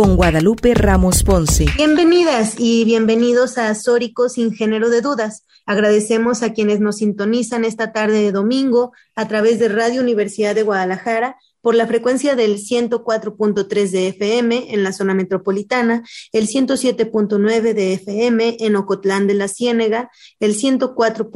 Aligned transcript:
con 0.00 0.16
Guadalupe 0.16 0.72
Ramos 0.72 1.24
Ponce. 1.24 1.66
Bienvenidas 1.76 2.54
y 2.56 2.86
bienvenidos 2.86 3.58
a 3.58 3.74
Sórico 3.74 4.30
sin 4.30 4.50
género 4.54 4.88
de 4.88 5.02
dudas. 5.02 5.44
Agradecemos 5.66 6.42
a 6.42 6.54
quienes 6.54 6.80
nos 6.80 6.96
sintonizan 6.96 7.66
esta 7.66 7.92
tarde 7.92 8.22
de 8.22 8.32
domingo 8.32 8.92
a 9.14 9.28
través 9.28 9.58
de 9.58 9.68
Radio 9.68 10.00
Universidad 10.00 10.54
de 10.54 10.62
Guadalajara 10.62 11.36
por 11.60 11.74
la 11.74 11.86
frecuencia 11.86 12.34
del 12.34 12.56
104.3 12.56 13.90
de 13.90 14.08
FM 14.08 14.72
en 14.72 14.84
la 14.84 14.94
zona 14.94 15.12
metropolitana, 15.12 16.02
el 16.32 16.48
107.9 16.48 17.74
de 17.74 17.92
FM 17.92 18.56
en 18.58 18.76
Ocotlán 18.76 19.26
de 19.26 19.34
la 19.34 19.48
Ciénega, 19.48 20.10
el 20.38 20.54
104. 20.54 21.30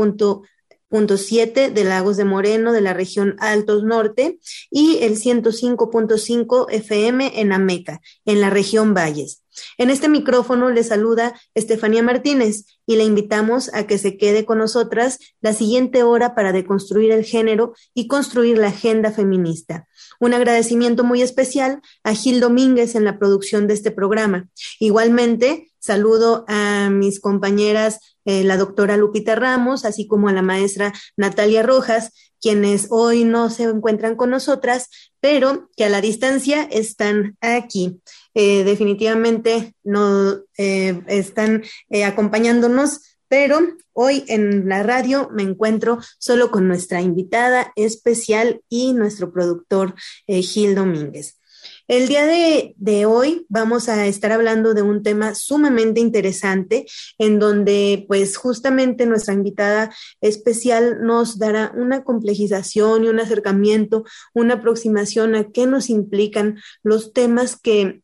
7 1.16 1.70
de 1.70 1.84
Lagos 1.84 2.16
de 2.16 2.24
Moreno 2.24 2.72
de 2.72 2.80
la 2.80 2.92
región 2.92 3.34
Altos 3.40 3.82
Norte 3.82 4.38
y 4.70 4.98
el 5.00 5.18
105.5 5.18 6.66
FM 6.70 7.40
en 7.40 7.52
Ameca, 7.52 8.00
en 8.24 8.40
la 8.40 8.50
región 8.50 8.94
Valles. 8.94 9.42
En 9.76 9.90
este 9.90 10.08
micrófono 10.08 10.70
le 10.70 10.82
saluda 10.84 11.34
Estefanía 11.54 12.02
Martínez 12.02 12.66
y 12.86 12.96
le 12.96 13.04
invitamos 13.04 13.72
a 13.74 13.86
que 13.86 13.98
se 13.98 14.16
quede 14.16 14.44
con 14.44 14.58
nosotras 14.58 15.18
la 15.40 15.52
siguiente 15.52 16.02
hora 16.02 16.34
para 16.34 16.52
deconstruir 16.52 17.10
el 17.10 17.24
género 17.24 17.74
y 17.92 18.06
construir 18.06 18.58
la 18.58 18.68
agenda 18.68 19.10
feminista. 19.10 19.88
Un 20.20 20.34
agradecimiento 20.34 21.02
muy 21.02 21.22
especial 21.22 21.82
a 22.02 22.14
Gil 22.14 22.40
Domínguez 22.40 22.94
en 22.94 23.04
la 23.04 23.18
producción 23.18 23.66
de 23.66 23.74
este 23.74 23.90
programa. 23.90 24.48
Igualmente, 24.78 25.72
saludo 25.84 26.46
a 26.48 26.88
mis 26.88 27.20
compañeras, 27.20 28.16
eh, 28.24 28.42
la 28.42 28.56
doctora 28.56 28.96
Lupita 28.96 29.34
Ramos, 29.34 29.84
así 29.84 30.06
como 30.06 30.28
a 30.28 30.32
la 30.32 30.40
maestra 30.40 30.94
Natalia 31.16 31.62
Rojas, 31.62 32.32
quienes 32.40 32.86
hoy 32.88 33.24
no 33.24 33.50
se 33.50 33.64
encuentran 33.64 34.16
con 34.16 34.30
nosotras, 34.30 34.88
pero 35.20 35.68
que 35.76 35.84
a 35.84 35.90
la 35.90 36.00
distancia 36.00 36.62
están 36.62 37.36
aquí. 37.42 38.00
Eh, 38.32 38.64
definitivamente 38.64 39.74
no 39.84 40.38
eh, 40.56 41.02
están 41.06 41.62
acompañándonos 42.04 43.00
pero 43.26 43.58
hoy 43.94 44.24
en 44.28 44.68
la 44.68 44.84
radio 44.84 45.28
me 45.32 45.42
encuentro 45.42 45.98
solo 46.18 46.52
con 46.52 46.68
nuestra 46.68 47.00
invitada 47.00 47.72
especial 47.74 48.60
y 48.68 48.92
nuestro 48.92 49.32
productor 49.32 49.94
Gil 50.28 50.76
Domínguez. 50.76 51.38
El 51.86 52.08
día 52.08 52.24
de, 52.24 53.04
hoy 53.04 53.44
vamos 53.50 53.90
a 53.90 54.06
estar 54.06 54.32
hablando 54.32 54.72
de 54.72 54.80
un 54.80 55.02
tema 55.02 55.34
sumamente 55.34 56.00
interesante 56.00 56.86
en 57.18 57.38
donde 57.38 58.06
pues 58.08 58.38
justamente 58.38 59.04
nuestra 59.04 59.34
invitada 59.34 59.94
especial 60.22 61.02
nos 61.02 61.38
dará 61.38 61.72
una 61.76 62.02
complejización 62.02 63.04
y 63.04 63.08
un 63.08 63.20
acercamiento, 63.20 64.04
una 64.32 64.54
aproximación 64.54 65.34
a 65.34 65.50
qué 65.50 65.66
nos 65.66 65.90
implican 65.90 66.58
los 66.82 67.12
temas 67.12 67.60
que 67.60 68.00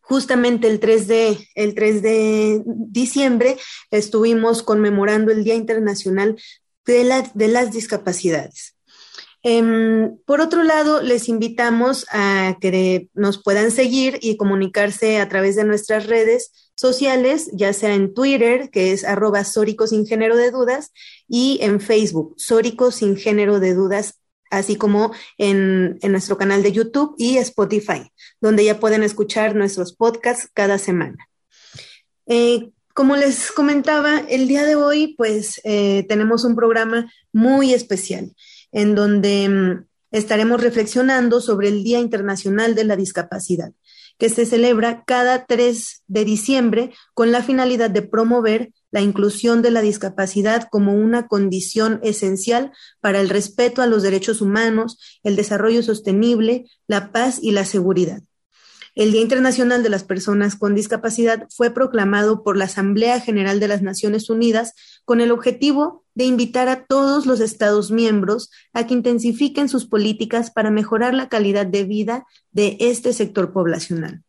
justamente 0.00 0.66
el 0.66 0.80
3 0.80 1.06
de, 1.06 1.48
el 1.54 1.74
3 1.74 2.00
de 2.00 2.62
diciembre 2.64 3.58
estuvimos 3.90 4.62
conmemorando 4.62 5.32
el 5.32 5.44
Día 5.44 5.54
Internacional 5.54 6.40
de, 6.86 7.24
de 7.34 7.48
las 7.48 7.72
Discapacidades. 7.72 8.77
Em, 9.42 10.18
por 10.24 10.40
otro 10.40 10.64
lado, 10.64 11.00
les 11.00 11.28
invitamos 11.28 12.06
a 12.10 12.56
que 12.60 13.08
nos 13.14 13.42
puedan 13.42 13.70
seguir 13.70 14.18
y 14.20 14.36
comunicarse 14.36 15.18
a 15.18 15.28
través 15.28 15.54
de 15.54 15.64
nuestras 15.64 16.06
redes 16.06 16.50
sociales, 16.76 17.48
ya 17.52 17.72
sea 17.72 17.94
en 17.94 18.14
Twitter, 18.14 18.70
que 18.70 18.92
es 18.92 19.04
arroba 19.04 19.44
Sórico 19.44 19.86
sin 19.86 20.06
género 20.06 20.36
de 20.36 20.50
dudas, 20.50 20.92
y 21.28 21.58
en 21.62 21.80
Facebook, 21.80 22.34
Sórico 22.36 22.90
sin 22.90 23.16
género 23.16 23.60
de 23.60 23.74
dudas 23.74 24.20
así 24.50 24.76
como 24.76 25.12
en, 25.36 25.98
nuestro 26.02 26.38
canal 26.38 26.62
de 26.62 26.72
YouTube 26.72 27.14
y 27.18 27.36
Spotify, 27.36 28.10
donde 28.40 28.64
ya 28.64 28.80
pueden 28.80 29.02
escuchar 29.02 29.54
nuestros 29.54 29.92
podcasts 29.92 30.48
cada 30.54 30.78
semana. 30.78 31.28
Eh, 32.26 32.70
como 32.94 33.16
les 33.16 33.52
comentaba, 33.52 34.20
el 34.28 34.48
día 34.48 34.64
de 34.64 34.74
hoy, 34.74 35.14
pues 35.16 35.60
eh, 35.64 36.04
tenemos 36.08 36.44
un 36.44 36.56
programa 36.56 37.12
muy 37.32 37.74
especial 37.74 38.34
en 38.72 38.94
donde 38.94 39.48
mm, 39.48 39.86
estaremos 40.10 40.60
reflexionando 40.60 41.40
sobre 41.40 41.68
el 41.68 41.84
Día 41.84 41.98
Internacional 41.98 42.74
de 42.74 42.84
la 42.84 42.96
Discapacidad, 42.96 43.72
que 44.18 44.28
se 44.28 44.46
celebra 44.46 45.04
cada 45.04 45.46
3 45.46 46.02
de 46.06 46.24
diciembre 46.24 46.92
con 47.14 47.30
la 47.30 47.42
finalidad 47.42 47.90
de 47.90 48.02
promover 48.02 48.72
la 48.90 49.00
inclusión 49.00 49.62
de 49.62 49.70
la 49.70 49.82
discapacidad 49.82 50.68
como 50.70 50.94
una 50.94 51.28
condición 51.28 52.00
esencial 52.02 52.72
para 53.00 53.20
el 53.20 53.28
respeto 53.28 53.82
a 53.82 53.86
los 53.86 54.02
derechos 54.02 54.40
humanos, 54.40 54.98
el 55.22 55.36
desarrollo 55.36 55.82
sostenible, 55.82 56.64
la 56.86 57.12
paz 57.12 57.38
y 57.42 57.52
la 57.52 57.64
seguridad. 57.64 58.22
El 58.94 59.12
Día 59.12 59.20
Internacional 59.20 59.84
de 59.84 59.90
las 59.90 60.02
Personas 60.02 60.56
con 60.56 60.74
Discapacidad 60.74 61.46
fue 61.54 61.70
proclamado 61.70 62.42
por 62.42 62.56
la 62.56 62.64
Asamblea 62.64 63.20
General 63.20 63.60
de 63.60 63.68
las 63.68 63.80
Naciones 63.80 64.28
Unidas 64.28 64.72
con 65.08 65.22
el 65.22 65.30
objetivo 65.30 66.04
de 66.14 66.26
invitar 66.26 66.68
a 66.68 66.84
todos 66.84 67.24
los 67.24 67.40
Estados 67.40 67.90
miembros 67.90 68.50
a 68.74 68.86
que 68.86 68.92
intensifiquen 68.92 69.70
sus 69.70 69.86
políticas 69.86 70.50
para 70.50 70.70
mejorar 70.70 71.14
la 71.14 71.30
calidad 71.30 71.64
de 71.64 71.84
vida 71.84 72.26
de 72.50 72.76
este 72.78 73.14
sector 73.14 73.54
poblacional. 73.54 74.22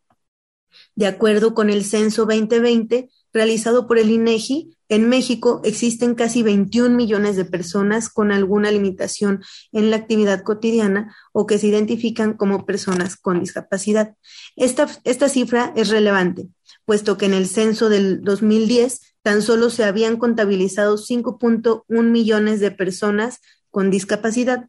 De 0.94 1.06
acuerdo 1.06 1.52
con 1.52 1.68
el 1.68 1.84
Censo 1.84 2.24
2020, 2.24 3.10
realizado 3.30 3.86
por 3.86 3.98
el 3.98 4.10
INEGI, 4.10 4.74
en 4.88 5.06
México 5.10 5.60
existen 5.64 6.14
casi 6.14 6.42
21 6.42 6.96
millones 6.96 7.36
de 7.36 7.44
personas 7.44 8.08
con 8.08 8.32
alguna 8.32 8.70
limitación 8.70 9.42
en 9.72 9.90
la 9.90 9.96
actividad 9.96 10.42
cotidiana 10.44 11.14
o 11.32 11.46
que 11.46 11.58
se 11.58 11.66
identifican 11.66 12.38
como 12.38 12.64
personas 12.64 13.16
con 13.16 13.38
discapacidad. 13.38 14.16
Esta, 14.56 14.88
esta 15.04 15.28
cifra 15.28 15.74
es 15.76 15.90
relevante, 15.90 16.48
puesto 16.86 17.18
que 17.18 17.26
en 17.26 17.34
el 17.34 17.46
censo 17.46 17.90
del 17.90 18.22
2010 18.22 19.09
tan 19.22 19.42
solo 19.42 19.70
se 19.70 19.84
habían 19.84 20.16
contabilizado 20.16 20.96
5.1 20.96 21.84
millones 22.10 22.60
de 22.60 22.70
personas 22.70 23.40
con 23.70 23.90
discapacidad. 23.90 24.68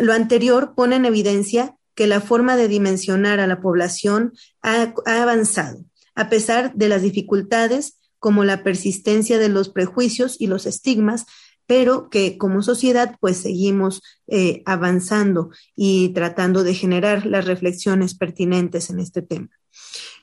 Lo 0.00 0.12
anterior 0.12 0.74
pone 0.76 0.96
en 0.96 1.04
evidencia 1.04 1.76
que 1.94 2.06
la 2.06 2.20
forma 2.20 2.56
de 2.56 2.68
dimensionar 2.68 3.40
a 3.40 3.46
la 3.46 3.60
población 3.60 4.32
ha, 4.62 4.94
avanzado 5.04 5.84
a 6.14 6.28
pesar 6.28 6.74
de 6.74 6.88
las 6.88 7.02
dificultades 7.02 7.98
como 8.18 8.44
la 8.44 8.62
persistencia 8.62 9.38
de 9.38 9.48
los 9.48 9.68
prejuicios 9.68 10.36
y 10.40 10.48
los 10.48 10.66
estigmas, 10.66 11.26
pero 11.66 12.08
que 12.08 12.38
como 12.38 12.62
sociedad 12.62 13.16
pues 13.20 13.38
seguimos 13.38 14.02
eh, 14.26 14.62
avanzando 14.64 15.50
y 15.76 16.10
tratando 16.10 16.64
de 16.64 16.74
generar 16.74 17.26
las 17.26 17.46
reflexiones 17.46 18.16
pertinentes 18.16 18.90
en 18.90 19.00
este 19.00 19.22
tema. 19.22 19.50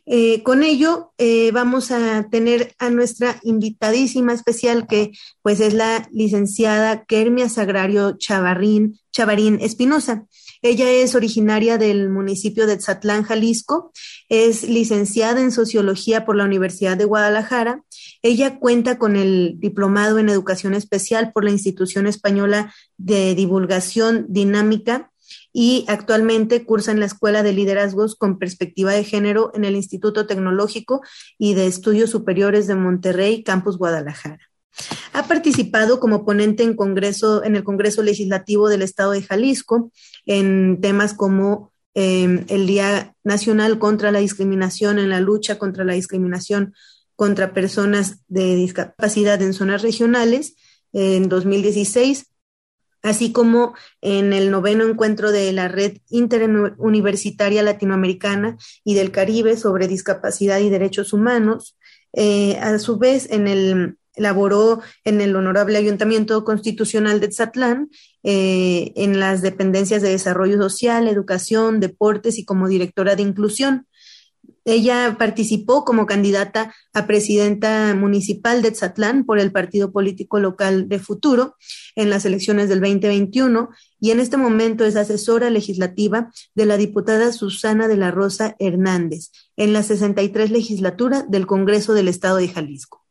Eh, 0.08 0.44
con 0.44 0.64
ello 0.64 1.14
eh, 1.18 1.52
vamos 1.52 1.90
a 1.90 2.28
tener 2.30 2.76
a 2.78 2.92
nuestra 2.92 3.40
invitadísima 3.42 4.34
especial 4.34 4.86
que 4.86 5.12
pues 5.42 5.60
es 5.60 5.74
la 5.74 6.08
licenciada 6.12 7.06
Kermia 7.06 7.50
Sagrario 7.50 8.16
Chavarín, 8.18 9.00
Chavarín 9.12 9.58
Espinosa. 9.62 10.26
Ella 10.62 10.90
es 10.92 11.16
originaria 11.16 11.78
del 11.78 12.10
municipio 12.10 12.68
de 12.68 12.78
Tzatlán, 12.78 13.24
Jalisco, 13.24 13.92
es 14.30 14.68
licenciada 14.68 15.42
en 15.42 15.52
sociología 15.52 16.26
por 16.26 16.36
la 16.36 16.46
Universidad 16.46 16.98
de 16.98 17.06
Guadalajara. 17.06 17.84
Ella 18.22 18.58
cuenta 18.60 18.98
con 18.98 19.16
el 19.16 19.56
diplomado 19.58 20.18
en 20.18 20.30
educación 20.30 20.74
especial 20.74 21.32
por 21.34 21.44
la 21.44 21.52
Institución 21.52 22.08
Española 22.08 22.74
de 22.98 23.36
Divulgación 23.36 24.26
Dinámica 24.30 25.12
y 25.58 25.86
actualmente 25.88 26.66
cursa 26.66 26.92
en 26.92 27.00
la 27.00 27.06
Escuela 27.06 27.42
de 27.42 27.54
Liderazgos 27.54 28.18
con 28.18 28.38
Perspectiva 28.38 28.92
de 28.92 29.06
Género 29.06 29.52
en 29.56 29.64
el 29.64 29.78
Instituto 29.78 30.28
Tecnológico 30.28 31.02
y 31.38 31.54
de 31.54 31.66
Estudios 31.66 32.10
Superiores 32.10 32.68
de 32.68 32.76
Monterrey, 32.76 33.42
Campus 33.42 33.78
Guadalajara. 33.78 34.42
Ha 35.14 35.30
participado 35.30 36.02
como 36.02 36.26
ponente 36.26 36.64
en, 36.64 36.76
congreso, 36.76 37.42
en 37.46 37.56
el 37.56 37.64
Congreso 37.64 38.04
Legislativo 38.04 38.68
del 38.68 38.82
Estado 38.82 39.12
de 39.12 39.22
Jalisco 39.22 39.94
en 40.26 40.82
temas 40.82 41.14
como 41.14 41.72
em, 41.94 42.44
el 42.50 42.68
Día 42.68 43.16
Nacional 43.24 43.80
contra 43.80 44.12
la 44.12 44.20
Discriminación 44.20 45.00
en 45.00 45.08
la 45.08 45.22
lucha 45.22 45.58
contra 45.58 45.86
la 45.86 45.94
discriminación 45.94 46.74
contra 47.16 47.54
personas 47.54 48.18
de 48.28 48.58
discapacidad 48.58 49.42
en 49.42 49.54
zonas 49.54 49.84
regionales 49.84 50.58
en 50.92 51.30
2016, 51.30 52.26
así 53.06 53.32
como 53.32 53.76
en 54.02 54.34
el 54.34 54.50
noveno 54.50 54.84
encuentro 54.84 55.32
de 55.32 55.54
la 55.54 55.68
Red 55.68 56.00
Interuniversitaria 56.10 57.62
Latinoamericana 57.62 58.58
y 58.84 58.96
del 58.96 59.12
Caribe 59.12 59.58
sobre 59.58 59.88
discapacidad 59.88 60.60
y 60.60 60.70
derechos 60.70 61.14
humanos. 61.14 61.78
Eh, 62.14 62.58
a 62.58 62.80
su 62.80 62.98
vez, 62.98 63.30
en 63.30 63.48
el 63.48 63.98
laboró 64.18 64.82
en 65.04 65.22
el 65.22 65.36
Honorable 65.36 65.78
Ayuntamiento 65.78 66.44
Constitucional 66.46 67.20
de 67.20 67.28
Tzatlán, 67.28 67.90
eh, 68.24 68.94
en 68.96 69.20
las 69.20 69.42
dependencias 69.42 70.02
de 70.02 70.10
desarrollo 70.10 70.58
social, 70.58 71.08
educación, 71.08 71.80
deportes 71.80 72.38
y 72.40 72.46
como 72.46 72.68
directora 72.68 73.16
de 73.16 73.24
inclusión. 73.24 73.88
Ella 74.66 75.16
participó 75.20 75.86
como 75.86 76.08
candidata 76.08 76.74
a 76.94 77.06
presidenta 77.06 77.94
municipal 77.94 78.64
de 78.64 78.72
Tzatlán 78.72 79.24
por 79.24 79.40
el 79.40 79.52
partido 79.52 79.92
político 79.92 80.40
local 80.40 80.90
de 80.90 80.98
Futuro 80.98 81.56
en 81.96 82.10
las 82.10 82.26
elecciones 82.26 82.68
del 82.68 82.82
2021 82.82 83.70
y 84.00 84.12
en 84.12 84.20
este 84.20 84.38
momento 84.38 84.84
es 84.84 84.96
asesora 84.96 85.52
legislativa 85.52 86.32
de 86.56 86.66
la 86.66 86.78
diputada 86.78 87.32
Susana 87.32 87.88
de 87.88 87.98
la 87.98 88.10
Rosa 88.10 88.56
Hernández 88.58 89.32
en 89.56 89.72
la 89.72 89.84
63 89.84 90.50
legislatura 90.50 91.24
del 91.30 91.46
Congreso 91.46 91.94
del 91.94 92.08
Estado 92.08 92.38
de 92.38 92.48
Jalisco. 92.48 93.06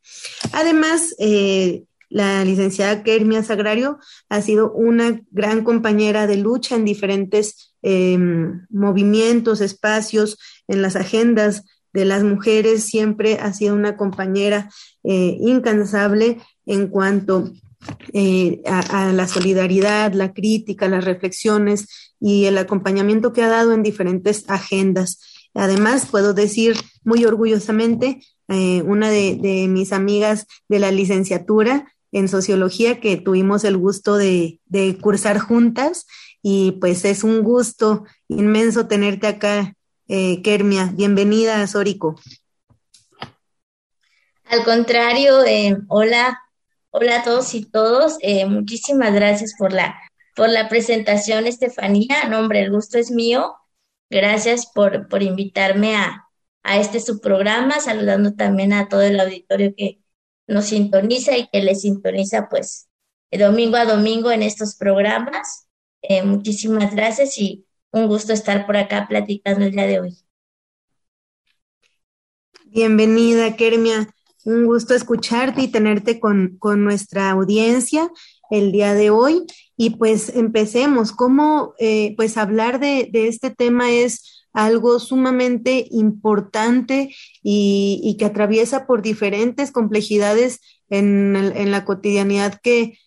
Además, 0.53 1.15
eh, 1.19 1.85
la 2.09 2.45
licenciada 2.45 3.03
Kermia 3.03 3.43
Sagrario 3.43 3.99
ha 4.29 4.41
sido 4.41 4.73
una 4.73 5.21
gran 5.31 5.65
compañera 5.65 6.27
de 6.27 6.37
lucha 6.37 6.77
en 6.77 6.85
diferentes 6.85 7.75
em, 7.83 8.67
movimientos, 8.71 9.61
espacios, 9.61 10.39
en 10.69 10.83
las 10.83 10.97
agendas 10.97 11.65
de 11.93 12.05
las 12.05 12.23
mujeres. 12.23 12.85
Siempre 12.85 13.39
ha 13.41 13.53
sido 13.53 13.75
una 13.75 13.97
compañera 13.97 14.71
eh, 15.03 15.37
incansable 15.41 16.39
en 16.67 16.89
cuanto 16.89 17.53
eh, 18.13 18.63
a, 18.67 19.13
la 19.13 19.29
solidaridad, 19.29 20.13
la 20.13 20.33
crítica, 20.33 20.89
las 20.89 21.05
reflexiones 21.05 22.15
y 22.21 22.47
el 22.47 22.59
acompañamiento 22.59 23.33
que 23.33 23.43
ha 23.43 23.49
dado 23.49 23.73
en 23.73 23.83
diferentes 23.83 24.45
agendas. 24.49 25.21
Además, 25.55 26.07
puedo 26.11 26.35
decir 26.35 26.77
muy 27.05 27.25
orgullosamente, 27.25 28.21
eh, 28.49 28.83
una 28.83 29.11
de, 29.11 29.37
de, 29.37 29.69
mis 29.69 29.93
amigas 29.93 30.47
de 30.69 30.79
la 30.79 30.91
licenciatura 30.91 31.94
en 32.15 32.29
sociología 32.29 33.01
que 33.01 33.17
tuvimos 33.17 33.65
el 33.65 33.77
gusto 33.77 34.17
de, 34.17 34.61
cursar 35.01 35.39
juntas 35.41 36.07
y 36.43 36.73
pues 36.81 37.05
es 37.05 37.25
un 37.25 37.43
gusto 37.43 38.05
inmenso 38.29 38.87
tenerte 38.87 39.27
acá, 39.27 39.75
eh, 40.07 40.41
Kermia. 40.43 40.93
Bienvenida 40.95 41.61
a 41.61 41.67
Sórico. 41.67 42.15
Al 44.45 44.63
contrario, 44.65 45.45
eh, 45.45 45.77
hola, 45.89 46.41
hola 46.91 47.21
a 47.21 47.25
todos 47.25 47.53
y 47.55 47.65
todos. 47.65 48.17
Eh, 48.21 48.47
muchísimas 48.47 49.13
gracias 49.13 49.55
por 49.59 49.73
la, 49.73 49.99
por 50.37 50.49
la 50.49 50.69
presentación, 50.69 51.49
Estefanía. 51.49 52.29
No, 52.29 52.39
hombre, 52.39 52.61
el 52.61 52.71
gusto 52.71 52.97
es 52.97 53.11
mío. 53.11 53.57
Gracias 54.09 54.71
por, 54.73 55.09
por 55.09 55.25
invitarme 55.25 55.97
a, 55.97 56.29
a 56.63 56.79
este 56.79 57.01
su 57.01 57.21
programa, 57.21 57.81
saludando 57.81 58.35
también 58.35 58.73
a 58.73 58.89
todo 58.89 59.03
el 59.03 59.19
auditorio 59.19 59.75
que, 59.77 60.04
nos 60.47 60.67
sintoniza 60.67 61.37
y 61.37 61.49
que 61.49 61.63
le 61.63 61.75
sintoniza 61.75 62.49
pues 62.49 62.89
domingo 63.31 63.77
a 63.77 63.85
domingo 63.85 64.31
en 64.31 64.43
estos 64.43 64.77
programas. 64.77 65.69
Eh, 66.03 66.23
muchísimas 66.23 66.95
gracias 66.95 67.39
y 67.39 67.67
un 67.91 68.07
gusto 68.07 68.33
estar 68.33 68.67
por 68.67 68.77
acá 68.77 69.07
platicando 69.09 69.65
el 69.65 69.73
día 69.73 69.87
de 69.87 70.01
hoy. 70.01 70.19
Bienvenida, 72.67 73.57
Kermia. 73.57 74.09
Un 74.45 74.67
gusto 74.67 74.95
escucharte 74.95 75.63
y 75.63 75.69
tenerte 75.69 76.21
con, 76.21 76.57
con 76.59 76.85
nuestra 76.85 77.31
audiencia 77.31 78.11
el 78.51 78.73
día 78.73 78.95
de 78.95 79.11
hoy. 79.11 79.47
Y 79.77 79.91
pues 79.91 80.29
empecemos. 80.35 81.13
¿Cómo 81.13 81.75
eh, 81.79 82.15
pues 82.17 82.37
hablar 82.37 82.81
de, 82.81 83.09
de 83.11 83.29
este 83.29 83.51
tema 83.51 83.91
es 83.91 84.44
algo 84.55 85.01
sumamente 85.01 85.89
importante 85.91 87.15
y, 87.43 88.17
que 88.19 88.25
atraviesa 88.25 88.87
por 88.87 89.03
diferentes 89.03 89.73
complejidades 89.73 90.61
en, 90.89 91.71
la 91.71 91.85
cotidianidad 91.85 92.61
que, 92.63 92.99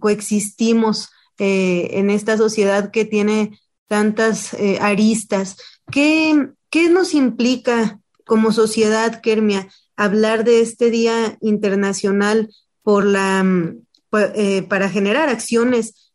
coexistimos 0.00 1.10
eh, 1.38 1.90
en 1.92 2.08
esta 2.08 2.38
sociedad 2.38 2.90
que 2.90 3.04
tiene 3.04 3.58
tantas 3.86 4.54
eh, 4.54 4.78
aristas. 4.80 5.58
¿Qué, 5.90 6.48
¿Qué 6.70 6.88
nos 6.88 7.12
implica 7.12 8.00
como 8.24 8.50
sociedad, 8.50 9.20
Kermia, 9.20 9.68
hablar 9.94 10.44
de 10.44 10.62
este 10.62 10.90
Día 10.90 11.36
Internacional 11.42 12.48
por 12.82 13.04
la, 13.04 13.44
mm, 13.44 13.82
eh, 14.34 14.62
para 14.62 14.88
generar 14.88 15.28
acciones 15.28 16.10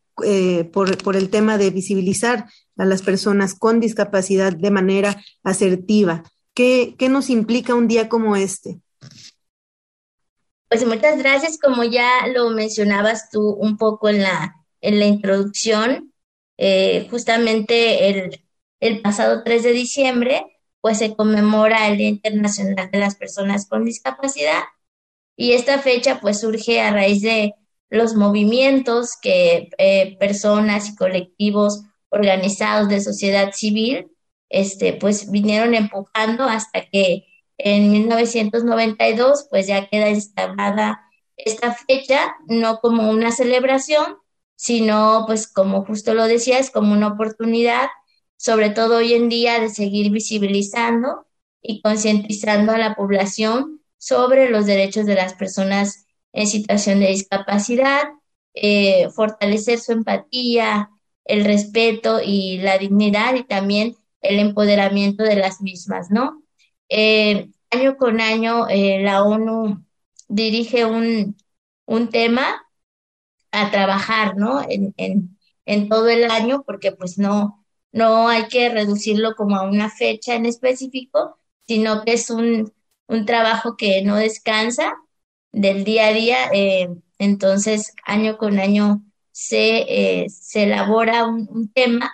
por, 0.71 0.97
por, 0.97 1.15
el 1.15 1.29
tema 1.29 1.59
de 1.59 1.69
visibilizar 1.69 2.47
a 2.77 2.85
las 2.85 3.01
personas 3.01 3.55
con 3.55 3.79
discapacidad 3.79 4.53
de 4.53 4.71
manera 4.71 5.21
asertiva. 5.43 6.23
¿Qué, 6.53 6.95
qué 6.97 7.09
nos 7.09 7.29
implica 7.29 7.75
un 7.75 7.87
día 7.87 8.09
como 8.09 8.35
este? 8.35 8.79
Pues 10.69 10.85
muchas 10.85 11.17
gracias, 11.17 11.57
como 11.57 11.83
ya 11.83 12.27
lo 12.27 12.49
mencionabas 12.49 13.29
tú 13.29 13.51
un 13.51 13.77
poco 13.77 14.09
en 14.09 14.21
la, 14.21 14.55
en 14.81 14.99
la 14.99 15.05
introducción, 15.05 16.13
eh, 16.57 17.07
justamente 17.09 18.09
el, 18.09 18.43
el 18.79 19.01
pasado 19.01 19.43
3 19.43 19.63
de 19.63 19.71
diciembre, 19.71 20.45
pues 20.81 20.97
se 20.97 21.15
conmemora 21.15 21.87
el 21.87 21.97
Día 21.97 22.09
Internacional 22.09 22.89
de 22.91 22.99
las 22.99 23.15
Personas 23.15 23.67
con 23.67 23.85
Discapacidad 23.85 24.63
y 25.35 25.53
esta 25.53 25.79
fecha 25.79 26.19
pues 26.19 26.41
surge 26.41 26.81
a 26.81 26.91
raíz 26.91 27.21
de 27.21 27.53
los 27.89 28.15
movimientos 28.15 29.11
que 29.21 29.69
eh, 29.77 30.17
personas 30.19 30.89
y 30.89 30.95
colectivos 30.95 31.83
organizados 32.09 32.89
de 32.89 33.01
sociedad 33.01 33.51
civil, 33.53 34.11
este, 34.49 34.93
pues 34.93 35.29
vinieron 35.31 35.73
empujando 35.73 36.45
hasta 36.45 36.89
que 36.89 37.25
en 37.57 37.91
1992 37.91 39.47
pues 39.49 39.67
ya 39.67 39.87
queda 39.89 40.09
instalada 40.09 41.01
esta 41.37 41.73
fecha, 41.73 42.35
no 42.47 42.79
como 42.79 43.09
una 43.09 43.31
celebración, 43.31 44.17
sino 44.55 45.23
pues 45.27 45.47
como 45.47 45.85
justo 45.85 46.13
lo 46.13 46.25
decías, 46.25 46.71
como 46.71 46.93
una 46.93 47.09
oportunidad, 47.09 47.87
sobre 48.37 48.69
todo 48.69 48.97
hoy 48.97 49.13
en 49.13 49.29
día, 49.29 49.59
de 49.59 49.69
seguir 49.69 50.11
visibilizando 50.11 51.27
y 51.61 51.81
concientizando 51.81 52.71
a 52.71 52.77
la 52.77 52.95
población 52.95 53.81
sobre 53.97 54.49
los 54.49 54.65
derechos 54.65 55.05
de 55.05 55.15
las 55.15 55.33
personas 55.33 56.05
en 56.33 56.47
situación 56.47 56.99
de 56.99 57.07
discapacidad, 57.07 58.03
eh, 58.53 59.09
fortalecer 59.15 59.79
su 59.79 59.91
empatía, 59.91 60.89
el 61.27 61.45
respeto 61.45 62.19
y 62.23 62.57
la 62.59 62.77
dignidad 62.77 63.35
y 63.35 63.43
también 63.43 63.95
el 64.21 64.39
empoderamiento 64.39 65.23
de 65.23 65.35
las 65.35 65.61
mismas, 65.61 66.09
¿no? 66.11 66.43
Eh, 66.89 67.49
año 67.69 67.97
con 67.97 68.21
año 68.21 68.67
eh, 68.69 69.01
la 69.01 69.23
ONU 69.23 69.83
dirige 70.27 70.85
un, 70.85 71.37
un, 71.85 72.09
tema 72.09 72.65
a 73.51 73.71
trabajar, 73.71 74.37
¿no? 74.37 74.61
En, 74.67 74.93
en, 75.65 75.89
todo 75.89 76.09
el 76.09 76.29
año, 76.31 76.63
porque 76.65 76.91
pues 76.91 77.17
no, 77.17 77.65
no 77.91 78.29
hay 78.29 78.47
que 78.47 78.69
reducirlo 78.69 79.35
como 79.35 79.57
a 79.57 79.63
una 79.63 79.89
fecha 79.89 80.35
en 80.35 80.45
específico, 80.45 81.39
sino 81.67 82.03
que 82.03 82.13
es 82.13 82.29
un, 82.29 82.73
un 83.07 83.25
trabajo 83.25 83.75
que 83.77 84.01
no 84.03 84.15
descansa 84.15 84.95
del 85.51 85.83
día 85.83 86.07
a 86.07 86.13
día. 86.13 86.37
Eh, 86.53 86.89
entonces, 87.19 87.93
año 88.05 88.37
con 88.37 88.59
año 88.59 89.03
se, 89.37 90.23
eh, 90.23 90.29
se 90.29 90.63
elabora 90.63 91.25
un, 91.25 91.71
tema. 91.71 92.11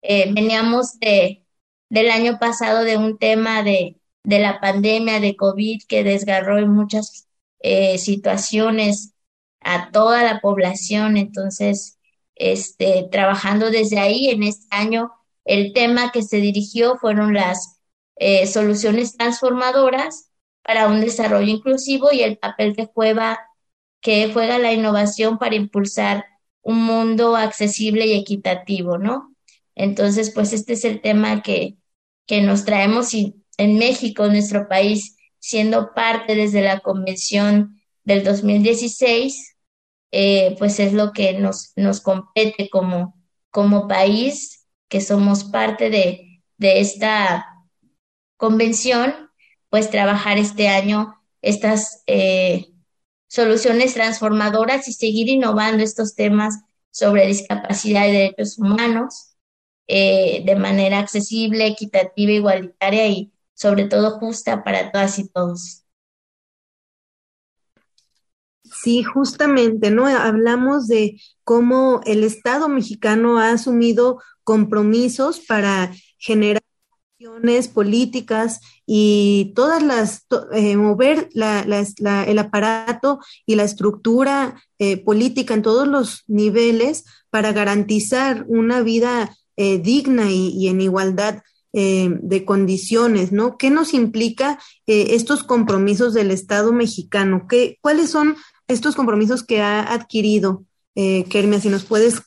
Eh, 0.00 0.32
veníamos 0.32 0.98
de, 0.98 1.44
del 1.90 2.10
año 2.10 2.38
pasado 2.38 2.84
de 2.84 2.96
un 2.96 3.18
tema 3.18 3.62
de, 3.62 4.00
de 4.22 4.38
la 4.38 4.58
pandemia 4.58 5.20
de 5.20 5.36
COVID 5.36 5.82
que 5.86 6.04
desgarró 6.04 6.58
en 6.58 6.70
muchas 6.70 7.28
eh, 7.60 7.98
situaciones 7.98 9.12
a 9.60 9.90
toda 9.90 10.24
la 10.24 10.40
población. 10.40 11.18
Entonces, 11.18 11.98
este, 12.34 13.06
trabajando 13.12 13.70
desde 13.70 13.98
ahí, 13.98 14.30
en 14.30 14.42
este 14.42 14.74
año, 14.74 15.12
el 15.44 15.74
tema 15.74 16.12
que 16.12 16.22
se 16.22 16.38
dirigió 16.38 16.96
fueron 16.96 17.34
las 17.34 17.74
soluciones 18.52 19.16
transformadoras 19.16 20.32
para 20.62 20.88
un 20.88 21.00
desarrollo 21.00 21.46
inclusivo 21.46 22.10
y 22.10 22.22
el 22.22 22.38
papel 22.38 22.74
que 22.74 22.86
juega, 22.86 23.38
que 24.00 24.32
juega 24.32 24.58
la 24.58 24.72
innovación 24.72 25.38
para 25.38 25.54
impulsar 25.54 26.24
un 26.62 26.84
mundo 26.84 27.36
accesible 27.36 28.06
y 28.06 28.18
equitativo, 28.18 28.98
¿no? 28.98 29.34
Entonces, 29.74 30.30
pues 30.30 30.52
este 30.52 30.74
es 30.74 30.84
el 30.84 31.00
tema 31.00 31.42
que, 31.42 31.76
que 32.26 32.42
nos 32.42 32.64
traemos 32.64 33.14
y 33.14 33.36
en 33.56 33.78
México, 33.78 34.26
nuestro 34.28 34.68
país, 34.68 35.16
siendo 35.38 35.92
parte 35.94 36.34
desde 36.34 36.62
la 36.62 36.80
convención 36.80 37.80
del 38.04 38.24
2016, 38.24 39.56
eh, 40.12 40.56
pues 40.58 40.80
es 40.80 40.92
lo 40.92 41.12
que 41.12 41.34
nos, 41.34 41.72
nos 41.76 42.00
compete 42.00 42.68
como, 42.70 43.16
como 43.50 43.88
país, 43.88 44.66
que 44.88 45.00
somos 45.00 45.44
parte 45.44 45.90
de, 45.90 46.42
de 46.56 46.80
esta 46.80 47.46
convención, 48.36 49.14
pues 49.68 49.90
trabajar 49.90 50.38
este 50.38 50.68
año 50.68 51.14
estas 51.42 52.02
eh, 52.06 52.72
soluciones 53.28 53.94
transformadoras 53.94 54.88
y 54.88 54.92
seguir 54.92 55.28
innovando 55.28 55.84
estos 55.84 56.14
temas 56.14 56.58
sobre 56.90 57.26
discapacidad 57.26 58.08
y 58.08 58.12
derechos 58.12 58.58
humanos 58.58 59.36
eh, 59.86 60.42
de 60.44 60.56
manera 60.56 60.98
accesible, 60.98 61.66
equitativa, 61.66 62.32
igualitaria 62.32 63.06
y 63.06 63.32
sobre 63.54 63.84
todo 63.84 64.18
justa 64.18 64.64
para 64.64 64.90
todas 64.90 65.18
y 65.18 65.28
todos. 65.28 65.84
Sí, 68.64 69.02
justamente, 69.02 69.90
¿no? 69.90 70.06
Hablamos 70.06 70.88
de 70.88 71.20
cómo 71.42 72.00
el 72.04 72.22
Estado 72.22 72.68
mexicano 72.68 73.38
ha 73.38 73.50
asumido 73.50 74.20
compromisos 74.44 75.40
para 75.40 75.92
generar 76.18 76.62
políticas 77.68 78.60
y 78.86 79.52
todas 79.54 79.82
las, 79.82 80.26
eh, 80.52 80.76
mover 80.76 81.28
el 81.34 82.38
aparato 82.38 83.18
y 83.44 83.56
la 83.56 83.64
estructura 83.64 84.62
eh, 84.78 84.96
política 84.98 85.54
en 85.54 85.62
todos 85.62 85.88
los 85.88 86.24
niveles 86.28 87.04
para 87.30 87.52
garantizar 87.52 88.44
una 88.48 88.82
vida 88.82 89.36
eh, 89.56 89.78
digna 89.78 90.30
y, 90.30 90.68
en 90.68 90.80
igualdad 90.80 91.42
de 91.70 92.44
condiciones, 92.44 93.30
¿no? 93.30 93.56
¿Qué 93.56 93.70
nos 93.70 93.94
implica 93.94 94.58
estos 94.86 95.44
compromisos 95.44 96.12
del 96.12 96.32
Estado 96.32 96.72
mexicano? 96.72 97.46
¿Qué, 97.48 97.78
¿Cuáles 97.80 98.10
son 98.10 98.36
estos 98.66 98.96
compromisos 98.96 99.44
que 99.44 99.60
ha 99.60 99.92
adquirido? 99.92 100.64
Kermia, 100.94 101.60
si 101.60 101.68
nos 101.68 101.84
puedes 101.84 102.20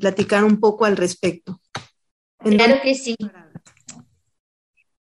platicar 0.00 0.42
un 0.42 0.58
poco 0.58 0.86
al 0.86 0.96
respecto. 0.96 1.60
Claro 2.42 2.80
que 2.82 2.94
sí. 2.96 3.14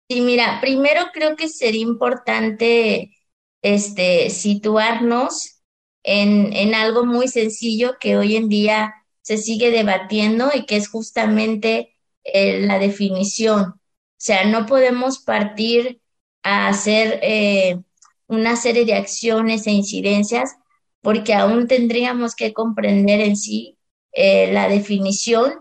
Sí, 0.08 0.20
mira, 0.20 0.60
primero 0.60 1.06
creo 1.12 1.36
que 1.36 1.48
sería 1.48 1.80
importante 1.80 3.16
este, 3.62 4.28
situarnos 4.30 5.62
en, 6.02 6.52
en 6.52 6.74
algo 6.74 7.06
muy 7.06 7.28
sencillo 7.28 7.96
que 8.00 8.16
hoy 8.18 8.36
en 8.36 8.48
día 8.48 8.92
se 9.22 9.38
sigue 9.38 9.70
debatiendo 9.70 10.50
y 10.54 10.66
que 10.66 10.76
es 10.76 10.88
justamente 10.88 11.96
eh, 12.24 12.60
la 12.66 12.78
definición. 12.78 13.62
O 13.62 13.78
sea, 14.18 14.44
no 14.44 14.66
podemos 14.66 15.20
partir 15.20 16.00
a 16.42 16.68
hacer 16.68 17.18
eh, 17.22 17.78
una 18.26 18.56
serie 18.56 18.84
de 18.84 18.94
acciones 18.94 19.66
e 19.66 19.70
incidencias 19.72 20.56
porque 21.00 21.34
aún 21.34 21.66
tendríamos 21.68 22.34
que 22.34 22.52
comprender 22.52 23.20
en 23.20 23.36
sí 23.36 23.78
eh, 24.12 24.52
la 24.52 24.68
definición 24.68 25.54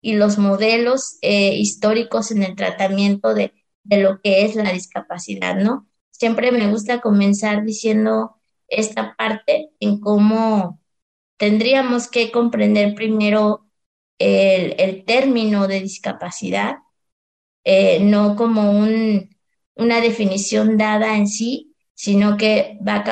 y 0.00 0.14
los 0.14 0.38
modelos 0.38 1.18
históricos 1.22 2.30
en 2.30 2.42
el 2.44 2.54
tratamiento 2.54 3.34
de 3.34 3.52
de 3.86 3.98
lo 4.02 4.20
que 4.20 4.44
es 4.44 4.54
la 4.56 4.72
discapacidad, 4.72 5.56
¿no? 5.56 5.86
Siempre 6.10 6.50
me 6.52 6.68
gusta 6.70 7.00
comenzar 7.00 7.64
diciendo 7.64 8.36
esta 8.68 9.14
parte 9.16 9.70
en 9.80 10.00
cómo 10.00 10.80
tendríamos 11.36 12.08
que 12.08 12.32
comprender 12.32 12.94
primero 12.94 13.66
el, 14.18 15.04
término 15.04 15.68
de 15.68 15.80
discapacidad, 15.80 16.78
eh, 17.64 18.00
no 18.00 18.34
como 18.36 18.70
un, 18.72 19.36
una 19.74 20.00
definición 20.00 20.76
dada 20.78 21.16
en 21.16 21.28
sí, 21.28 21.74
sino 21.94 22.36
que 22.36 22.78
va, 22.86 23.04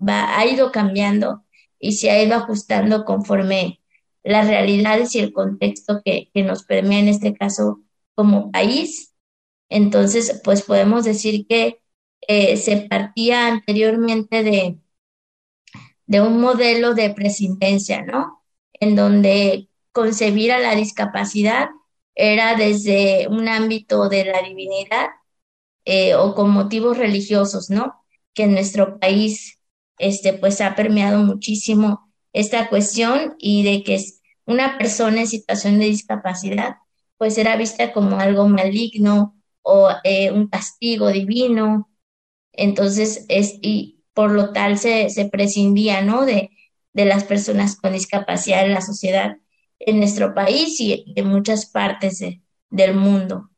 va, 0.00 0.38
ha 0.38 0.46
ido 0.46 0.72
cambiando 0.72 1.44
y 1.78 1.92
se 1.92 2.10
ha 2.10 2.22
ido 2.22 2.36
ajustando 2.36 3.04
conforme 3.04 3.80
las 4.22 4.46
realidades 4.46 5.14
y 5.14 5.20
el 5.20 5.32
contexto 5.32 6.00
que, 6.04 6.30
que 6.32 6.42
nos 6.42 6.64
permea 6.64 7.00
en 7.00 7.08
este 7.08 7.34
caso 7.34 7.80
como 8.14 8.50
país 8.52 9.11
entonces, 9.72 10.40
pues 10.44 10.62
podemos 10.62 11.04
decir 11.04 11.46
que 11.46 11.80
eh, 12.28 12.56
se 12.58 12.76
partía 12.88 13.46
anteriormente 13.48 14.42
de, 14.42 14.78
de 16.06 16.20
un 16.20 16.40
modelo 16.40 16.94
de 16.94 17.10
presidencia, 17.10 18.02
¿no? 18.02 18.42
En 18.74 18.96
donde 18.96 19.68
concebir 19.92 20.52
a 20.52 20.58
la 20.58 20.74
discapacidad 20.74 21.70
era 22.14 22.54
desde 22.54 23.28
un 23.28 23.48
ámbito 23.48 24.08
de 24.10 24.26
la 24.26 24.42
divinidad 24.42 25.08
eh, 25.86 26.14
o 26.14 26.34
con 26.34 26.50
motivos 26.50 26.98
religiosos, 26.98 27.70
¿no? 27.70 28.04
Que 28.34 28.44
en 28.44 28.52
nuestro 28.52 28.98
país, 29.00 29.58
este, 29.98 30.34
pues 30.34 30.60
ha 30.60 30.74
permeado 30.74 31.18
muchísimo 31.20 32.12
esta 32.34 32.68
cuestión 32.68 33.36
y 33.38 33.62
de 33.64 33.82
que 33.82 34.04
una 34.44 34.76
persona 34.76 35.22
en 35.22 35.26
situación 35.28 35.78
de 35.78 35.86
discapacidad, 35.86 36.76
pues 37.16 37.38
era 37.38 37.56
vista 37.56 37.92
como 37.92 38.18
algo 38.18 38.48
maligno 38.48 39.41
o 39.62 39.90
eh, 40.04 40.30
un 40.30 40.48
castigo 40.48 41.08
divino. 41.08 41.90
Entonces, 42.52 43.26
es, 43.28 43.58
y 43.62 44.04
por 44.14 44.30
lo 44.32 44.52
tal 44.52 44.78
se, 44.78 45.10
se 45.10 45.26
prescindía, 45.28 46.02
¿no? 46.02 46.24
De, 46.26 46.50
de 46.92 47.04
las 47.04 47.24
personas 47.24 47.76
con 47.76 47.92
discapacidad 47.92 48.64
en 48.64 48.74
la 48.74 48.82
sociedad 48.82 49.36
en 49.78 49.98
nuestro 49.98 50.34
país 50.34 50.78
y 50.80 51.12
en 51.16 51.26
muchas 51.26 51.66
partes 51.66 52.22
del 52.70 52.94
mundo. 52.94 53.50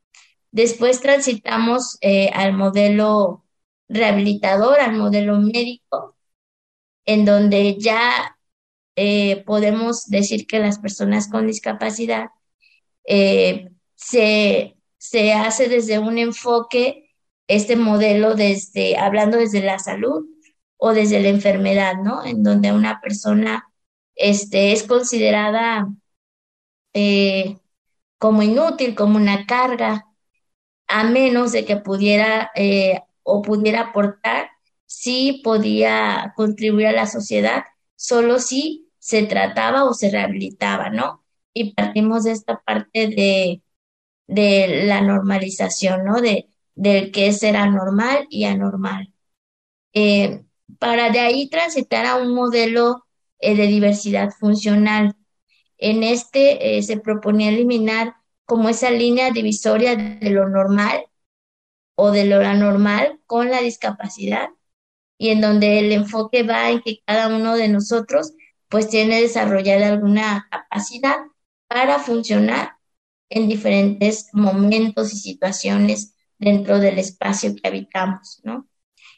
Después 0.53 1.01
transitamos 1.01 1.99
eh, 2.01 2.31
al 2.33 2.53
modelo 2.55 3.45
rehabilitador, 3.89 4.81
al 4.81 4.95
modelo 4.95 5.39
médico, 5.39 6.17
en 7.05 7.25
donde 7.25 7.77
ya 7.79 8.39
eh, 8.97 9.43
podemos 9.45 10.07
decir 10.07 10.47
que 10.47 10.61
las 10.61 10.79
personas 10.79 11.29
con 11.29 11.47
discapacidad 11.47 12.29
se 13.95 14.74
se 15.05 15.35
hace 15.35 15.69
desde 15.69 15.99
un 15.99 16.17
enfoque, 16.17 17.11
este 17.47 17.77
modelo 17.77 18.35
desde, 18.35 18.97
hablando 18.97 19.37
desde 19.37 19.61
la 19.61 19.79
salud 19.79 20.25
o 20.79 20.95
desde 20.95 21.21
la 21.21 21.29
enfermedad, 21.29 21.97
¿no? 22.03 22.25
En 22.25 22.43
donde 22.43 22.73
una 22.73 23.03
persona 23.03 23.71
este, 24.15 24.73
es 24.73 24.85
considerada 24.85 25.89
eh, 26.95 27.59
como 28.19 28.43
inútil, 28.43 28.95
como 28.95 29.17
una 29.17 29.45
carga, 29.45 30.07
a 30.89 31.05
menos 31.05 31.53
de 31.53 31.67
que 31.67 31.77
pudiera 31.77 32.51
eh, 32.55 33.03
o 33.23 33.43
pudiera 33.43 33.81
aportar, 33.91 34.49
sí 34.87 35.43
podía 35.45 36.33
contribuir 36.35 36.87
a 36.87 36.93
la 36.93 37.07
sociedad, 37.07 37.65
solo 37.95 38.39
si 38.39 38.91
se 38.99 39.25
trataba 39.25 39.85
o 39.85 39.93
se 39.93 40.11
rehabilitaba, 40.11 40.89
¿no? 40.89 41.23
Y 41.53 41.75
partimos 41.75 42.25
de 42.25 42.33
esta 42.33 42.63
parte 42.63 43.09
de 43.09 43.64
de 44.27 44.85
la 44.87 45.01
normalización, 45.01 46.05
¿no? 46.05 46.21
De, 46.21 46.49
del 46.75 47.13
que 47.13 47.33
será 47.33 47.67
normal 47.67 48.27
y 48.31 48.45
anormal. 48.45 49.13
Eh, 49.93 50.45
para 50.79 51.11
de 51.11 51.21
ahí 51.21 51.49
transitar 51.49 52.07
a 52.07 52.17
un 52.17 52.35
modelo 52.35 53.05
eh, 53.39 53.55
de 53.55 53.67
diversidad 53.67 54.31
funcional. 54.31 55.17
En 55.79 56.03
este 56.03 56.79
eh, 56.79 56.83
se 56.83 56.99
proponía 56.99 57.51
eliminar 57.51 58.15
como 58.47 58.69
esa 58.69 58.91
línea 58.91 59.31
divisoria 59.31 59.97
de 59.97 60.31
lo 60.31 60.49
normal 60.49 61.07
o 61.97 62.11
de 62.11 62.25
lo 62.27 62.41
anormal 62.41 63.21
con 63.27 63.51
la 63.51 63.61
discapacidad 63.61 64.49
y 65.19 65.31
en 65.31 65.41
donde 65.41 65.79
el 65.79 65.93
enfoque 65.93 66.43
va 66.43 66.71
en 66.71 66.81
que 66.83 67.01
cada 67.07 67.35
uno 67.35 67.57
de 67.57 67.69
nosotros 67.69 68.33
pues 68.69 68.89
tiene 68.89 69.21
desarrollada 69.21 69.89
alguna 69.89 70.49
capacidad 70.51 71.19
para 71.69 71.99
funcionar 71.99 72.74
en 73.29 73.49
diferentes 73.49 74.29
momentos 74.33 75.13
y 75.13 75.17
situaciones 75.17 76.15
dentro 76.39 76.79
del 76.79 76.99
espacio 76.99 77.55
que 77.55 77.69
habitamos, 77.69 78.41
¿no? 78.45 78.69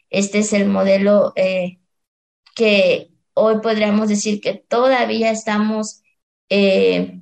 Este 0.09 0.39
es 0.39 0.53
el 0.53 0.67
modelo 0.67 1.33
eh, 1.35 1.79
que 2.55 3.11
hoy 3.33 3.59
podríamos 3.61 4.09
decir 4.09 4.41
que 4.41 4.53
todavía 4.55 5.31
estamos 5.31 6.01
eh, 6.49 7.21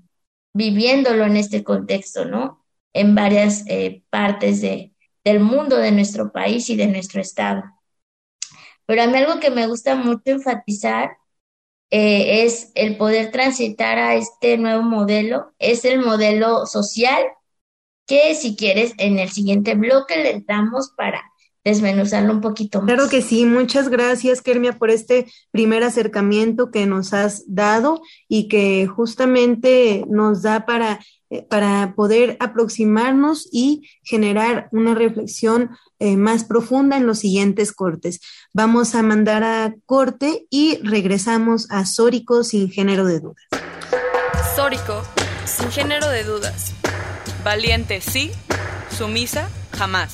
viviéndolo 0.54 1.26
en 1.26 1.38
este 1.38 1.64
contexto, 1.64 2.26
¿no? 2.26 2.66
En 2.94 3.16
varias 3.16 3.66
eh, 3.68 4.04
partes 4.10 4.62
de, 4.62 4.94
del 5.24 5.40
mundo, 5.40 5.78
de 5.78 5.92
nuestro 5.92 6.32
país 6.32 6.70
y 6.70 6.76
de 6.76 6.88
nuestro 6.88 7.20
estado. 7.22 7.64
Pero 8.86 9.02
a 9.02 9.08
mí 9.08 9.18
algo 9.18 9.40
que 9.40 9.50
me 9.50 9.68
gusta 9.68 9.96
mucho 9.96 10.32
enfatizar 10.32 11.18
eh, 11.92 12.44
es 12.44 12.72
el 12.76 12.98
poder 12.98 13.32
transitar 13.32 13.98
a 13.98 14.16
este 14.16 14.58
nuevo 14.58 14.82
modelo, 14.82 15.54
es 15.60 15.86
el 15.86 16.00
modelo 16.00 16.66
social 16.66 17.24
que 18.08 18.36
si 18.36 18.56
quieres 18.56 18.94
en 18.98 19.20
el 19.20 19.30
siguiente 19.30 19.76
bloque 19.76 20.18
le 20.18 20.44
damos 20.48 20.92
para 20.96 21.24
desmenuzarlo 21.64 22.32
un 22.32 22.42
poquito 22.42 22.80
más. 22.80 22.94
Claro 22.94 23.10
que 23.10 23.22
sí, 23.22 23.46
muchas 23.46 23.90
gracias 23.90 24.42
Kermia 24.42 24.74
por 24.74 24.92
este 24.92 25.26
primer 25.52 25.84
acercamiento 25.84 26.70
que 26.70 26.86
nos 26.86 27.12
has 27.14 27.44
dado 27.48 28.02
y 28.28 28.48
que 28.48 28.86
justamente 28.86 30.06
nos 30.08 30.44
da 30.44 30.66
para, 30.66 31.00
para 31.50 31.94
poder 31.96 32.38
aproximarnos 32.40 33.48
y 33.52 33.90
generar 34.04 34.70
una 34.72 34.94
reflexión 34.94 35.72
eh, 36.00 36.18
más 36.18 36.44
profunda 36.44 36.98
en 36.98 37.08
los 37.08 37.20
siguientes 37.20 37.72
cortes. 37.72 38.20
Vamos 38.54 38.96
a 38.96 39.02
mandar 39.02 39.44
a 39.44 39.76
corte 39.86 40.46
y 40.50 40.80
regresamos 40.84 41.68
a 41.72 41.86
Sórico 41.86 42.44
sin 42.44 42.70
género 42.70 43.06
de 43.06 43.20
dudas. 43.20 43.46
Sórico 44.56 45.02
sin 45.46 45.72
género 45.72 46.10
de 46.10 46.24
dudas. 46.24 46.74
Valiente 47.44 48.02
sí, 48.02 48.32
sumisa 48.90 49.50
jamás. 49.78 50.14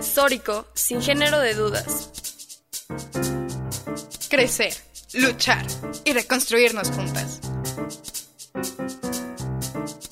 Sórico 0.00 0.66
sin 0.74 1.02
género 1.02 1.38
de 1.38 1.54
dudas. 1.54 2.10
Crecer, 4.30 4.72
luchar 5.14 5.66
y 6.04 6.12
reconstruirnos 6.12 6.88
juntas. 6.92 7.40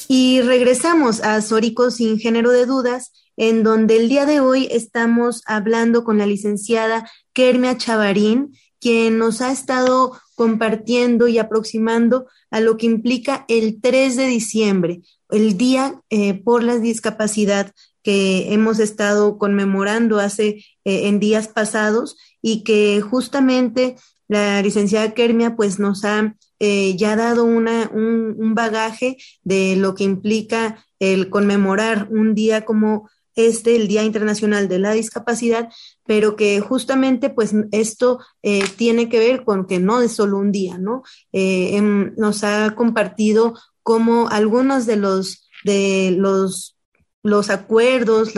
Y 0.08 0.40
regresamos 0.40 1.20
a 1.20 1.40
Sórico 1.40 1.92
sin 1.92 2.18
género 2.18 2.50
de 2.50 2.66
dudas 2.66 3.12
en 3.36 3.62
donde 3.62 3.96
el 3.96 4.08
día 4.08 4.26
de 4.26 4.40
hoy 4.40 4.66
estamos 4.72 5.42
hablando 5.46 6.02
con 6.02 6.18
la 6.18 6.26
licenciada 6.26 7.08
Kermia 7.32 7.76
Chavarín, 7.76 8.56
quien 8.80 9.18
nos 9.18 9.40
ha 9.40 9.52
estado 9.52 10.20
compartiendo 10.34 11.28
y 11.28 11.38
aproximando 11.38 12.26
a 12.50 12.58
lo 12.58 12.76
que 12.76 12.86
implica 12.86 13.44
el 13.46 13.80
3 13.80 14.16
de 14.16 14.26
diciembre, 14.26 15.00
el 15.30 15.56
Día 15.56 16.02
eh, 16.10 16.34
por 16.34 16.64
la 16.64 16.78
Discapacidad 16.78 17.72
que 18.08 18.54
hemos 18.54 18.78
estado 18.78 19.36
conmemorando 19.36 20.18
hace 20.18 20.64
eh, 20.86 21.08
en 21.08 21.20
días 21.20 21.46
pasados 21.46 22.16
y 22.40 22.64
que 22.64 23.02
justamente 23.02 23.96
la 24.28 24.62
licenciada 24.62 25.12
Kermia 25.12 25.56
pues 25.56 25.78
nos 25.78 26.06
ha 26.06 26.34
eh, 26.58 26.96
ya 26.96 27.16
dado 27.16 27.44
una, 27.44 27.90
un, 27.92 28.34
un, 28.38 28.54
bagaje 28.54 29.18
de 29.42 29.76
lo 29.76 29.94
que 29.94 30.04
implica 30.04 30.82
el 30.98 31.28
conmemorar 31.28 32.08
un 32.10 32.34
día 32.34 32.64
como 32.64 33.10
este, 33.34 33.76
el 33.76 33.88
Día 33.88 34.04
Internacional 34.04 34.68
de 34.68 34.78
la 34.78 34.92
Discapacidad, 34.92 35.68
pero 36.06 36.34
que 36.34 36.60
justamente 36.60 37.28
pues 37.28 37.52
esto 37.72 38.20
eh, 38.42 38.64
tiene 38.78 39.10
que 39.10 39.18
ver 39.18 39.44
con 39.44 39.66
que 39.66 39.80
no 39.80 40.00
es 40.00 40.12
solo 40.12 40.38
un 40.38 40.50
día, 40.50 40.78
¿no? 40.78 41.02
Em, 41.32 42.14
nos 42.16 42.42
ha 42.42 42.74
compartido 42.74 43.52
cómo 43.82 44.30
algunos 44.30 44.86
de 44.86 44.96
los, 44.96 45.46
de 45.62 46.14
los, 46.16 46.77
los 47.22 47.50
acuerdos, 47.50 48.32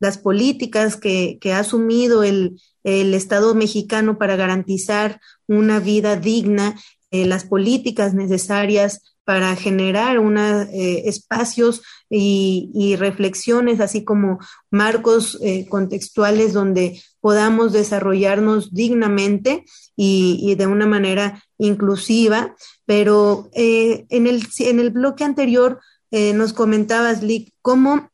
las 0.00 0.18
políticas 0.18 0.96
que, 0.96 1.38
que 1.40 1.52
ha 1.52 1.60
asumido 1.60 2.22
el, 2.22 2.60
el 2.86 3.14
Estado 3.14 3.54
mexicano 3.56 4.16
para 4.16 4.36
garantizar 4.36 5.20
una 5.48 5.80
vida 5.80 6.14
digna, 6.14 6.76
eh, 7.10 7.26
las 7.26 7.44
políticas 7.44 8.14
necesarias 8.14 9.16
para 9.24 9.56
generar 9.56 10.20
una, 10.20 10.62
eh, 10.72 11.02
espacios 11.06 11.82
y, 12.08 12.70
y, 12.74 12.94
reflexiones, 12.94 13.80
así 13.80 14.04
como 14.04 14.38
marcos 14.70 15.36
eh, 15.42 15.66
contextuales 15.68 16.52
donde 16.52 17.02
podamos 17.20 17.72
desarrollarnos 17.72 18.72
dignamente 18.72 19.64
y, 19.96 20.38
y 20.40 20.54
de 20.54 20.68
una 20.68 20.86
manera 20.86 21.42
inclusiva. 21.58 22.54
Pero 22.84 23.50
en, 23.52 24.26
el, 24.28 24.46
en 24.60 24.78
el 24.78 24.90
bloque 24.90 25.24
anterior 25.24 25.80
nos 26.12 26.52
comentabas, 26.52 27.22
Lick, 27.22 27.52
cómo 27.62 28.10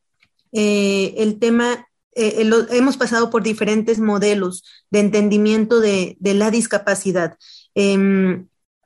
eh, 0.53 1.15
el 1.19 1.39
tema 1.39 1.89
eh, 2.15 2.49
hemos 2.71 2.97
pasado 2.97 3.31
por 3.31 3.43
diferentes 3.43 3.99
modelos 3.99 4.65
de 4.91 5.01
entendimiento 5.01 5.81
de, 5.81 6.17
la 6.21 6.51
discapacidad. 6.51 7.39
Eh, 7.75 8.45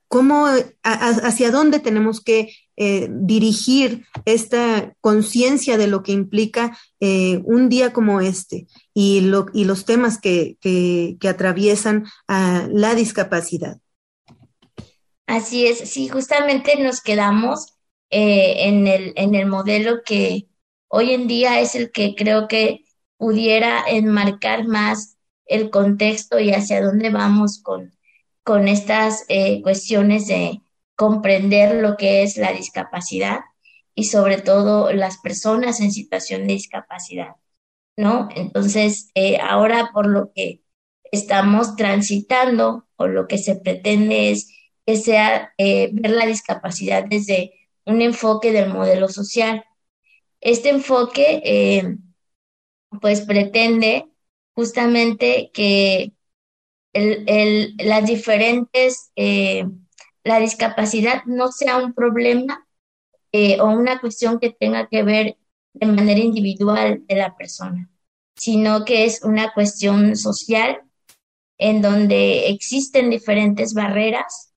¿Cómo, 0.09 0.47
a, 0.47 0.63
hacia 0.83 1.51
dónde 1.51 1.81
tenemos 1.81 2.21
que 2.21 2.51
eh, 2.77 3.09
dirigir 3.11 4.05
esta 4.25 4.95
conciencia 5.01 5.79
de 5.79 5.87
lo 5.87 6.03
que 6.03 6.13
implica 6.13 6.79
eh, 7.01 7.41
un 7.45 7.69
día 7.69 7.93
como 7.93 8.21
este 8.21 8.67
y, 8.93 9.23
lo, 9.23 9.47
y 9.53 9.65
los 9.65 9.85
temas 9.85 10.21
que, 10.21 10.59
atraviesan 11.27 12.07
a 12.29 12.69
la 12.71 12.95
discapacidad? 12.95 13.79
Así 15.27 15.67
es, 15.67 15.79
sí, 15.91 16.09
justamente 16.09 16.81
nos 16.81 17.01
quedamos 17.01 17.75
eh, 18.11 18.69
en, 18.69 18.87
el, 18.87 19.13
en 19.17 19.35
el 19.35 19.47
modelo 19.47 20.03
que 20.05 20.47
hoy 20.97 21.13
en 21.13 21.29
día 21.29 21.61
es 21.61 21.75
el 21.75 21.93
que 21.93 22.15
creo 22.15 22.49
que 22.49 22.85
pudiera 23.19 23.85
enmarcar 23.87 24.67
más 24.67 25.19
el 25.45 25.69
contexto 25.69 26.39
y 26.41 26.53
hacia 26.53 26.83
dónde 26.83 27.11
vamos 27.11 27.61
con, 27.63 27.93
con 28.43 28.67
estas 28.67 29.27
eh, 29.29 29.61
cuestiones 29.61 30.27
de 30.27 30.63
comprender 30.95 31.83
lo 31.83 31.99
que 31.99 32.23
es 32.23 32.39
la 32.39 32.53
discapacidad 32.53 33.41
y 33.95 34.05
sobre 34.05 34.41
todo 34.41 34.91
las 34.95 35.19
personas 35.19 35.81
en 35.81 35.93
situación 35.93 36.47
de 36.47 36.55
discapacidad, 36.55 37.37
¿no? 37.99 38.31
Entonces, 38.35 39.11
eh, 39.15 39.39
ahora 39.39 39.91
por 39.93 40.07
lo 40.07 40.33
que 40.35 40.63
estamos 41.13 41.77
transitando 41.77 42.87
o 42.97 43.07
lo 43.07 43.29
que 43.29 43.37
se 43.37 43.57
pretende 43.57 44.31
es 44.31 44.51
que 44.87 44.97
sea 44.97 45.53
eh, 45.59 45.91
ver 45.93 46.13
la 46.13 46.25
discapacidad 46.25 47.05
desde 47.05 47.53
un 47.85 48.01
enfoque 48.01 48.53
del 48.53 48.73
modelo 48.73 49.09
social. 49.09 49.63
Este 50.47 50.69
enfoque, 50.69 51.43
eh, 51.45 51.97
pues, 53.01 53.23
pretende 53.23 54.07
justamente 54.55 55.51
que 55.53 56.13
las 56.93 58.07
diferentes, 58.07 59.11
eh, 59.17 59.65
la 60.23 60.39
discapacidad 60.39 61.25
no 61.25 61.51
sea 61.51 61.79
un 61.79 61.95
problema 61.95 62.65
eh, 63.33 63.61
o 63.61 63.67
una 63.67 64.01
cuestión 64.01 64.39
que 64.39 64.51
tenga 64.51 64.87
que 64.87 65.03
ver 65.03 65.37
de 65.73 65.87
manera 65.87 66.21
individual 66.21 67.05
de 67.09 67.17
la 67.17 67.37
persona, 67.37 67.91
sino 68.37 68.85
que 68.85 69.05
es 69.05 69.25
una 69.25 69.53
cuestión 69.53 70.15
social 70.15 70.81
en 71.59 71.83
donde 71.83 72.51
existen 72.51 73.11
diferentes 73.11 73.75
barreras 73.75 74.55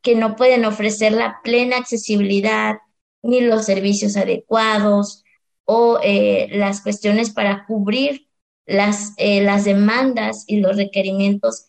que 0.00 0.14
no 0.14 0.34
pueden 0.34 0.64
ofrecer 0.64 1.12
la 1.12 1.40
plena 1.44 1.76
accesibilidad 1.76 2.78
ni 3.22 3.42
los 3.42 3.66
servicios 3.66 4.16
adecuados 4.16 5.24
o 5.66 6.00
eh, 6.02 6.48
las 6.52 6.80
cuestiones 6.80 7.30
para 7.30 7.66
cubrir 7.66 8.28
las, 8.64 9.12
eh, 9.18 9.42
las 9.42 9.64
demandas 9.64 10.44
y 10.46 10.60
los 10.60 10.76
requerimientos 10.76 11.66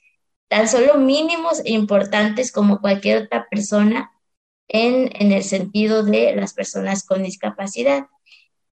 tan 0.48 0.70
solo 0.70 0.96
mínimos 0.98 1.60
e 1.66 1.72
importantes 1.72 2.54
como 2.54 2.80
cualquier 2.80 3.24
otra 3.24 3.48
persona 3.50 4.12
en, 4.70 5.10
en 5.14 5.34
el 5.34 5.44
sentido 5.44 6.04
de 6.04 6.36
las 6.36 6.54
personas 6.54 7.06
con 7.06 7.24
discapacidad. 7.24 8.08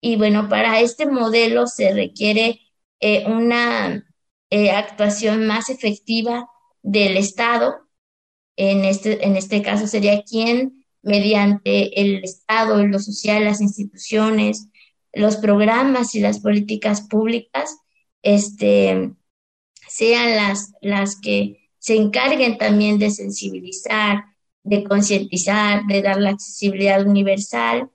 Y 0.02 0.18
bueno, 0.18 0.50
para 0.50 0.82
este 0.82 1.06
modelo 1.06 1.68
se 1.68 1.94
requiere 1.94 2.60
eh, 3.00 3.26
una 3.28 4.06
eh, 4.50 4.72
actuación 4.72 5.48
más 5.48 5.70
efectiva 5.70 6.50
del 6.82 7.18
Estado 7.18 7.88
en 8.58 8.86
este, 8.86 9.26
en 9.26 9.38
este 9.38 9.62
caso 9.62 9.88
sería 9.88 10.24
quien, 10.24 10.86
mediante 11.02 12.00
el 12.00 12.24
Estado, 12.24 12.86
lo 12.86 13.00
social, 13.00 13.44
las 13.46 13.62
instituciones, 13.62 14.68
los 15.14 15.38
programas 15.38 16.16
y 16.16 16.20
las 16.20 16.40
políticas 16.40 17.02
públicas, 17.02 17.78
este, 18.22 19.14
sean 19.88 20.36
las, 20.36 20.74
las 20.82 21.20
que 21.20 21.70
se 21.80 21.96
encarguen 21.96 22.58
también 22.58 23.00
de 23.00 23.12
sensibilizar, 23.12 24.26
de 24.64 24.84
concientizar, 24.84 25.86
de 25.88 26.02
dar 26.02 26.20
la 26.22 26.30
accesibilidad 26.30 27.06
universal, 27.06 27.90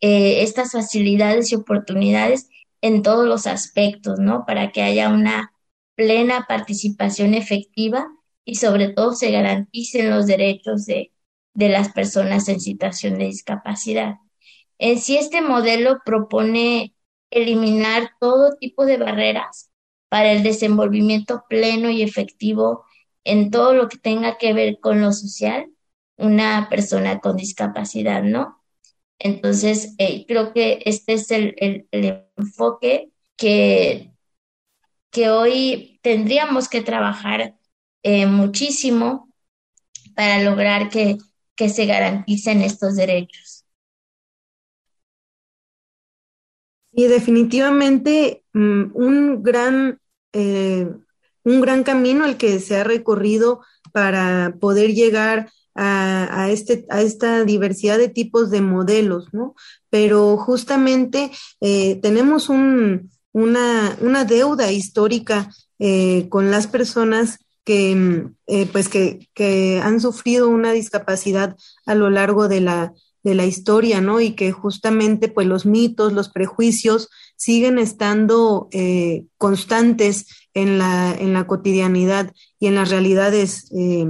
eh, 0.00 0.42
estas 0.42 0.72
facilidades 0.72 1.52
y 1.52 1.54
oportunidades 1.54 2.48
en 2.80 3.02
todos 3.02 3.26
los 3.26 3.46
aspectos, 3.46 4.18
¿no? 4.18 4.44
Para 4.46 4.72
que 4.72 4.82
haya 4.82 5.10
una 5.10 5.52
plena 5.94 6.46
participación 6.48 7.34
efectiva 7.34 8.08
y 8.44 8.56
sobre 8.56 8.88
todo 8.88 9.12
se 9.12 9.30
garanticen 9.30 10.10
los 10.10 10.26
derechos 10.26 10.86
de, 10.86 11.12
de 11.54 11.68
las 11.68 11.92
personas 11.92 12.48
en 12.48 12.60
situación 12.60 13.18
de 13.18 13.26
discapacidad. 13.26 14.16
En 14.80 14.98
sí, 14.98 15.18
este 15.18 15.42
modelo 15.42 15.98
propone 16.06 16.94
eliminar 17.30 18.12
todo 18.18 18.56
tipo 18.56 18.86
de 18.86 18.96
barreras 18.96 19.70
para 20.08 20.32
el 20.32 20.42
desenvolvimiento 20.42 21.44
pleno 21.50 21.90
y 21.90 22.02
efectivo 22.02 22.86
en 23.24 23.50
todo 23.50 23.74
lo 23.74 23.88
que 23.88 23.98
tenga 23.98 24.38
que 24.38 24.54
ver 24.54 24.80
con 24.80 25.02
lo 25.02 25.12
social, 25.12 25.70
una 26.16 26.68
persona 26.70 27.20
con 27.20 27.36
discapacidad, 27.36 28.22
¿no? 28.22 28.62
Entonces, 29.18 29.94
eh, 29.98 30.24
creo 30.26 30.54
que 30.54 30.82
este 30.86 31.12
es 31.12 31.30
el, 31.30 31.54
el, 31.58 32.24
enfoque 32.38 33.10
que, 33.36 34.12
que 35.10 35.30
hoy 35.30 36.00
tendríamos 36.02 36.70
que 36.70 36.80
trabajar 36.80 37.58
eh, 38.02 38.26
muchísimo 38.26 39.30
para 40.16 40.42
lograr 40.42 40.88
que, 40.88 41.18
que 41.54 41.68
se 41.68 41.84
garanticen 41.84 42.62
estos 42.62 42.96
derechos. 42.96 43.59
Y 46.92 47.04
definitivamente 47.06 48.42
um, 48.54 48.90
un 48.94 49.42
gran 49.42 50.00
eh, 50.32 50.88
un 51.44 51.60
gran 51.60 51.82
camino 51.82 52.24
el 52.24 52.36
que 52.36 52.60
se 52.60 52.76
ha 52.76 52.84
recorrido 52.84 53.60
para 53.92 54.56
poder 54.60 54.94
llegar 54.94 55.50
a, 55.74 56.42
a, 56.42 56.50
este, 56.50 56.86
a 56.90 57.00
esta 57.02 57.44
diversidad 57.44 57.98
de 57.98 58.08
tipos 58.08 58.50
de 58.50 58.60
modelos, 58.60 59.32
¿no? 59.32 59.54
Pero 59.88 60.36
justamente 60.36 61.30
eh, 61.60 61.96
tenemos 62.02 62.48
un, 62.48 63.10
una, 63.32 63.96
una 64.00 64.24
deuda 64.24 64.70
histórica 64.72 65.50
eh, 65.78 66.28
con 66.28 66.50
las 66.50 66.66
personas 66.66 67.38
que, 67.64 68.26
eh, 68.46 68.66
pues 68.72 68.88
que, 68.88 69.28
que 69.34 69.80
han 69.82 70.00
sufrido 70.00 70.48
una 70.48 70.72
discapacidad 70.72 71.56
a 71.86 71.94
lo 71.94 72.10
largo 72.10 72.48
de 72.48 72.60
la, 72.60 72.92
de 73.22 73.34
la 73.34 73.46
historia, 73.46 74.00
¿no? 74.00 74.20
Y 74.20 74.32
que 74.32 74.52
justamente, 74.52 75.28
pues 75.28 75.46
los 75.46 75.66
mitos, 75.66 76.12
los 76.12 76.28
prejuicios 76.28 77.08
siguen 77.36 77.78
estando 77.78 78.68
eh, 78.72 79.24
constantes 79.38 80.26
en 80.54 80.78
la, 80.78 81.14
en 81.14 81.32
la 81.32 81.46
cotidianidad 81.46 82.32
y 82.58 82.66
en 82.66 82.74
las 82.74 82.90
realidades 82.90 83.70
eh, 83.76 84.06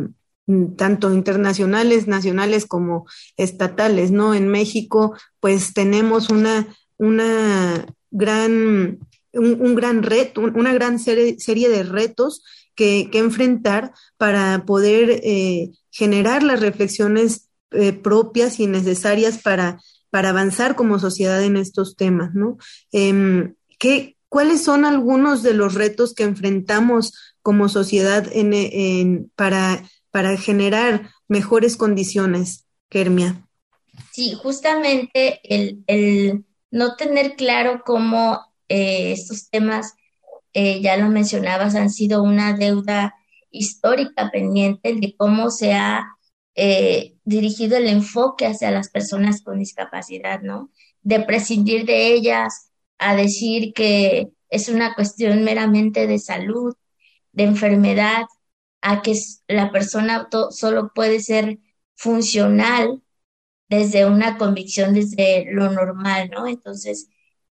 tanto 0.76 1.12
internacionales, 1.12 2.08
nacionales 2.08 2.66
como 2.66 3.06
estatales, 3.36 4.10
¿no? 4.10 4.34
En 4.34 4.48
México, 4.48 5.14
pues 5.38 5.74
tenemos 5.74 6.30
una, 6.30 6.66
una 6.98 7.86
gran 8.10 8.98
un, 9.32 9.74
gran 9.74 10.02
reto, 10.02 10.40
una 10.40 10.72
gran 10.72 10.98
serie, 10.98 11.68
de 11.68 11.82
retos 11.82 12.42
que, 12.74 13.08
enfrentar 13.12 13.92
para 14.16 14.64
poder 14.64 15.20
eh, 15.22 15.70
generar 15.90 16.42
las 16.42 16.60
reflexiones 16.60 17.48
eh, 17.72 17.92
propias 17.92 18.60
y 18.60 18.66
necesarias 18.66 19.38
para, 19.38 19.80
para 20.10 20.30
avanzar 20.30 20.76
como 20.76 20.98
sociedad 20.98 21.42
en 21.42 21.56
estos 21.56 21.96
temas, 21.96 22.34
¿no? 22.34 22.58
Em, 22.92 23.54
¿qué, 23.78 24.16
¿Cuáles 24.28 24.62
son 24.62 24.84
algunos 24.84 25.42
de 25.42 25.54
los 25.54 25.74
retos 25.74 26.14
que 26.14 26.22
enfrentamos 26.22 27.12
como 27.42 27.68
sociedad 27.68 28.28
en, 28.32 29.30
para, 29.34 29.82
para 30.12 30.36
generar 30.36 31.10
mejores 31.26 31.76
condiciones, 31.76 32.64
Kermia? 32.88 33.48
Sí, 34.12 34.34
justamente 34.40 35.40
el, 35.42 35.82
el 35.88 36.44
no 36.70 36.94
tener 36.94 37.34
claro 37.34 37.82
cómo 37.84 38.40
eh, 38.68 39.10
estos 39.10 39.50
temas, 39.50 39.94
eh, 40.52 40.80
ya 40.80 40.96
lo 40.96 41.08
mencionabas, 41.08 41.74
han 41.74 41.90
sido 41.90 42.22
una 42.22 42.56
deuda 42.56 43.14
histórica 43.50 44.30
pendiente 44.30 44.94
de 44.94 45.14
cómo 45.16 45.50
se 45.50 45.72
ha 45.72 46.06
eh, 46.54 47.16
dirigido 47.24 47.76
el 47.76 47.88
enfoque 47.88 48.46
hacia 48.46 48.70
las 48.70 48.90
personas 48.90 49.42
con 49.42 49.58
discapacidad, 49.58 50.42
¿no? 50.42 50.70
De 51.02 51.20
prescindir 51.20 51.86
de 51.86 52.12
ellas 52.12 52.70
a 52.98 53.16
decir 53.16 53.72
que 53.74 54.30
es 54.50 54.68
una 54.68 54.94
cuestión 54.94 55.44
meramente 55.44 56.06
de 56.06 56.18
salud, 56.18 56.74
de 57.32 57.44
enfermedad, 57.44 58.24
a 58.82 59.02
que 59.02 59.14
la 59.48 59.70
persona 59.72 60.28
solo 60.50 60.92
puede 60.94 61.20
ser 61.20 61.58
funcional 61.96 63.02
desde 63.68 64.06
una 64.06 64.38
convicción, 64.38 64.94
desde 64.94 65.46
lo 65.52 65.70
normal, 65.70 66.30
¿no? 66.30 66.46
Entonces, 66.46 67.08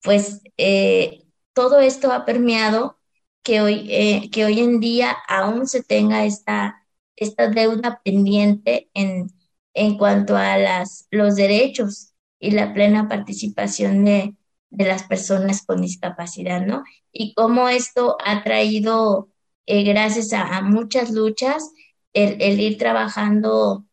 pues 0.02 0.42
eh, 0.58 1.24
todo 1.54 1.80
esto 1.80 2.12
ha 2.12 2.26
permeado 2.26 3.00
que 3.42 3.62
hoy, 3.62 3.88
eh, 3.92 4.30
que 4.32 4.46
hoy 4.46 4.60
en 4.60 4.80
día 4.80 5.16
aún 5.28 5.68
se 5.68 5.84
tenga 5.84 6.26
esta, 6.26 6.83
esta 7.16 7.50
deuda 7.50 8.02
pendiente 8.04 8.90
en, 8.94 9.28
en 9.74 9.98
cuanto 9.98 10.36
a 10.36 10.58
las, 10.58 11.08
los 11.12 11.36
derechos 11.36 12.14
y 12.40 12.52
la 12.52 12.74
plena 12.74 13.08
participación 13.08 14.06
de, 14.06 14.36
de 14.70 14.86
las 14.86 15.04
personas 15.04 15.66
con 15.66 15.82
discapacidad, 15.82 16.66
¿no? 16.66 16.84
Y 17.12 17.34
cómo 17.34 17.70
esto 17.70 18.18
ha 18.26 18.44
traído, 18.44 19.30
eh, 19.66 19.84
gracias 19.84 20.34
a, 20.34 20.62
muchas 20.62 21.12
luchas, 21.12 21.72
el, 22.14 22.60
ir 22.60 22.78
trabajando 22.78 23.86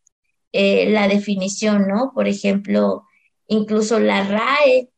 la 0.53 1.09
definición, 1.09 1.87
¿no? 1.89 2.13
Por 2.13 2.27
ejemplo, 2.29 3.05
incluso 3.47 4.01
la 4.01 4.25
RAE 4.25 4.91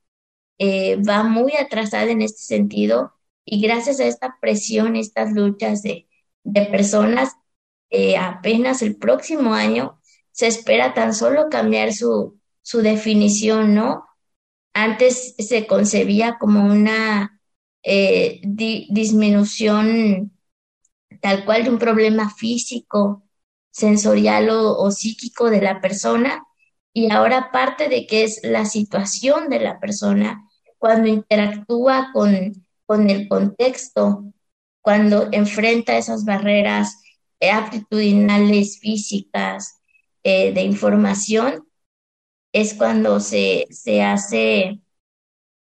eh, 0.59 0.97
va 0.97 1.25
muy 1.25 1.55
atrasada 1.57 2.11
en 2.11 2.23
este 2.23 2.43
sentido 2.43 3.13
y 3.45 3.61
gracias 3.61 3.99
a 3.99 4.05
esta 4.05 4.39
presión, 4.41 4.95
estas 4.95 5.33
luchas 5.33 5.83
de, 5.83 6.07
personas, 6.71 7.33
eh, 7.93 8.17
apenas 8.17 8.81
el 8.81 8.97
próximo 8.97 9.53
año 9.55 10.01
se 10.33 10.47
espera 10.47 10.95
tan 10.95 11.15
solo 11.15 11.51
cambiar 11.51 11.93
su, 11.93 12.41
su 12.63 12.81
definición, 12.81 13.75
¿no? 13.75 14.07
Antes 14.73 15.35
se 15.39 15.67
concebía 15.67 16.39
como 16.39 16.65
una 16.65 17.39
eh, 17.83 18.41
disminución 18.43 20.33
tal 21.21 21.45
cual 21.45 21.65
de 21.65 21.71
un 21.71 21.79
problema 21.79 22.31
físico, 22.31 23.25
sensorial 23.71 24.49
o, 24.51 24.91
psíquico 24.91 25.51
de 25.51 25.61
la 25.61 25.81
persona 25.81 26.43
y 26.95 27.11
ahora 27.11 27.51
parte 27.53 27.89
de 27.89 28.07
que 28.07 28.25
es 28.25 28.41
la 28.43 28.65
situación 28.65 29.51
de 29.51 29.61
la 29.61 29.81
persona 29.81 30.49
cuando 30.79 31.09
interactúa 31.09 32.11
con, 32.15 32.53
con 32.87 33.11
el 33.11 33.29
contexto, 33.29 34.25
cuando 34.81 35.29
enfrenta 35.33 35.97
esas 35.97 36.25
barreras 36.25 37.03
aptitudinales, 37.51 38.79
físicas, 38.81 39.81
eh, 40.23 40.53
de 40.53 40.63
información, 40.63 41.67
es 42.53 42.75
cuando 42.75 43.21
se, 43.21 43.67
se 43.71 44.03
hace 44.03 44.81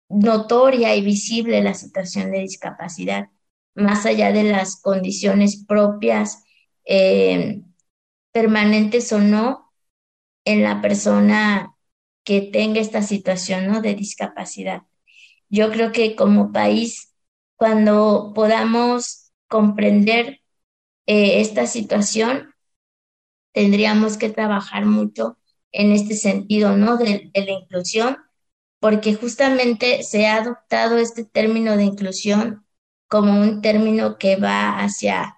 notoria 0.08 0.96
y 0.96 1.02
visible 1.02 1.62
la 1.62 1.74
situación 1.74 2.30
de 2.32 2.40
discapacidad, 2.40 3.28
más 3.74 4.06
allá 4.06 4.32
de 4.32 4.44
las 4.44 4.80
condiciones 4.80 5.64
propias, 5.66 6.44
eh, 6.84 7.62
permanentes 8.32 9.12
o 9.12 9.20
no, 9.20 9.72
en 10.44 10.62
la 10.62 10.80
persona 10.80 11.74
que 12.24 12.40
tenga 12.40 12.80
esta 12.80 13.02
situación 13.02 13.68
¿no? 13.68 13.80
de 13.82 13.94
discapacidad. 13.94 14.82
Yo 15.48 15.70
creo 15.70 15.92
que 15.92 16.16
como 16.16 16.52
país, 16.52 17.14
cuando 17.56 18.32
podamos 18.34 19.32
comprender 19.48 20.37
eh, 21.08 21.40
esta 21.40 21.66
situación, 21.66 22.54
tendríamos 23.52 24.16
que 24.18 24.30
trabajar 24.30 24.86
mucho 24.86 25.38
en 25.72 25.92
este 25.92 26.14
sentido, 26.14 26.76
¿no? 26.76 26.96
De, 26.96 27.30
la 27.34 27.50
inclusión, 27.50 28.18
porque 28.80 29.14
justamente 29.14 30.02
se 30.04 30.26
ha 30.26 30.36
adoptado 30.36 30.98
este 30.98 31.24
término 31.24 31.76
de 31.76 31.84
inclusión 31.84 32.66
como 33.08 33.40
un 33.40 33.62
término 33.62 34.18
que 34.18 34.36
va 34.36 34.78
hacia, 34.80 35.36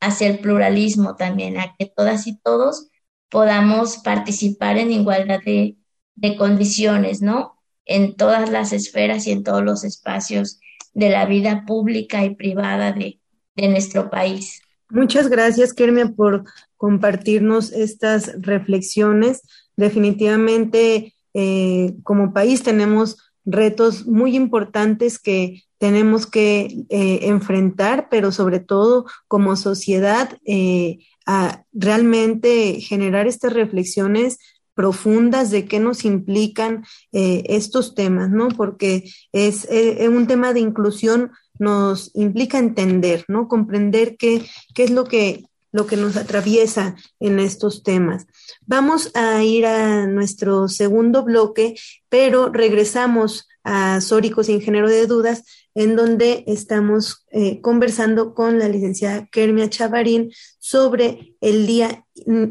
hacia 0.00 0.28
el 0.28 0.38
pluralismo 0.40 1.16
también, 1.16 1.58
a 1.58 1.74
que 1.78 1.86
todas 1.86 2.26
y 2.26 2.38
todos 2.38 2.88
podamos 3.28 3.98
participar 3.98 4.78
en 4.78 4.92
igualdad 4.92 5.40
de, 5.44 5.76
de 6.14 6.36
condiciones, 6.36 7.20
¿no? 7.22 7.58
en 7.88 8.14
todas 8.16 8.50
las 8.50 8.72
esferas 8.72 9.26
y 9.26 9.32
en 9.32 9.42
todos 9.42 9.64
los 9.64 9.82
espacios 9.82 10.60
de 10.92 11.10
la 11.10 11.26
vida 11.26 11.64
pública 11.66 12.24
y 12.24 12.34
privada 12.34 12.92
de, 12.92 13.18
nuestro 13.56 14.08
país. 14.08 14.62
Muchas 14.90 15.28
gracias, 15.28 15.74
Kermia, 15.74 16.08
por 16.08 16.44
compartirnos 16.78 17.72
estas 17.72 18.40
reflexiones. 18.40 19.42
Definitivamente, 19.76 21.14
eh, 21.34 21.94
como 22.04 22.32
país 22.32 22.62
tenemos 22.62 23.18
retos 23.44 24.06
muy 24.06 24.34
importantes 24.34 25.18
que 25.18 25.64
tenemos 25.76 26.26
que 26.26 26.84
eh, 26.88 27.20
enfrentar, 27.22 28.08
pero 28.10 28.32
sobre 28.32 28.60
todo 28.60 29.04
como 29.28 29.56
sociedad, 29.56 30.38
eh, 30.46 30.98
a 31.26 31.64
realmente 31.72 32.80
generar 32.80 33.26
estas 33.26 33.52
reflexiones 33.52 34.38
profundas 34.74 35.50
de 35.50 35.66
qué 35.66 35.80
nos 35.80 36.04
implican 36.04 36.84
estos 37.10 37.96
temas, 37.96 38.30
¿no? 38.30 38.46
Porque 38.48 39.10
es 39.32 39.68
un 40.08 40.28
tema 40.28 40.52
de 40.52 40.60
inclusión 40.60 41.32
nos 41.58 42.10
implica 42.14 42.58
entender, 42.58 43.24
¿no? 43.28 43.48
Comprender 43.48 44.16
qué, 44.16 44.44
qué 44.74 44.84
es 44.84 44.90
lo 44.90 45.04
que, 45.04 45.44
lo 45.72 45.86
que 45.86 45.96
nos 45.96 46.16
atraviesa 46.16 46.96
en 47.20 47.38
estos 47.38 47.82
temas. 47.82 48.26
Vamos 48.66 49.10
a 49.14 49.42
ir 49.42 49.66
a 49.66 50.06
nuestro 50.06 50.68
segundo 50.68 51.24
bloque, 51.24 51.74
pero 52.08 52.50
regresamos 52.50 53.48
a 53.64 54.00
Sórico 54.00 54.42
sin 54.42 54.60
de 54.60 55.06
dudas, 55.06 55.44
en 55.74 55.94
donde 55.94 56.42
estamos 56.46 57.26
eh, 57.30 57.60
conversando 57.60 58.34
con 58.34 58.58
la 58.58 58.68
licenciada 58.68 59.28
Kermia 59.30 59.68
Chavarín 59.68 60.32
sobre 60.58 61.34
el 61.40 61.66
Día 61.66 62.04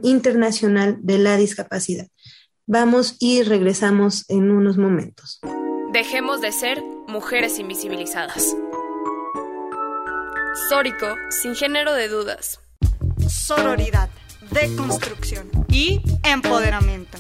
Internacional 0.04 1.00
de 1.02 1.18
la 1.18 1.36
Discapacidad. 1.36 2.08
Vamos 2.68 3.16
y 3.20 3.44
regresamos 3.44 4.30
en 4.30 4.52
unos 4.52 4.78
momentos. 4.78 5.40
Dejemos 5.92 6.42
de 6.42 6.52
ser 6.52 6.84
mujeres 7.08 7.60
invisibilizadas. 7.60 8.56
Sórico, 10.70 11.16
sin 11.30 11.56
género 11.56 11.94
de 11.94 12.10
dudas. 12.10 12.60
Sororidad, 13.30 14.10
deconstrucción 14.52 15.50
y 15.70 16.02
empoderamiento. 16.24 17.18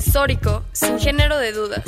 Sórico, 0.00 0.64
sin 0.72 0.98
género 0.98 1.38
de 1.38 1.52
dudas. 1.52 1.84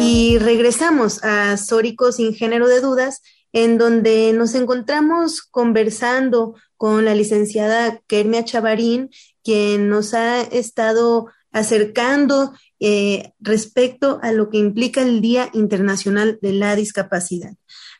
Y 0.00 0.38
regresamos 0.38 1.22
a 1.22 1.56
Sórico, 1.56 2.10
sin 2.10 2.34
género 2.34 2.66
de 2.66 2.80
dudas, 2.80 3.22
en 3.52 3.78
donde 3.78 4.32
nos 4.32 4.54
encontramos 4.54 5.42
conversando 5.42 6.56
con 6.76 7.04
la 7.04 7.14
licenciada 7.14 8.00
Kermia 8.08 8.44
Chavarín 8.44 9.10
quien 9.44 9.88
nos 9.88 10.14
ha 10.14 10.40
estado 10.40 11.26
acercando 11.52 12.52
eh, 12.80 13.32
respecto 13.40 14.18
a 14.22 14.32
lo 14.32 14.50
que 14.50 14.58
implica 14.58 15.02
el 15.02 15.20
Día 15.20 15.50
Internacional 15.52 16.38
de 16.40 16.52
la 16.52 16.74
Discapacidad. 16.74 17.54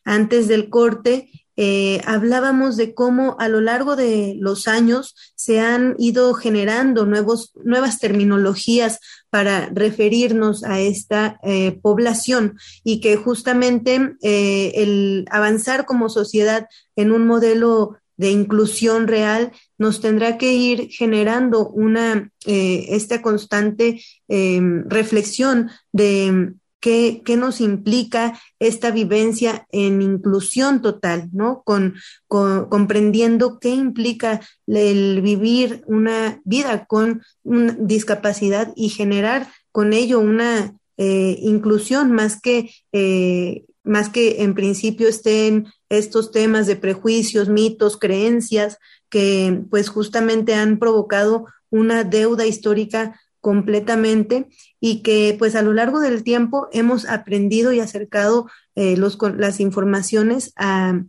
Antes 0.05 0.49
del 0.49 0.69
corte, 0.69 1.31
eh, 1.57 2.01
hablábamos 2.07 2.77
de 2.77 2.95
cómo 2.95 3.37
a 3.39 3.49
lo 3.49 3.61
largo 3.61 3.95
de 3.95 4.35
los 4.39 4.69
años 4.69 5.15
se 5.35 5.61
han 5.61 5.95
ido 5.99 6.33
generando 6.35 7.05
nuevos, 7.05 7.53
nuevas 7.63 7.99
terminologías 7.99 9.01
para 9.29 9.67
referirnos 9.67 10.65
a 10.65 10.81
esta 10.81 11.39
eh, 11.43 11.79
población 11.83 12.59
y 12.85 13.01
que 13.01 13.17
justamente 13.17 14.17
el 14.23 15.27
avanzar 15.31 15.85
como 15.85 16.09
sociedad 16.09 16.69
en 16.97 17.13
un 17.13 17.27
modelo 17.27 17.99
de 18.17 18.31
inclusión 18.31 19.09
real 19.09 19.53
nos 19.79 20.01
tendrá 20.01 20.39
que 20.39 20.53
ir 20.53 20.89
generando 20.91 21.69
una, 21.69 22.31
eh, 22.47 22.87
esta 22.91 23.21
constante 23.21 24.01
em, 24.29 24.89
reflexión 24.89 25.71
de 25.93 26.55
qué, 26.83 27.23
qué, 27.25 27.37
nos 27.39 27.63
implica 27.63 28.39
esta 28.59 28.91
vivencia 28.91 29.67
en 29.71 30.03
inclusión 30.03 30.83
total, 30.83 31.31
¿no? 31.33 31.63
Con, 31.65 31.95
comprendiendo 32.27 33.59
qué 33.61 33.71
implica 33.71 34.41
el 34.67 35.23
vivir 35.23 35.85
una 35.87 36.43
vida 36.45 36.85
con 36.87 37.23
una 37.45 37.75
discapacidad 37.79 38.73
y 38.77 38.91
generar 38.91 39.49
con 39.71 39.93
ello 39.93 40.21
una 40.21 40.77
eh, 40.99 41.39
inclusión 41.41 42.13
más 42.13 42.41
que 42.41 42.71
eh, 42.93 43.65
más 43.85 44.09
que 44.09 44.43
en 44.43 44.55
principio 44.55 45.09
estén 45.09 45.67
estos 45.89 46.31
temas 46.31 46.67
de 46.67 46.77
prejuicios, 46.77 47.49
mitos, 47.49 47.97
creencias 47.97 48.79
que 49.09 49.63
pues 49.71 49.89
justamente 49.89 50.55
han 50.55 50.79
provocado 50.79 51.47
una 51.71 52.05
deuda 52.05 52.47
histórica 52.47 53.21
completamente 53.43 54.49
y 54.81 55.03
que 55.03 55.37
pues 55.39 55.55
a 55.57 55.63
lo 55.63 55.75
largo 55.75 56.01
del 56.01 56.23
tiempo 56.23 56.69
hemos 56.73 57.07
aprendido 57.07 57.73
y 57.73 57.81
acercado 57.81 58.49
eh, 58.77 58.97
los, 58.97 59.19
las 59.37 59.61
informaciones 59.61 60.55
a, 60.57 61.03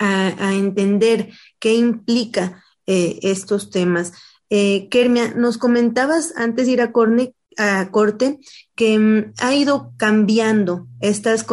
a, 0.00 0.54
entender 0.54 1.30
qué 1.60 1.74
implica 1.74 2.64
eh, 2.86 3.20
estos 3.22 3.70
temas. 3.70 4.12
Eh, 4.48 4.88
Kermia, 4.90 5.34
nos 5.34 5.58
comentabas 5.58 6.34
antes 6.36 6.66
de 6.66 6.72
ir 6.72 6.80
a, 6.80 6.90
Corne, 6.90 7.34
a 7.56 7.90
corte 7.90 8.38
que 8.74 8.98
mm, 8.98 9.32
ha 9.38 9.54
ido 9.54 9.92
cambiando 9.96 10.86
estas, 11.00 11.44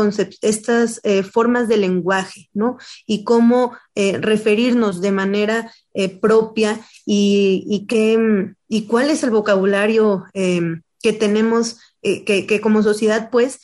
estas 0.41 1.01
eh, 1.03 1.23
formas 1.23 1.67
de 1.67 1.77
lenguaje, 1.77 2.49
¿no? 2.53 2.77
Y 3.05 3.23
cómo 3.23 3.75
eh, 3.95 4.17
referirnos 4.17 5.01
de 5.01 5.11
manera 5.11 5.73
eh, 5.93 6.09
propia 6.09 6.79
y, 7.05 7.65
y, 7.67 7.85
qué, 7.85 8.17
mm, 8.17 8.55
y 8.69 8.83
cuál 8.83 9.09
es 9.09 9.23
el 9.23 9.31
vocabulario 9.31 10.25
em, 10.33 10.83
que 11.01 11.13
tenemos, 11.13 11.79
que, 12.01 12.23
que, 12.47 12.61
como 12.61 12.83
sociedad, 12.83 13.29
pues, 13.29 13.59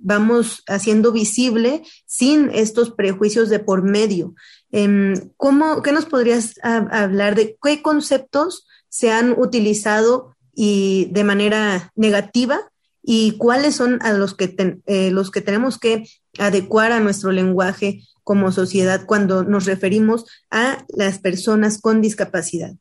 vamos 0.00 0.62
haciendo 0.66 1.12
visible 1.12 1.82
sin 2.06 2.50
estos 2.52 2.90
prejuicios 2.90 3.48
de 3.48 3.58
por 3.58 3.82
medio. 3.82 4.34
Em, 4.70 5.14
¿cómo, 5.36 5.82
¿Qué 5.82 5.92
nos 5.92 6.04
podrías 6.04 6.54
hablar 6.62 7.34
de 7.34 7.56
qué 7.62 7.82
conceptos 7.82 8.66
se 8.88 9.10
han 9.10 9.34
utilizado 9.38 10.33
y 10.54 11.06
de 11.10 11.24
manera 11.24 11.92
negativa 11.94 12.60
y 13.02 13.32
cuáles 13.36 13.76
son 13.76 13.98
a 14.02 14.12
los 14.12 14.34
que, 14.34 14.54
eh, 14.86 15.10
los 15.10 15.30
que 15.30 15.42
tenemos 15.42 15.78
que 15.78 16.04
adecuar 16.38 16.92
a 16.92 17.00
nuestro 17.00 17.32
lenguaje 17.32 18.00
como 18.22 18.50
sociedad 18.50 19.04
cuando 19.06 19.44
nos 19.44 19.66
referimos 19.66 20.24
a 20.50 20.84
las 20.88 21.18
personas 21.18 21.80
con 21.80 22.00
discapacidad. 22.00 22.72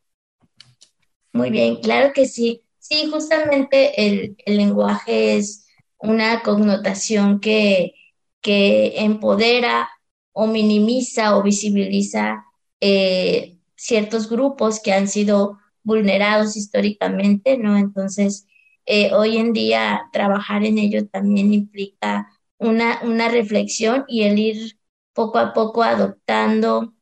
Muy 1.33 1.49
bien, 1.49 1.77
claro 1.81 2.13
que 2.13 2.27
sí. 2.27 2.61
Sí, 2.79 3.09
justamente 3.11 4.05
el, 4.05 4.37
lenguaje 4.45 5.37
es 5.37 5.65
una 5.97 6.43
connotación 6.43 7.39
que, 7.39 7.93
que, 8.41 8.93
empodera 8.97 9.89
o 10.31 10.47
minimiza 10.47 11.37
o 11.37 11.43
visibiliza 11.43 12.45
eh, 12.81 13.57
ciertos 13.75 14.29
grupos 14.29 14.81
que 14.81 14.91
han 14.91 15.07
sido 15.07 15.59
vulnerados 15.83 16.55
históricamente, 16.57 17.57
¿no? 17.57 17.77
Entonces, 17.77 18.47
eh, 18.85 19.13
hoy 19.13 19.37
en 19.37 19.53
día 19.53 20.03
trabajar 20.11 20.65
en 20.65 20.77
ello 20.77 21.07
también 21.07 21.53
implica 21.53 22.27
una, 22.57 22.99
una 23.03 23.29
reflexión 23.29 24.05
y 24.07 24.23
el 24.23 24.39
ir 24.39 24.77
poco 25.13 25.37
a 25.39 25.53
poco 25.53 25.83
adoptando, 25.83 26.93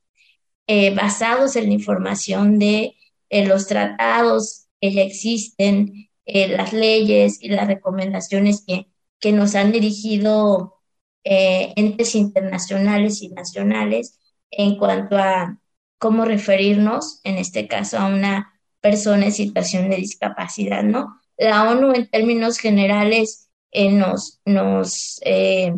eh, 0.67 0.93
basados 0.95 1.55
en 1.55 1.67
la 1.67 1.73
información 1.73 2.59
de 2.59 2.95
eh, 3.29 3.45
los 3.47 3.67
tratados 3.67 4.67
que 4.81 4.93
ya 4.93 5.03
existen, 5.03 6.09
las 6.25 6.71
leyes 6.71 7.41
y 7.41 7.49
las 7.49 7.67
recomendaciones 7.67 8.63
que, 8.65 8.87
que 9.19 9.33
nos 9.33 9.55
han 9.55 9.71
dirigido 9.73 10.75
entes 11.23 12.15
internacionales 12.15 13.21
y 13.21 13.29
nacionales 13.29 14.19
en 14.49 14.77
cuanto 14.77 15.17
a 15.17 15.59
cómo 15.97 16.25
referirnos, 16.25 17.21
en 17.23 17.37
este 17.37 17.67
caso, 17.67 17.97
a 17.97 18.07
una 18.07 18.50
persona 18.81 19.27
en 19.27 19.31
situación 19.31 19.89
de 19.89 19.97
discapacidad, 19.97 20.83
¿no? 20.83 21.21
La 21.37 21.69
ONU 21.69 21.93
en 21.93 22.09
términos 22.09 22.57
generales 22.57 23.49
eh, 23.71 23.91
nos, 23.91 24.41
nos, 24.45 25.19
eh, 25.23 25.73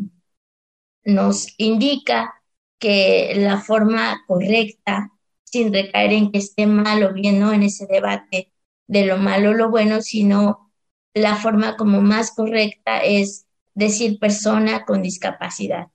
nos 1.04 1.54
indica 1.58 2.34
que 2.80 3.34
la 3.36 3.60
forma 3.62 4.24
correcta, 4.28 5.12
sin 5.44 5.74
recaer 5.74 6.14
en 6.14 6.32
que 6.32 6.40
esté 6.40 6.66
mal 6.66 7.04
o 7.04 7.14
bien, 7.14 7.40
¿no? 7.40 7.54
En 7.54 7.64
ese 7.64 7.86
debate 7.86 8.52
de 8.88 9.06
lo 9.06 9.18
malo 9.18 9.52
o 9.52 9.54
lo 9.54 9.70
bueno, 9.70 10.02
sino 10.02 10.72
la 11.14 11.36
forma 11.36 11.78
como 11.78 12.02
más 12.02 12.32
correcta 12.32 13.00
es 13.00 13.46
decir 13.76 14.20
persona 14.20 14.86
con 14.86 15.02
discapacidad, 15.02 15.88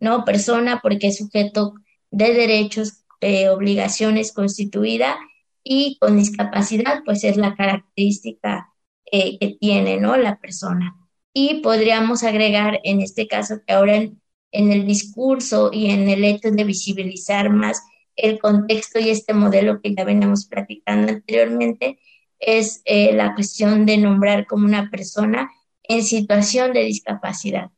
¿no? 0.00 0.24
Persona 0.24 0.80
porque 0.82 1.08
es 1.08 1.18
sujeto 1.18 1.74
de 2.10 2.32
derechos, 2.34 3.04
de 3.20 3.50
obligaciones 3.50 4.32
constituida 4.32 5.16
y 5.64 5.96
con 5.98 6.18
discapacidad, 6.18 7.02
pues 7.04 7.24
es 7.24 7.38
la 7.38 7.56
característica 7.56 8.72
eh, 9.10 9.38
que 9.38 9.56
tiene, 9.58 9.98
¿no? 9.98 10.16
La 10.16 10.38
persona. 10.38 10.94
Y 11.32 11.62
podríamos 11.62 12.22
agregar 12.22 12.80
en 12.84 13.00
este 13.00 13.26
caso 13.26 13.56
que 13.66 13.72
ahora 13.72 13.96
en, 13.96 14.20
el 14.52 14.86
discurso 14.86 15.70
y 15.72 15.90
en 15.90 16.08
el 16.08 16.22
hecho 16.24 16.50
de 16.50 16.64
visibilizar 16.64 17.50
más 17.50 17.82
el 18.14 18.38
contexto 18.38 19.00
y 19.00 19.10
este 19.10 19.34
modelo 19.34 19.80
que 19.80 19.94
ya 19.94 20.04
veníamos 20.04 20.46
platicando 20.46 21.12
anteriormente, 21.12 21.98
es 22.38 22.82
eh, 22.84 23.12
la 23.14 23.34
cuestión 23.34 23.86
de 23.86 23.96
nombrar 23.96 24.46
como 24.46 24.66
una 24.66 24.90
persona 24.90 25.50
en 25.82 26.04
situación 26.04 26.72
de 26.72 26.84
discapacidad, 26.84 27.70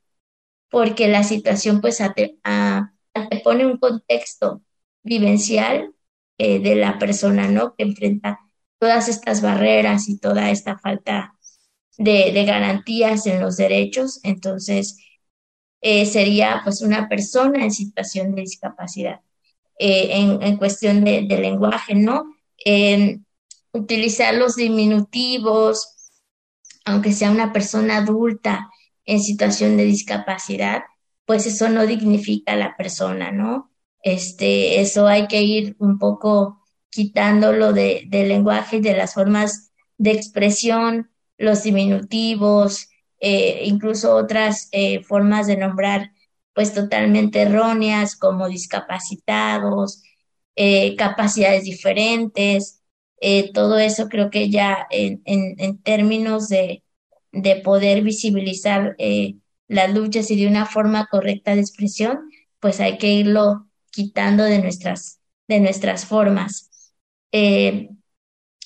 porque 0.70 1.08
la 1.08 1.24
situación 1.24 1.80
pues 1.80 1.98
te 1.98 2.38
pone 3.42 3.64
un 3.64 3.78
contexto 3.78 4.62
vivencial 5.02 5.95
eh, 6.38 6.60
de 6.60 6.76
la 6.76 6.98
persona, 6.98 7.48
¿no? 7.48 7.74
Que 7.74 7.84
enfrenta 7.84 8.40
todas 8.78 9.08
estas 9.08 9.40
barreras 9.42 10.08
y 10.08 10.18
toda 10.18 10.50
esta 10.50 10.78
falta 10.78 11.34
de, 11.98 12.44
garantías 12.44 13.26
en 13.26 13.40
los 13.40 13.56
derechos. 13.56 14.20
Entonces, 14.22 14.98
eh, 15.80 16.06
sería 16.06 16.60
pues 16.64 16.82
una 16.82 17.08
persona 17.08 17.64
en 17.64 17.70
situación 17.70 18.34
de 18.34 18.42
discapacidad. 18.42 19.20
Eh, 19.78 20.38
en, 20.40 20.56
cuestión 20.56 21.04
de, 21.04 21.22
lenguaje, 21.22 21.94
¿no? 21.94 22.32
utilizar 23.72 24.34
los 24.34 24.56
diminutivos, 24.56 26.10
aunque 26.86 27.12
sea 27.12 27.30
una 27.30 27.52
persona 27.52 27.98
adulta 27.98 28.70
en 29.04 29.20
situación 29.20 29.76
de 29.76 29.84
discapacidad, 29.84 30.82
pues 31.26 31.46
eso 31.46 31.68
no 31.68 31.86
dignifica 31.86 32.52
a 32.52 32.56
la 32.56 32.76
persona, 32.76 33.32
¿no? 33.32 33.70
Este, 34.06 34.80
eso 34.80 35.08
hay 35.08 35.26
que 35.26 35.42
ir 35.42 35.74
un 35.80 35.98
poco 35.98 36.62
quitándolo 36.90 37.72
de, 37.72 38.04
del 38.06 38.28
lenguaje, 38.28 38.80
de 38.80 38.96
las 38.96 39.14
formas 39.14 39.72
de 39.98 40.12
expresión, 40.12 41.10
los 41.38 41.64
diminutivos, 41.64 42.88
eh, 43.18 43.62
incluso 43.64 44.14
otras 44.14 44.68
eh, 44.70 45.02
formas 45.02 45.48
de 45.48 45.56
nombrar 45.56 46.12
pues 46.54 46.72
totalmente 46.72 47.42
erróneas 47.42 48.14
como 48.14 48.48
discapacitados, 48.48 50.04
eh, 50.54 50.94
capacidades 50.94 51.64
diferentes, 51.64 52.84
todo 53.54 53.76
eso 53.76 54.08
creo 54.08 54.30
que 54.30 54.50
ya 54.50 54.86
en, 54.90 55.20
en, 55.24 55.82
términos 55.82 56.48
de, 56.48 56.84
de, 57.32 57.56
poder 57.56 58.02
visibilizar 58.02 58.94
las 59.66 59.92
luchas 59.92 60.30
y 60.30 60.36
de 60.36 60.46
una 60.46 60.64
forma 60.64 61.08
correcta 61.10 61.56
de 61.56 61.62
expresión, 61.62 62.30
pues 62.60 62.78
hay 62.78 62.98
que 62.98 63.12
irlo 63.12 63.65
quitando 63.96 64.44
de 64.44 64.58
nuestras, 64.58 65.20
de 65.48 65.58
nuestras 65.60 66.04
formas. 66.04 66.92
Eh, 67.32 67.88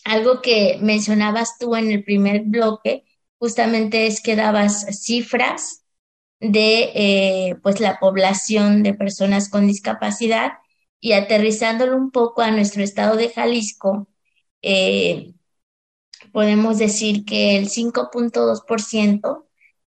algo 0.05 0.43
que 0.43 0.79
mencionabas 0.83 1.57
tú 1.59 1.77
en 1.77 1.91
el 1.93 2.03
primer 2.03 2.43
bloque, 2.43 3.05
justamente 3.39 4.09
es 4.09 4.21
que 4.21 4.35
dabas 4.35 4.87
cifras 5.01 5.85
de 6.41 6.91
eh, 6.95 7.57
pues 7.63 7.79
la 7.79 8.01
población 8.01 8.83
de 8.83 8.95
personas 8.95 9.49
con 9.49 9.69
discapacidad 9.69 10.55
y 10.99 11.13
aterrizándolo 11.13 11.97
un 11.97 12.11
poco 12.11 12.43
a 12.43 12.51
nuestro 12.51 12.83
estado 12.83 13.17
de 13.17 13.31
Jalisco, 13.31 14.09
eh, 14.63 15.33
podemos 16.33 16.79
decir 16.79 17.25
que 17.25 17.57
el 17.57 17.69
5.2% 17.69 19.47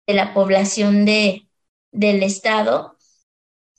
de 0.06 0.14
la 0.14 0.34
población 0.34 1.04
de, 1.04 1.48
del 1.92 2.24
estado 2.24 2.97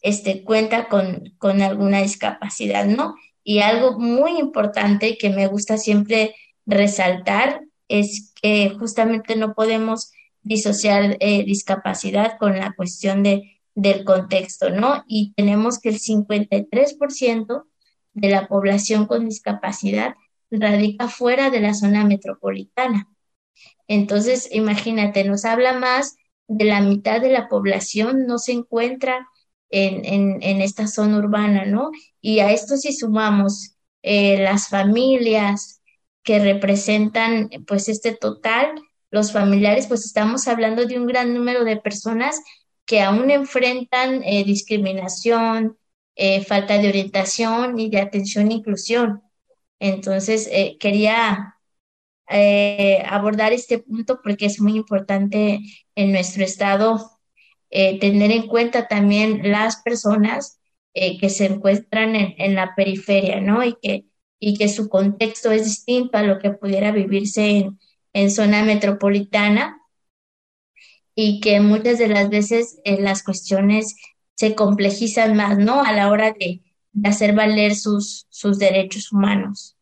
este, 0.01 0.43
cuenta 0.43 0.87
con, 0.87 1.33
con 1.37 1.61
alguna 1.61 2.01
discapacidad, 2.01 2.85
¿no? 2.85 3.15
Y 3.43 3.59
algo 3.59 3.99
muy 3.99 4.37
importante 4.39 5.17
que 5.17 5.29
me 5.29 5.47
gusta 5.47 5.77
siempre 5.77 6.35
resaltar 6.65 7.61
es 7.87 8.33
que 8.41 8.75
justamente 8.77 9.35
no 9.35 9.53
podemos 9.53 10.11
disociar 10.41 11.17
eh, 11.19 11.43
discapacidad 11.43 12.37
con 12.37 12.57
la 12.57 12.73
cuestión 12.73 13.23
de, 13.23 13.59
del 13.75 14.03
contexto, 14.05 14.69
¿no? 14.69 15.03
Y 15.07 15.33
tenemos 15.35 15.79
que 15.79 15.89
el 15.89 15.99
53% 15.99 17.63
de 18.13 18.29
la 18.29 18.47
población 18.47 19.05
con 19.05 19.25
discapacidad 19.27 20.15
radica 20.51 21.07
fuera 21.07 21.49
de 21.49 21.61
la 21.61 21.73
zona 21.73 22.05
metropolitana. 22.05 23.07
Entonces, 23.87 24.47
imagínate, 24.51 25.23
nos 25.23 25.45
habla 25.45 25.73
más 25.73 26.15
de 26.47 26.65
la 26.65 26.81
mitad 26.81 27.21
de 27.21 27.31
la 27.31 27.47
población 27.47 28.25
no 28.25 28.39
se 28.39 28.53
encuentra 28.53 29.27
en, 29.69 30.41
en, 30.41 30.61
esta 30.61 30.87
zona 30.87 31.17
urbana, 31.17 31.65
¿no? 31.65 31.91
Y 32.21 32.39
a 32.39 32.51
esto 32.51 32.77
si 32.77 32.93
sumamos 32.93 33.75
eh, 34.01 34.37
las 34.39 34.69
familias 34.69 35.81
que 36.23 36.39
representan 36.39 37.49
pues 37.67 37.89
este 37.89 38.15
total, 38.15 38.73
los 39.11 39.31
familiares, 39.31 39.87
pues 39.87 40.05
estamos 40.05 40.47
hablando 40.47 40.85
de 40.85 40.97
un 40.99 41.07
gran 41.07 41.33
número 41.33 41.63
de 41.63 41.77
personas 41.77 42.39
que 42.85 43.01
aún 43.01 43.31
enfrentan 43.31 44.23
eh, 44.23 44.43
discriminación, 44.43 45.77
eh, 46.15 46.43
falta 46.43 46.77
de 46.77 46.89
orientación 46.89 47.79
y 47.79 47.89
de 47.89 48.01
atención 48.01 48.51
e 48.51 48.55
inclusión. 48.55 49.21
Entonces, 49.79 50.49
quería 50.79 51.55
abordar 53.07 53.53
este 53.53 53.79
punto 53.79 54.19
porque 54.21 54.45
es 54.45 54.59
muy 54.61 54.75
importante 54.75 55.61
en 55.95 56.11
nuestro 56.11 56.43
estado 56.43 57.18
tener 57.69 58.31
en 58.31 58.47
cuenta 58.47 58.87
también 58.87 59.51
las 59.51 59.81
personas 59.81 60.59
que 60.93 61.29
se 61.29 61.45
encuentran 61.45 62.15
en, 62.15 62.55
la 62.55 62.73
periferia, 62.75 63.41
¿no? 63.41 63.63
Y 63.63 63.75
que, 63.81 64.05
y 64.39 64.57
que 64.57 64.67
su 64.69 64.89
contexto 64.89 65.51
es 65.51 65.65
distinto 65.65 66.17
a 66.17 66.23
lo 66.23 66.39
que 66.39 66.51
pudiera 66.51 66.91
vivirse 66.91 67.49
en, 67.49 67.79
en 68.13 68.31
zona 68.31 68.63
metropolitana 68.63 69.79
y 71.15 71.41
que 71.41 71.59
muchas 71.59 71.97
de 71.99 72.07
las 72.07 72.29
veces 72.29 72.79
eh, 72.85 73.01
las 73.01 73.23
cuestiones 73.23 73.95
se 74.35 74.55
complejizan 74.55 75.35
más, 75.35 75.57
¿no? 75.57 75.83
A 75.83 75.91
la 75.91 76.09
hora 76.09 76.31
de, 76.31 76.61
hacer 77.03 77.35
valer 77.35 77.75
sus, 77.75 78.25
sus 78.29 78.57
derechos 78.57 79.11
humanos. 79.11 79.75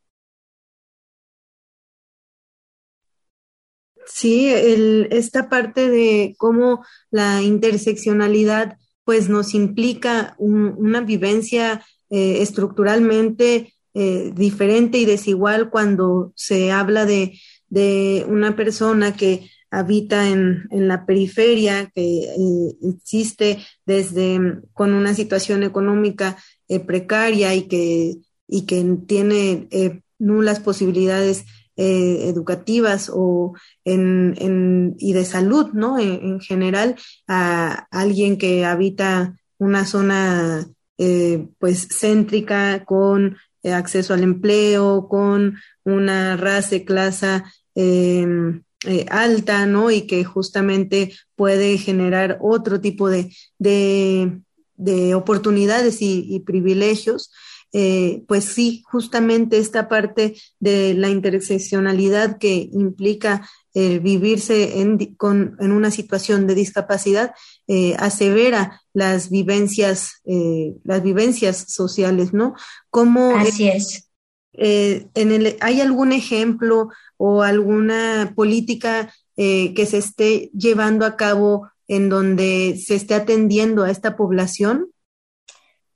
Sí, 4.09 4.47
el, 4.47 5.09
esta 5.11 5.49
parte 5.49 5.89
de 5.89 6.33
cómo 6.37 6.85
la 7.11 7.41
interseccionalidad 7.41 8.77
pues 9.03 9.29
nos 9.29 9.53
implica 9.53 10.35
una 10.37 11.01
vivencia 11.01 11.85
eh, 12.09 12.41
estructuralmente 12.41 13.73
eh, 13.93 14.31
diferente 14.33 14.97
y 14.97 15.05
desigual 15.05 15.69
cuando 15.69 16.31
se 16.35 16.71
habla 16.71 17.05
de, 17.05 17.37
de 17.67 18.25
una 18.29 18.55
persona 18.55 19.15
que 19.15 19.49
habita 19.71 20.29
en, 20.29 20.67
en 20.71 20.87
la 20.87 21.05
periferia, 21.05 21.91
que 21.93 22.23
eh, 22.23 22.75
existe 22.81 23.59
desde 23.85 24.39
mm, 24.39 24.61
con 24.73 24.93
una 24.93 25.13
situación 25.13 25.63
económica 25.63 26.37
precaria 26.85 27.55
y 27.55 27.67
que, 27.67 28.15
y 28.47 28.65
que 28.65 28.83
tiene 29.05 29.69
nulas 30.19 30.59
posibilidades 30.59 31.45
educativas 31.77 33.11
o 33.13 33.53
en, 33.85 34.35
en, 34.39 34.95
y 34.97 35.13
de 35.13 35.25
salud, 35.25 35.69
¿no? 35.73 35.99
En, 35.99 36.39
general, 36.39 36.95
a 37.27 37.87
alguien 37.91 38.37
que 38.37 38.65
habita 38.65 39.35
una 39.59 39.85
zona 39.85 40.67
pues 41.59 41.87
céntrica 41.89 42.83
con 42.83 43.37
acceso 43.63 44.13
al 44.13 44.23
empleo, 44.23 45.07
con 45.07 45.57
una 45.83 46.37
raza, 46.37 46.79
clase 46.85 47.43
em, 47.75 48.63
eh, 48.85 49.05
alta, 49.09 49.65
¿no? 49.65 49.89
Y 49.91 50.01
que 50.07 50.23
justamente 50.23 51.13
puede 51.35 51.77
generar 51.77 52.37
otro 52.41 52.79
tipo 52.79 53.09
de, 53.09 53.33
de, 53.57 54.39
de 54.75 55.15
oportunidades 55.15 55.97
y, 56.01 56.39
privilegios. 56.45 57.31
Eh, 57.73 58.23
pues 58.27 58.45
sí, 58.45 58.83
justamente 58.89 59.57
esta 59.57 59.89
parte 59.89 60.35
de 60.59 60.93
la 60.93 61.09
interseccionalidad 61.09 62.37
que 62.37 62.69
implica 62.71 63.47
el 63.73 63.99
vivirse 63.99 64.79
en, 64.79 64.97
con, 65.15 65.57
en, 65.59 65.71
una 65.71 65.91
situación 65.91 66.47
de 66.47 66.55
discapacidad 66.55 67.35
eh, 67.67 67.95
asevera 67.99 68.81
las 68.93 69.29
vivencias, 69.29 70.21
las 70.83 71.03
vivencias 71.03 71.65
sociales, 71.67 72.33
¿no? 72.33 72.55
Como, 72.89 73.35
Así 73.35 73.67
es. 73.67 74.07
Eh, 74.57 75.07
en 75.13 75.31
el, 75.31 75.55
¿Hay 75.61 75.81
algún 75.81 76.11
ejemplo 76.11 76.89
o 77.17 77.43
alguna 77.43 78.33
política 78.35 79.13
eh, 79.37 79.73
que 79.75 79.85
se 79.85 79.99
esté 79.99 80.49
llevando 80.57 81.05
a 81.05 81.15
cabo 81.15 81.69
en 81.87 82.09
donde 82.09 82.81
se 82.83 82.95
esté 82.95 83.13
atendiendo 83.13 83.83
a 83.83 83.91
esta 83.91 84.17
población? 84.17 84.91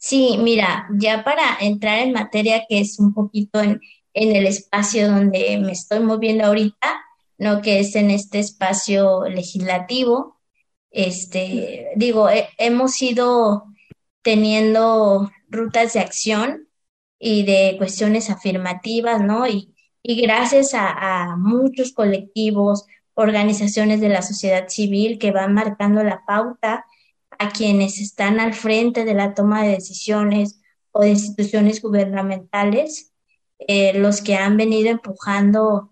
Sí, 0.01 0.37
mira, 0.39 0.87
ya 0.97 1.23
para 1.23 1.57
entrar 1.59 1.99
en 1.99 2.13
materia 2.13 2.65
que 2.67 2.79
es 2.79 2.99
un 2.99 3.13
poquito 3.13 3.61
en, 3.61 3.79
el 4.13 4.47
espacio 4.47 5.07
donde 5.07 5.59
me 5.59 5.71
estoy 5.73 5.99
moviendo 6.01 6.45
ahorita, 6.45 7.01
¿no? 7.37 7.61
Que 7.61 7.79
es 7.79 7.95
en 7.95 8.09
este 8.11 8.39
espacio 8.39 9.25
legislativo. 9.25 10.39
Este, 10.89 11.89
digo, 11.95 12.27
hemos 12.57 12.99
ido 13.01 13.65
teniendo 14.23 15.31
rutas 15.49 15.93
de 15.93 15.99
acción 15.99 16.67
y 17.19 17.43
de 17.43 17.75
cuestiones 17.77 18.29
afirmativas, 18.31 19.21
¿no? 19.21 19.47
Y, 19.47 19.75
y 20.01 20.21
gracias 20.21 20.71
a, 20.73 21.35
muchos 21.37 21.93
colectivos, 21.93 22.85
organizaciones 23.13 24.01
de 24.01 24.09
la 24.09 24.23
sociedad 24.23 24.67
civil 24.67 25.19
que 25.19 25.31
van 25.31 25.53
marcando 25.53 26.03
la 26.03 26.25
pauta 26.25 26.85
a 27.41 27.49
quienes 27.49 27.99
están 27.99 28.39
al 28.39 28.53
frente 28.53 29.03
de 29.03 29.15
la 29.15 29.33
toma 29.33 29.63
de 29.63 29.71
decisiones 29.71 30.61
o 30.91 31.01
de 31.01 31.09
instituciones 31.09 31.81
gubernamentales, 31.81 33.13
eh, 33.57 33.97
los 33.97 34.21
que 34.21 34.35
han 34.35 34.57
venido 34.57 34.89
empujando 34.89 35.91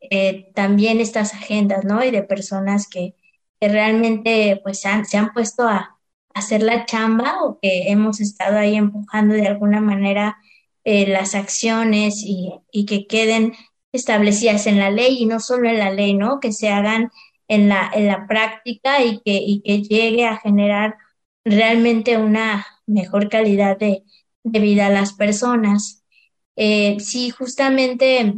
eh, 0.00 0.52
también 0.54 1.00
estas 1.00 1.34
agendas, 1.34 1.84
¿no? 1.84 2.04
Y 2.04 2.10
de 2.10 2.22
personas 2.22 2.88
que, 2.88 3.16
que 3.60 3.68
realmente 3.68 4.60
pues 4.62 4.80
se 4.80 5.16
han 5.16 5.32
puesto 5.32 5.64
a, 5.66 5.94
hacer 6.34 6.62
la 6.62 6.84
chamba 6.84 7.44
o 7.44 7.58
que 7.60 7.90
hemos 7.90 8.20
estado 8.20 8.58
ahí 8.58 8.74
empujando 8.74 9.34
de 9.34 9.46
alguna 9.46 9.80
manera 9.80 10.38
eh, 10.82 11.06
las 11.06 11.34
acciones 11.34 12.22
y, 12.24 12.52
y, 12.72 12.86
que 12.86 13.06
queden 13.06 13.54
establecidas 13.92 14.66
en 14.66 14.78
la 14.78 14.90
ley 14.90 15.16
y 15.22 15.26
no 15.26 15.38
solo 15.38 15.68
en 15.68 15.78
la 15.78 15.92
ley, 15.92 16.14
¿no? 16.14 16.40
Que 16.40 16.52
se 16.52 16.70
hagan 16.70 17.10
en 17.48 17.68
la, 17.68 17.90
en 17.94 18.06
la 18.06 18.26
práctica 18.26 19.02
y 19.04 19.20
que, 19.20 19.32
y 19.34 19.62
que 19.62 19.82
llegue 19.82 20.26
a 20.26 20.38
generar 20.38 20.96
realmente 21.44 22.16
una 22.18 22.66
mejor 22.86 23.28
calidad 23.28 23.78
de, 23.78 24.04
de 24.44 24.60
vida 24.60 24.86
a 24.86 24.90
las 24.90 25.12
personas. 25.14 26.04
Eh, 26.56 26.98
sí, 27.00 27.30
justamente, 27.30 28.34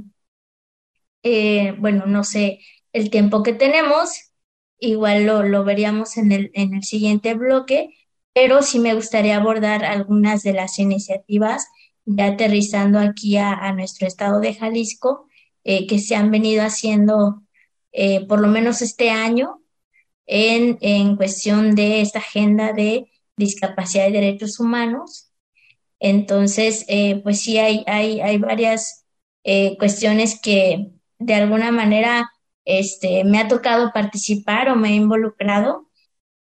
eh, 1.23 1.75
bueno, 1.79 2.07
no 2.07 2.25
sé 2.25 2.61
el 2.93 3.11
tiempo 3.11 3.43
que 3.43 3.53
tenemos, 3.53 4.33
igual 4.79 5.27
lo, 5.27 5.43
lo 5.43 5.65
veríamos 5.65 6.17
en 6.17 6.33
el, 6.33 6.51
en 6.55 6.75
el 6.75 6.85
siguiente 6.85 7.35
bloque, 7.35 7.95
pero 8.33 8.63
sí 8.63 8.79
me 8.79 8.95
gustaría 8.95 9.37
abordar 9.37 9.85
algunas 9.85 10.43
de 10.43 10.53
las 10.53 10.79
iniciativas 10.79 11.67
ya 12.07 12.27
aterrizando 12.27 12.99
aquí 13.01 13.37
a, 13.37 13.73
nuestro 13.73 14.07
estado 14.07 14.41
de 14.41 14.55
Jalisco, 14.55 15.27
eh, 15.65 15.87
que 15.87 15.99
se 15.99 16.15
han 16.15 16.31
venido 16.31 16.63
haciendo 16.65 17.43
eh, 17.97 18.27
por 18.27 18.41
lo 18.41 18.49
menos 18.49 18.83
este 18.83 19.11
año 19.11 19.63
en, 20.27 20.79
en, 20.81 21.17
cuestión 21.17 21.75
de 21.75 22.01
esta 22.01 22.19
agenda 22.21 22.73
de 22.73 23.11
discapacidad 23.37 24.09
y 24.09 24.13
derechos 24.13 24.61
humanos. 24.61 25.33
Entonces, 26.01 26.85
eh, 26.89 27.21
pues 27.23 27.41
sí, 27.43 27.59
hay, 27.59 27.85
hay, 27.87 28.21
hay 28.21 28.39
varias 28.39 29.05
cuestiones 29.79 30.41
que 30.43 30.91
de 31.21 31.35
alguna 31.35 31.71
manera 31.71 32.29
este, 32.65 33.23
me 33.23 33.39
ha 33.39 33.47
tocado 33.47 33.93
participar 33.93 34.69
o 34.69 34.77
me 34.77 34.91
he 34.91 34.95
involucrado. 34.95 35.89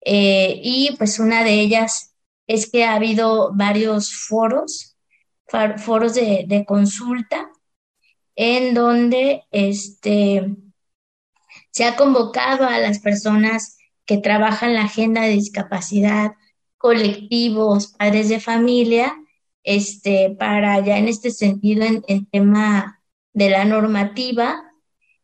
y 0.04 0.94
pues 0.98 1.18
una 1.18 1.42
de 1.44 1.60
ellas 1.60 2.14
es 2.46 2.70
que 2.70 2.84
ha 2.84 2.94
habido 2.94 3.52
varios 3.54 4.14
foros 4.28 4.94
foros 5.78 6.14
de, 6.14 6.64
consulta 6.66 7.50
en 8.36 8.74
donde 8.74 9.44
este, 9.50 10.56
se 11.74 11.84
ha 11.84 11.96
convocado 11.96 12.66
a 12.66 12.78
las 12.78 13.00
personas 13.00 13.78
que 14.06 14.18
trabajan 14.18 14.74
la 14.74 14.82
agenda 14.82 15.22
de 15.22 15.30
discapacidad, 15.30 16.34
colectivos, 16.78 17.88
padres 17.98 18.28
de 18.28 18.38
familia, 18.38 19.12
este, 19.64 20.30
para 20.38 20.78
ya 20.84 20.98
en 20.98 21.08
este 21.08 21.32
sentido, 21.32 21.84
en, 21.84 22.04
el 22.06 22.28
tema 22.30 23.02
de 23.32 23.50
la 23.50 23.64
normativa, 23.64 24.62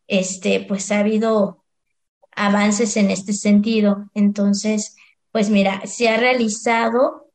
este, 0.09 0.61
pues 0.67 0.91
ha 0.91 0.99
habido 0.99 1.65
avances 2.33 2.97
en 2.97 3.13
este 3.13 3.33
sentido. 3.33 4.11
Entonces, 4.15 4.97
pues 5.31 5.51
mira, 5.51 5.87
se 5.87 6.09
ha 6.09 6.17
realizado 6.17 7.31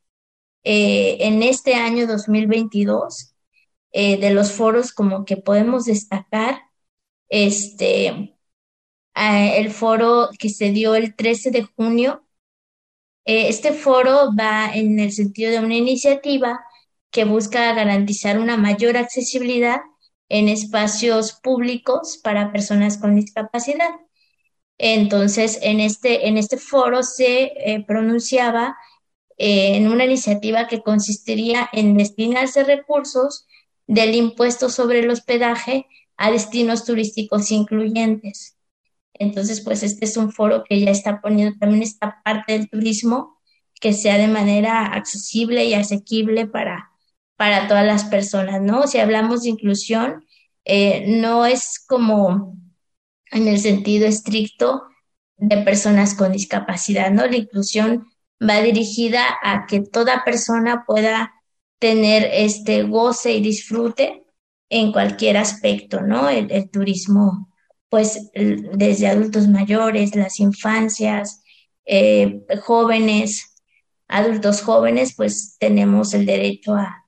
eh, 0.66 1.20
en 1.22 1.42
este 1.42 1.76
año 1.76 2.06
2022, 2.06 3.34
eh, 3.94 4.18
de 4.18 4.32
los 4.32 4.52
foros 4.52 4.92
como 4.92 5.24
que 5.24 5.38
podemos 5.38 5.86
destacar, 5.86 6.64
este, 7.30 8.35
el 9.16 9.72
foro 9.72 10.30
que 10.38 10.50
se 10.50 10.72
dio 10.72 10.96
el 10.96 11.16
13 11.16 11.52
de 11.52 11.64
junio. 11.64 12.24
Eh, 13.26 13.50
este 13.50 13.74
foro 13.74 14.30
va 14.38 14.72
en 14.74 15.00
el 15.00 15.12
sentido 15.12 15.52
de 15.52 15.60
una 15.60 15.76
iniciativa 15.76 16.64
que 17.12 17.26
busca 17.26 17.74
garantizar 17.74 18.40
una 18.40 18.58
mayor 18.58 18.98
accesibilidad 18.98 19.80
en 20.30 20.50
espacios 20.50 21.34
públicos 21.34 22.20
para 22.24 22.52
personas 22.52 22.98
con 22.98 23.16
discapacidad. 23.16 23.90
Entonces, 24.78 25.60
en 25.62 25.80
este, 25.80 26.28
en 26.28 26.38
este 26.38 26.58
foro 26.58 27.04
se 27.04 27.54
eh, 27.56 27.84
pronunciaba 27.88 28.76
eh, 29.38 29.78
en 29.78 29.88
una 29.90 30.06
iniciativa 30.06 30.68
que 30.68 30.82
consistiría 30.82 31.70
en 31.74 31.98
destinarse 31.98 32.64
recursos 32.64 33.48
del 33.88 34.16
impuesto 34.16 34.70
sobre 34.70 35.00
el 35.00 35.10
hospedaje 35.10 35.88
a 36.18 36.32
destinos 36.32 36.86
turísticos 36.86 37.52
incluyentes. 37.52 38.55
Entonces, 39.20 39.62
pues 39.62 39.84
este 39.84 40.06
es 40.06 40.18
un 40.18 40.32
foro 40.32 40.64
que 40.64 40.80
ya 40.80 40.92
está 40.92 41.22
poniendo 41.22 41.58
también 41.60 41.84
esta 41.84 42.22
parte 42.24 42.54
del 42.54 42.70
turismo 42.70 43.38
que 43.82 43.94
sea 43.94 44.18
de 44.18 44.28
manera 44.28 44.86
accesible 44.86 45.66
y 45.66 45.74
asequible 45.74 46.48
para, 46.48 46.92
para 47.36 47.68
todas 47.68 47.86
las 47.86 48.06
personas, 48.06 48.62
¿no? 48.62 48.88
Si 48.88 49.00
hablamos 49.00 49.44
de 49.44 49.50
inclusión, 49.50 50.26
eh, 50.64 51.06
no 51.20 51.46
es 51.46 51.84
como 51.86 52.58
en 53.32 53.48
el 53.48 53.60
sentido 53.60 54.08
estricto 54.08 54.84
de 55.38 55.58
personas 55.58 56.16
con 56.16 56.32
discapacidad, 56.32 57.12
¿no? 57.12 57.26
La 57.26 57.38
inclusión 57.38 58.08
va 58.42 58.62
dirigida 58.62 59.24
a 59.44 59.66
que 59.66 59.82
toda 59.82 60.24
persona 60.24 60.84
pueda 60.86 61.34
tener 61.80 62.30
este 62.32 62.84
goce 62.84 63.34
y 63.34 63.42
disfrute 63.42 64.26
en 64.70 64.92
cualquier 64.92 65.38
aspecto, 65.38 66.02
¿no? 66.02 66.30
El, 66.30 66.70
turismo, 66.70 67.54
pues 67.96 68.30
desde 68.34 69.08
adultos 69.08 69.48
mayores, 69.48 70.18
las 70.18 70.42
infancias, 70.42 71.42
eh, 71.86 72.46
jóvenes, 72.62 73.56
adultos 74.10 74.62
jóvenes, 74.64 75.16
pues 75.16 75.56
tenemos 75.60 76.14
el 76.14 76.26
derecho 76.26 76.76
a, 76.76 77.06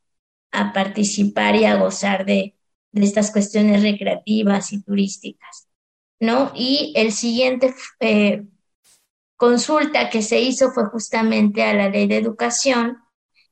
participar 0.74 1.58
y 1.58 1.66
a 1.66 1.76
gozar 1.76 2.26
de, 2.26 2.56
estas 2.94 3.32
cuestiones 3.34 3.84
recreativas 3.84 4.72
y 4.72 4.82
turísticas, 4.82 5.68
¿no? 6.22 6.54
Y 6.56 6.94
el 6.96 7.12
siguiente 7.12 7.76
eh, 8.00 8.46
consulta 9.36 10.10
que 10.10 10.22
se 10.22 10.40
hizo 10.40 10.72
fue 10.72 10.86
justamente 10.86 11.64
a 11.64 11.74
la 11.74 11.90
ley 11.90 12.08
de 12.08 12.16
educación 12.16 12.96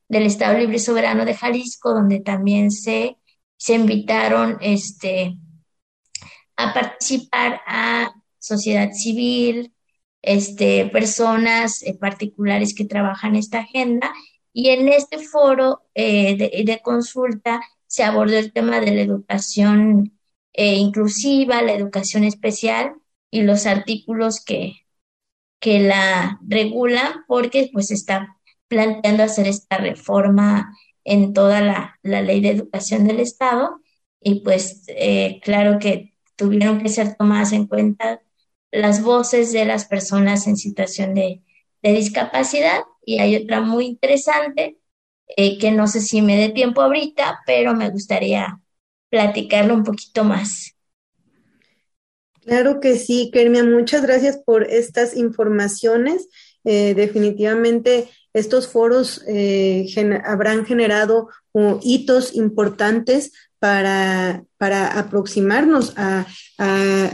del 0.08 0.24
Estado 0.24 0.58
Libre 0.58 0.78
y 0.78 0.80
Soberano 0.80 1.26
de 1.26 1.36
Jalisco, 1.36 1.94
donde 1.94 2.22
también 2.22 2.72
se, 2.72 3.18
se 3.58 3.74
invitaron 3.74 4.58
este, 4.62 5.38
a 6.58 6.74
participar 6.74 7.62
a 7.68 8.14
sociedad 8.40 8.92
civil, 8.94 9.74
este, 10.26 10.88
personas 10.88 11.84
eh, 11.84 11.96
particulares 12.00 12.74
que 12.74 12.86
trabajan 12.86 13.36
esta 13.36 13.60
agenda. 13.60 14.12
Y 14.54 14.70
en 14.70 14.90
este 14.90 15.20
foro 15.20 15.84
eh, 15.94 16.36
de, 16.38 16.82
consulta 16.84 17.62
se 17.88 18.04
abordó 18.04 18.38
el 18.38 18.52
tema 18.54 18.80
de 18.80 18.92
la 18.96 19.02
educación 19.02 20.18
eh, 20.54 20.76
inclusiva, 20.76 21.62
la 21.62 21.74
educación 21.74 22.24
especial 22.24 22.96
y 23.30 23.44
los 23.44 23.66
artículos 23.68 24.44
que, 24.44 24.74
que 25.60 25.80
la 25.80 26.40
regulan 26.48 27.26
porque 27.28 27.70
pues 27.74 27.92
está 27.92 28.38
planteando 28.68 29.24
hacer 29.24 29.48
esta 29.48 29.78
reforma 29.78 30.76
en 31.04 31.34
toda 31.34 31.62
la, 31.62 32.00
ley 32.04 32.42
de 32.42 32.50
educación 32.50 33.06
del 33.06 33.20
Estado 33.20 33.80
y 34.22 34.42
pues 34.42 34.86
claro 35.44 35.78
que 35.80 36.15
tuvieron 36.36 36.80
que 36.80 36.90
ser 36.90 37.16
tomadas 37.16 37.54
en 37.54 37.68
cuenta 37.68 38.22
las 38.72 39.02
voces 39.02 39.52
de 39.52 39.66
las 39.66 39.86
personas 39.86 40.48
en 40.48 40.58
situación 40.58 41.14
de, 41.14 41.42
discapacidad 41.82 42.80
y 43.06 43.20
hay 43.20 43.36
otra 43.36 43.62
muy 43.62 43.86
interesante 43.86 44.80
eh, 45.38 45.60
que 45.60 45.72
no 45.72 45.86
sé 45.86 46.02
si 46.02 46.24
me 46.24 46.36
dé 46.36 46.50
tiempo 46.50 46.82
ahorita, 46.82 47.42
pero 47.46 47.76
me 47.76 47.92
gustaría 47.92 48.60
platicarlo 49.12 49.76
un 49.76 49.84
poquito 49.84 50.24
más. 50.24 50.76
Claro 52.42 52.80
que 52.80 52.98
sí, 52.98 53.30
Kermia, 53.32 53.64
muchas 53.64 54.02
gracias 54.02 54.38
por 54.38 54.64
estas 54.64 55.16
informaciones. 55.16 56.28
Eh, 56.64 56.96
definitivamente 56.96 58.10
estos 58.34 58.68
foros 58.68 59.24
eh, 59.28 59.86
habrán 60.26 60.66
generado 60.66 61.30
uh, 61.54 61.80
hitos 61.82 62.36
importantes 62.36 63.32
para, 63.66 64.44
para 64.60 65.00
aproximarnos 65.00 65.94
a, 65.98 66.28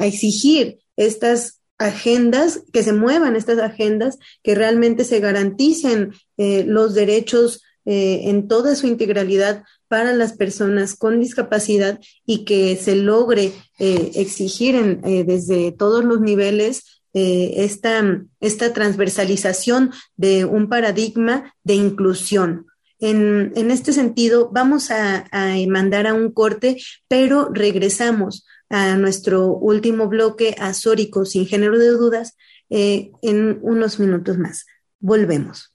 exigir 0.02 0.80
estas 0.98 1.62
agendas, 1.78 2.64
que 2.74 2.84
se 2.84 2.92
muevan 2.92 3.38
estas 3.38 3.60
agendas, 3.60 4.20
que 4.44 4.54
realmente 4.54 5.06
se 5.06 5.22
garanticen 5.22 6.12
eh, 6.36 6.66
los 6.68 6.94
derechos 6.94 7.64
en 7.86 8.48
toda 8.48 8.76
su 8.76 8.86
integralidad 8.86 9.64
para 9.88 10.14
las 10.14 10.34
personas 10.34 10.96
con 10.96 11.22
discapacidad 11.22 12.00
y 12.26 12.44
que 12.44 12.76
se 12.76 12.96
logre 12.96 13.54
eh, 13.80 14.12
exigir 14.16 14.76
eh, 14.76 15.24
desde 15.24 15.72
todos 15.72 16.04
los 16.04 16.20
niveles 16.20 17.02
eh, 17.14 17.54
esta, 17.64 18.22
esta 18.42 18.74
transversalización 18.74 19.92
de 20.18 20.44
un 20.44 20.68
paradigma 20.68 21.56
de 21.64 21.76
inclusión. 21.76 22.68
En, 23.02 23.72
este 23.72 23.94
sentido, 23.94 24.50
vamos 24.52 24.92
a, 24.92 25.26
mandar 25.68 26.06
a 26.06 26.14
un 26.14 26.32
corte, 26.32 26.78
pero 27.08 27.50
regresamos 27.52 28.46
a 28.70 28.96
nuestro 28.96 29.48
último 29.48 30.08
bloque 30.08 30.56
azórico 30.60 31.26
sin 31.26 31.48
género 31.48 31.80
de 31.80 31.88
dudas 31.88 32.38
en 32.70 33.60
unos 33.64 34.00
minutos 34.00 34.38
más. 34.38 34.66
Volvemos. 35.00 35.72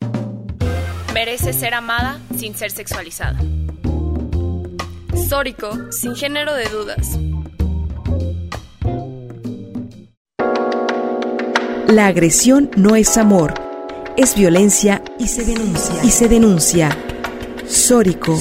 Merece 1.12 1.52
ser 1.52 1.74
amada 1.74 2.20
sin 2.38 2.54
ser 2.54 2.70
sexualizada. 2.70 3.40
Sórico, 5.28 5.90
sin 5.90 6.14
género 6.14 6.54
de 6.54 6.68
dudas. 6.68 7.18
La 11.88 12.06
agresión 12.06 12.70
no 12.76 12.94
es 12.94 13.16
amor, 13.16 13.54
es 14.16 14.36
violencia 14.36 15.02
y 15.18 15.26
se 15.26 15.44
denuncia. 15.44 16.04
Y 16.04 16.10
se 16.10 16.28
denuncia. 16.28 17.15
Sórico. 17.68 18.38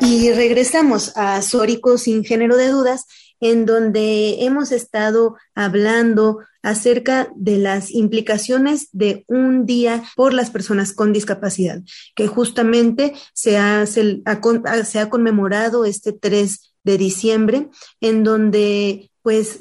Y 0.00 0.32
regresamos 0.32 1.12
a 1.16 1.40
Sórico 1.42 1.98
sin 1.98 2.24
género 2.24 2.56
de 2.56 2.68
dudas, 2.68 3.06
en 3.40 3.66
donde 3.66 4.44
hemos 4.44 4.72
estado 4.72 5.36
hablando 5.54 6.38
acerca 6.62 7.28
de 7.36 7.58
las 7.58 7.90
implicaciones 7.90 8.88
de 8.92 9.24
un 9.28 9.64
día 9.64 10.02
por 10.16 10.34
las 10.34 10.50
personas 10.50 10.92
con 10.92 11.12
discapacidad, 11.12 11.82
que 12.14 12.26
justamente 12.26 13.14
se 13.32 13.58
ha, 13.58 13.86
se 13.86 14.22
ha, 14.24 15.10
conmemorado 15.10 15.84
este 15.84 16.12
3 16.12 16.74
de 16.84 16.98
diciembre, 16.98 17.68
en 18.00 18.24
donde 18.24 19.10
pues 19.28 19.60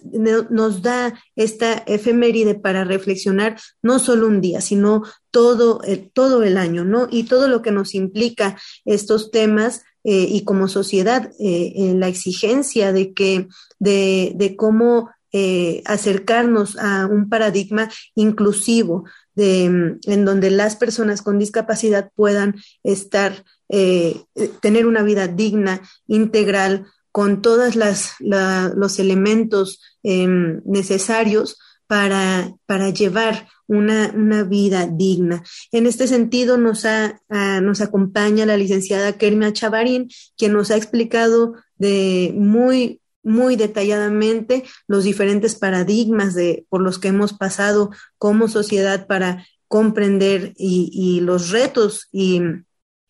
nos 0.49 0.82
da 0.82 1.22
esta 1.36 1.84
efeméride 1.88 2.55
para 2.55 2.86
reflexionar 2.86 3.59
no 3.82 3.99
solo 3.99 4.26
un 4.26 4.39
día, 4.39 4.61
sino 4.61 5.03
todo, 5.30 5.82
el, 5.84 6.09
todo 6.09 6.43
el 6.43 6.55
año, 6.55 6.86
¿no? 6.86 7.09
Y 7.11 7.24
todo 7.24 7.49
lo 7.49 7.61
que 7.61 7.72
nos 7.72 7.93
implica 7.93 8.57
estos 8.86 9.30
temas 9.30 9.82
eh, 10.05 10.26
y 10.30 10.45
como 10.45 10.70
sociedad, 10.70 11.34
eh, 11.38 11.93
la 11.97 12.07
exigencia 12.07 12.93
de 12.93 13.11
que, 13.11 13.49
de, 13.78 14.55
cómo 14.57 15.09
eh, 15.34 15.82
acercarnos 15.84 16.78
a 16.78 17.05
un 17.05 17.28
paradigma 17.28 17.89
inclusivo 18.15 19.03
de, 19.36 19.65
en 19.65 20.24
donde 20.24 20.49
las 20.49 20.78
personas 20.78 21.22
con 21.22 21.39
discapacidad 21.39 22.09
puedan 22.15 22.55
estar, 22.84 23.43
tener 23.68 24.86
una 24.86 25.03
vida 25.03 25.28
digna, 25.28 25.82
integral, 26.07 26.86
con 27.18 27.41
todos 27.41 27.74
los 27.76 28.99
elementos 28.99 29.82
em, 30.03 30.61
necesarios 30.65 31.57
para, 31.88 32.53
para 32.68 32.91
llevar 32.91 33.49
una, 33.65 34.13
una, 34.15 34.43
vida 34.43 34.86
digna. 34.86 35.41
En 35.72 35.88
este 35.88 36.07
sentido, 36.07 36.59
nos, 36.59 36.86
ha, 36.86 37.20
nos 37.63 37.82
acompaña 37.82 38.45
la 38.45 38.55
licenciada 38.55 39.18
Kermia 39.18 39.51
Chavarín, 39.51 40.09
quien 40.38 40.53
nos 40.53 40.70
ha 40.70 40.78
explicado 40.78 41.55
de 41.78 42.36
muy 42.38 43.01
muy 43.24 43.55
detalladamente 43.55 44.63
los 44.88 45.03
diferentes 45.03 45.55
paradigmas 45.55 46.36
de, 46.36 46.68
por 46.70 46.82
los 46.82 46.99
que 46.99 47.07
hemos 47.07 47.34
pasado 47.34 47.89
como 48.20 48.47
sociedad 48.47 49.07
para 49.07 49.43
comprender 49.68 50.53
y, 50.55 51.20
los 51.22 51.49
retos 51.49 52.09
y 52.11 52.41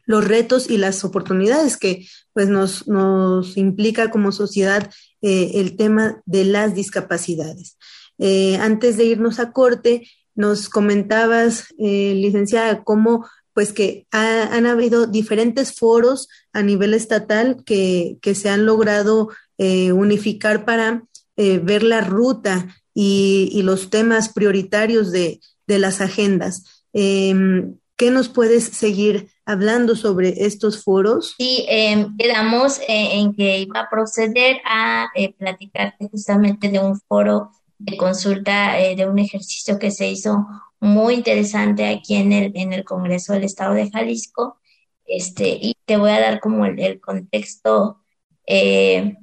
los 0.08 0.28
retos 0.28 0.70
y 0.70 0.78
las 0.78 1.04
oportunidades 1.04 1.78
que 1.78 2.08
pues 2.34 2.48
nos, 2.48 2.88
nos 2.88 3.58
implica 3.58 4.10
como 4.10 4.32
sociedad 4.32 4.90
eh, 5.22 5.52
el 5.56 5.76
tema 5.76 6.24
de 6.26 6.46
las 6.46 6.74
discapacidades. 6.74 7.78
Eh, 8.18 8.58
antes 8.58 8.98
de 8.98 9.04
irnos 9.04 9.40
a 9.40 9.52
corte, 9.52 10.10
nos 10.34 10.70
comentabas, 10.70 11.66
eh, 11.78 12.14
licenciada, 12.16 12.84
cómo 12.84 13.28
pues 13.54 13.74
que 13.74 14.06
han 14.12 14.68
habido 14.68 15.08
diferentes 15.08 15.74
foros 15.74 16.30
a 16.54 16.62
nivel 16.62 16.94
estatal 16.94 17.64
que, 17.66 18.20
que 18.22 18.36
se 18.36 18.50
han 18.50 18.68
logrado 18.68 19.30
unificar 19.58 20.64
para 20.64 21.02
ver 21.36 21.82
la 21.82 22.02
ruta 22.02 22.68
y, 22.94 23.62
los 23.64 23.92
temas 23.92 24.30
prioritarios 24.30 25.12
de, 25.12 25.40
las 25.68 26.02
agendas. 26.02 26.64
Em, 26.94 27.76
¿Qué 27.98 28.12
nos 28.12 28.30
puedes 28.30 28.66
seguir 28.66 29.30
hablando 29.44 29.96
sobre 29.96 30.46
estos 30.46 30.84
foros? 30.84 31.34
Sí, 31.36 31.66
em, 31.68 32.16
quedamos 32.16 32.80
en 32.88 33.34
que 33.34 33.58
iba 33.60 33.80
a 33.80 33.90
proceder 33.90 34.58
a 34.66 35.08
eh, 35.16 35.34
platicarte 35.34 36.08
justamente 36.08 36.70
de 36.70 36.78
un 36.80 37.00
foro 37.00 37.50
de 37.80 37.98
consulta 37.98 38.80
eh, 38.80 38.96
de 38.96 39.08
un 39.08 39.18
ejercicio 39.18 39.80
que 39.80 39.90
se 39.90 40.08
hizo 40.10 40.46
muy 40.80 41.16
interesante 41.16 41.88
aquí 41.88 42.16
en 42.16 42.34
el, 42.34 42.52
en 42.56 42.72
el 42.72 42.84
Congreso 42.84 43.34
del 43.34 43.46
Estado 43.46 43.74
de 43.74 43.90
Jalisco. 43.90 44.60
Este, 45.06 45.58
y 45.60 45.76
te 45.86 45.98
voy 45.98 46.12
a 46.12 46.20
dar 46.20 46.40
como 46.40 46.66
el, 46.66 47.00
contexto 47.00 48.02
eh, 48.46 49.18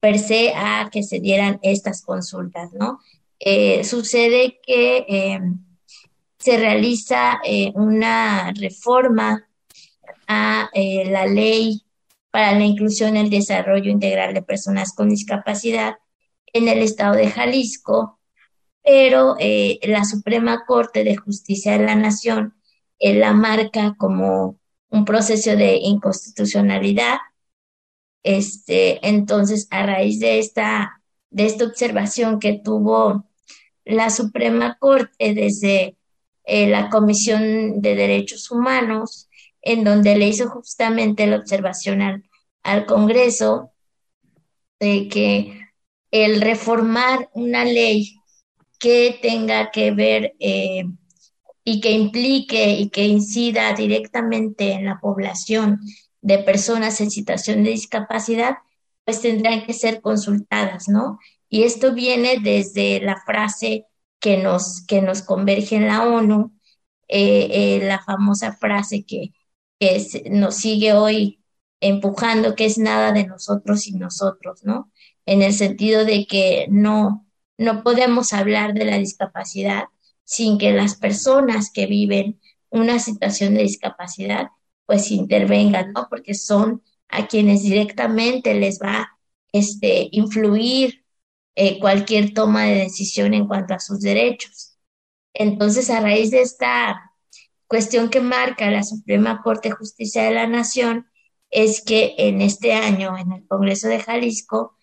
per 0.00 0.18
se 0.18 0.54
a 0.54 0.88
que 0.90 1.02
se 1.02 1.20
dieran 1.20 1.58
estas 1.62 2.02
consultas, 2.02 2.72
¿no? 2.72 3.00
Eh, 3.40 3.84
sucede 3.84 4.60
que 4.64 5.04
em, 5.08 5.67
se 6.38 6.56
realiza 6.56 7.40
una 7.74 8.52
reforma 8.52 9.48
a 10.26 10.70
la 10.74 11.26
ley 11.26 11.82
para 12.30 12.52
la 12.52 12.64
inclusión 12.64 13.16
y 13.16 13.20
el 13.20 13.30
desarrollo 13.30 13.90
integral 13.90 14.34
de 14.34 14.42
personas 14.42 14.94
con 14.94 15.08
discapacidad 15.08 15.96
en 16.52 16.68
el 16.68 16.78
estado 16.78 17.14
de 17.14 17.30
Jalisco, 17.30 18.18
pero 18.82 19.36
eh, 19.38 19.78
la 19.82 20.04
Suprema 20.04 20.64
Corte 20.66 21.04
de 21.04 21.16
Justicia 21.16 21.72
de 21.72 21.84
la 21.84 21.94
Nación 21.94 22.54
eh, 22.98 23.14
la 23.14 23.32
marca 23.32 23.94
como 23.98 24.58
un 24.88 25.04
proceso 25.04 25.56
de 25.56 25.76
inconstitucionalidad. 25.76 27.18
Este, 28.22 29.06
entonces, 29.06 29.68
a 29.70 29.84
raíz 29.84 30.20
de 30.20 30.38
esta, 30.38 31.02
de 31.30 31.46
esta 31.46 31.64
observación 31.64 32.38
que 32.40 32.54
tuvo 32.64 33.26
la 33.84 34.10
Suprema 34.10 34.78
Corte 34.78 35.34
desde 35.34 35.97
eh, 36.50 36.66
la 36.66 36.88
Comisión 36.88 37.82
de 37.82 37.94
Derechos 37.94 38.50
Humanos, 38.50 39.28
en 39.60 39.84
donde 39.84 40.16
le 40.16 40.28
hizo 40.28 40.48
justamente 40.48 41.26
la 41.26 41.36
observación 41.36 42.00
al, 42.00 42.86
Congreso 42.86 43.72
de 44.80 45.08
que 45.08 45.60
el 46.10 46.40
reformar 46.40 47.28
una 47.34 47.64
ley 47.64 48.16
que 48.78 49.18
tenga 49.20 49.70
que 49.70 49.90
ver 49.90 50.34
eh, 50.38 50.84
y 51.64 51.80
que 51.82 51.92
implique 51.92 52.72
y 52.72 52.88
que 52.88 53.04
incida 53.04 53.74
directamente 53.74 54.72
en 54.72 54.86
la 54.86 55.00
población 55.00 55.80
de 56.22 56.38
personas 56.38 57.00
en 57.02 57.10
situación 57.10 57.62
de 57.62 57.70
discapacidad, 57.70 58.56
pues 59.04 59.20
tendrán 59.20 59.66
que 59.66 59.74
ser 59.74 60.00
consultadas, 60.00 60.88
¿no? 60.88 61.18
Y 61.50 61.64
esto 61.64 61.94
viene 61.94 62.38
desde 62.42 63.00
la 63.00 63.20
frase 63.24 63.84
que 64.20 64.38
nos, 64.38 64.84
que 64.86 65.02
nos 65.02 65.22
converge 65.22 65.76
en 65.76 65.86
la 65.86 66.06
ONU, 66.06 66.52
eh, 67.08 67.78
eh, 67.80 67.86
la 67.86 68.02
famosa 68.02 68.52
frase 68.52 69.04
que, 69.04 69.32
nos 70.30 70.56
sigue 70.56 70.92
hoy 70.92 71.40
empujando, 71.80 72.56
que 72.56 72.64
es 72.64 72.78
nada 72.78 73.12
de 73.12 73.26
nosotros 73.26 73.86
y 73.86 73.92
nosotros, 73.92 74.64
¿no? 74.64 74.90
en 75.28 75.42
el 75.42 75.52
sentido 75.52 76.06
de 76.06 76.26
que 76.26 76.66
no, 76.70 77.26
no 77.58 77.82
podemos 77.82 78.32
hablar 78.32 78.72
de 78.72 78.86
la 78.86 78.96
discapacidad 78.96 79.84
sin 80.24 80.56
que 80.56 80.72
las 80.72 80.96
personas 80.96 81.70
que 81.70 81.84
viven 81.86 82.40
una 82.70 82.98
situación 82.98 83.54
de 83.54 83.62
discapacidad 83.62 84.48
pues 84.86 85.10
intervengan, 85.10 85.92
¿no? 85.92 86.06
Porque 86.08 86.32
son 86.32 86.82
a 87.08 87.26
quienes 87.26 87.62
directamente 87.62 88.54
les 88.54 88.80
va 88.80 89.18
este, 89.52 90.08
influir 90.12 91.04
eh, 91.60 91.80
cualquier 91.80 92.32
toma 92.34 92.64
de 92.66 92.76
decisión 92.76 93.34
en 93.34 93.48
cuanto 93.48 93.74
a 93.74 93.80
sus 93.80 94.00
derechos. 94.00 94.78
Entonces, 95.34 95.90
a 95.90 96.00
raíz 96.00 96.30
de 96.30 96.42
esta 96.42 97.12
cuestión 97.66 98.10
que 98.10 98.20
marca 98.20 98.70
la 98.70 98.84
Suprema 98.84 99.42
Corte 99.42 99.70
de 99.70 99.74
Justicia 99.74 100.22
de 100.22 100.30
la 100.30 100.46
Nación, 100.46 101.08
es 101.50 101.82
que 101.84 102.14
en 102.18 102.42
este 102.42 102.74
año, 102.74 103.16
en 103.18 103.32
el 103.32 103.46
Congreso 103.48 103.88
de 103.88 104.00
Jalisco, 104.00 104.76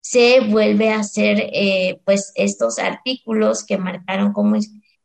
se 0.00 0.40
vuelve 0.40 0.90
a 0.90 1.00
hacer 1.00 1.50
eh, 1.52 2.00
pues 2.04 2.32
estos 2.36 2.78
artículos 2.78 3.64
que 3.64 3.78
marcaron 3.78 4.32
como 4.32 4.56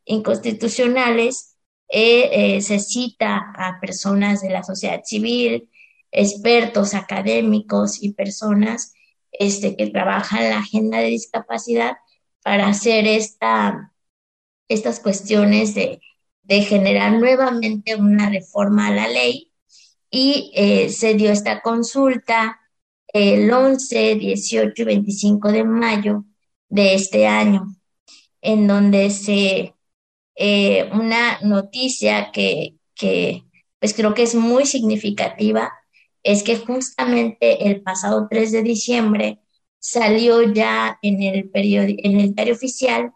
inconstitucionales, 0.05 1.57
eh, 1.89 2.57
eh, 2.57 2.61
se 2.61 2.77
cita 2.79 3.51
a 3.55 3.79
personas 3.81 4.41
de 4.41 4.51
la 4.51 4.63
sociedad 4.63 5.01
civil, 5.03 5.67
expertos 6.11 6.93
académicos 6.93 8.03
y 8.03 8.13
personas 8.13 8.93
este, 9.41 9.75
que 9.75 9.87
trabajan 9.87 10.49
la 10.49 10.59
agenda 10.59 10.99
de 10.99 11.07
discapacidad 11.07 11.97
para 12.43 12.67
hacer 12.67 13.07
esta, 13.07 13.91
estas 14.67 14.99
cuestiones 14.99 15.73
de, 15.75 15.99
generar 16.67 17.13
nuevamente 17.13 17.95
una 17.95 18.29
reforma 18.29 18.87
a 18.87 18.93
la 18.93 19.07
ley. 19.07 19.53
Y 20.09 20.51
se 20.89 21.13
dio 21.13 21.31
esta 21.31 21.61
consulta 21.61 22.59
el 23.07 23.51
11, 23.51 24.15
18 24.15 24.81
y 24.81 24.85
25 24.85 25.51
de 25.51 25.63
mayo 25.63 26.25
de 26.67 26.93
este 26.95 27.25
año, 27.25 27.73
en 28.41 28.67
donde 28.67 29.09
se, 29.11 29.75
eh, 30.35 30.89
una 30.93 31.39
noticia 31.41 32.31
que, 32.31 32.75
que 32.95 33.45
pues 33.79 33.93
creo 33.93 34.13
que 34.13 34.23
es 34.23 34.35
muy 34.35 34.65
significativa, 34.65 35.71
es 36.23 36.43
que 36.43 36.57
justamente 36.57 37.67
el 37.67 37.81
pasado 37.81 38.27
3 38.29 38.51
de 38.51 38.63
diciembre 38.63 39.39
salió 39.79 40.41
ya 40.53 40.99
en 41.01 41.21
el, 41.23 41.49
en 41.53 42.19
el 42.19 42.35
diario 42.35 42.53
oficial 42.53 43.11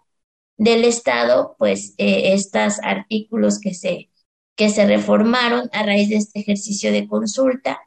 del 0.58 0.86
Estado, 0.86 1.56
pues 1.60 1.94
eh, 1.98 2.34
estos 2.34 2.80
artículos 2.82 3.60
que 3.60 3.74
se, 3.74 4.10
que 4.56 4.70
se 4.70 4.86
reformaron 4.86 5.70
a 5.74 5.84
raíz 5.84 6.10
de 6.10 6.18
este 6.18 6.40
ejercicio 6.40 6.92
de 6.92 7.08
consulta. 7.08 7.80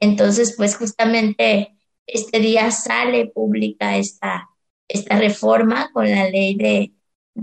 Entonces, 0.00 0.54
pues 0.56 0.76
justamente 0.76 1.76
este 2.06 2.38
día 2.40 2.70
sale 2.70 3.26
pública 3.26 3.96
esta, 3.96 4.48
esta 4.88 5.18
reforma 5.18 5.90
con 5.92 6.10
la 6.10 6.28
ley 6.28 6.56
de, 6.56 6.92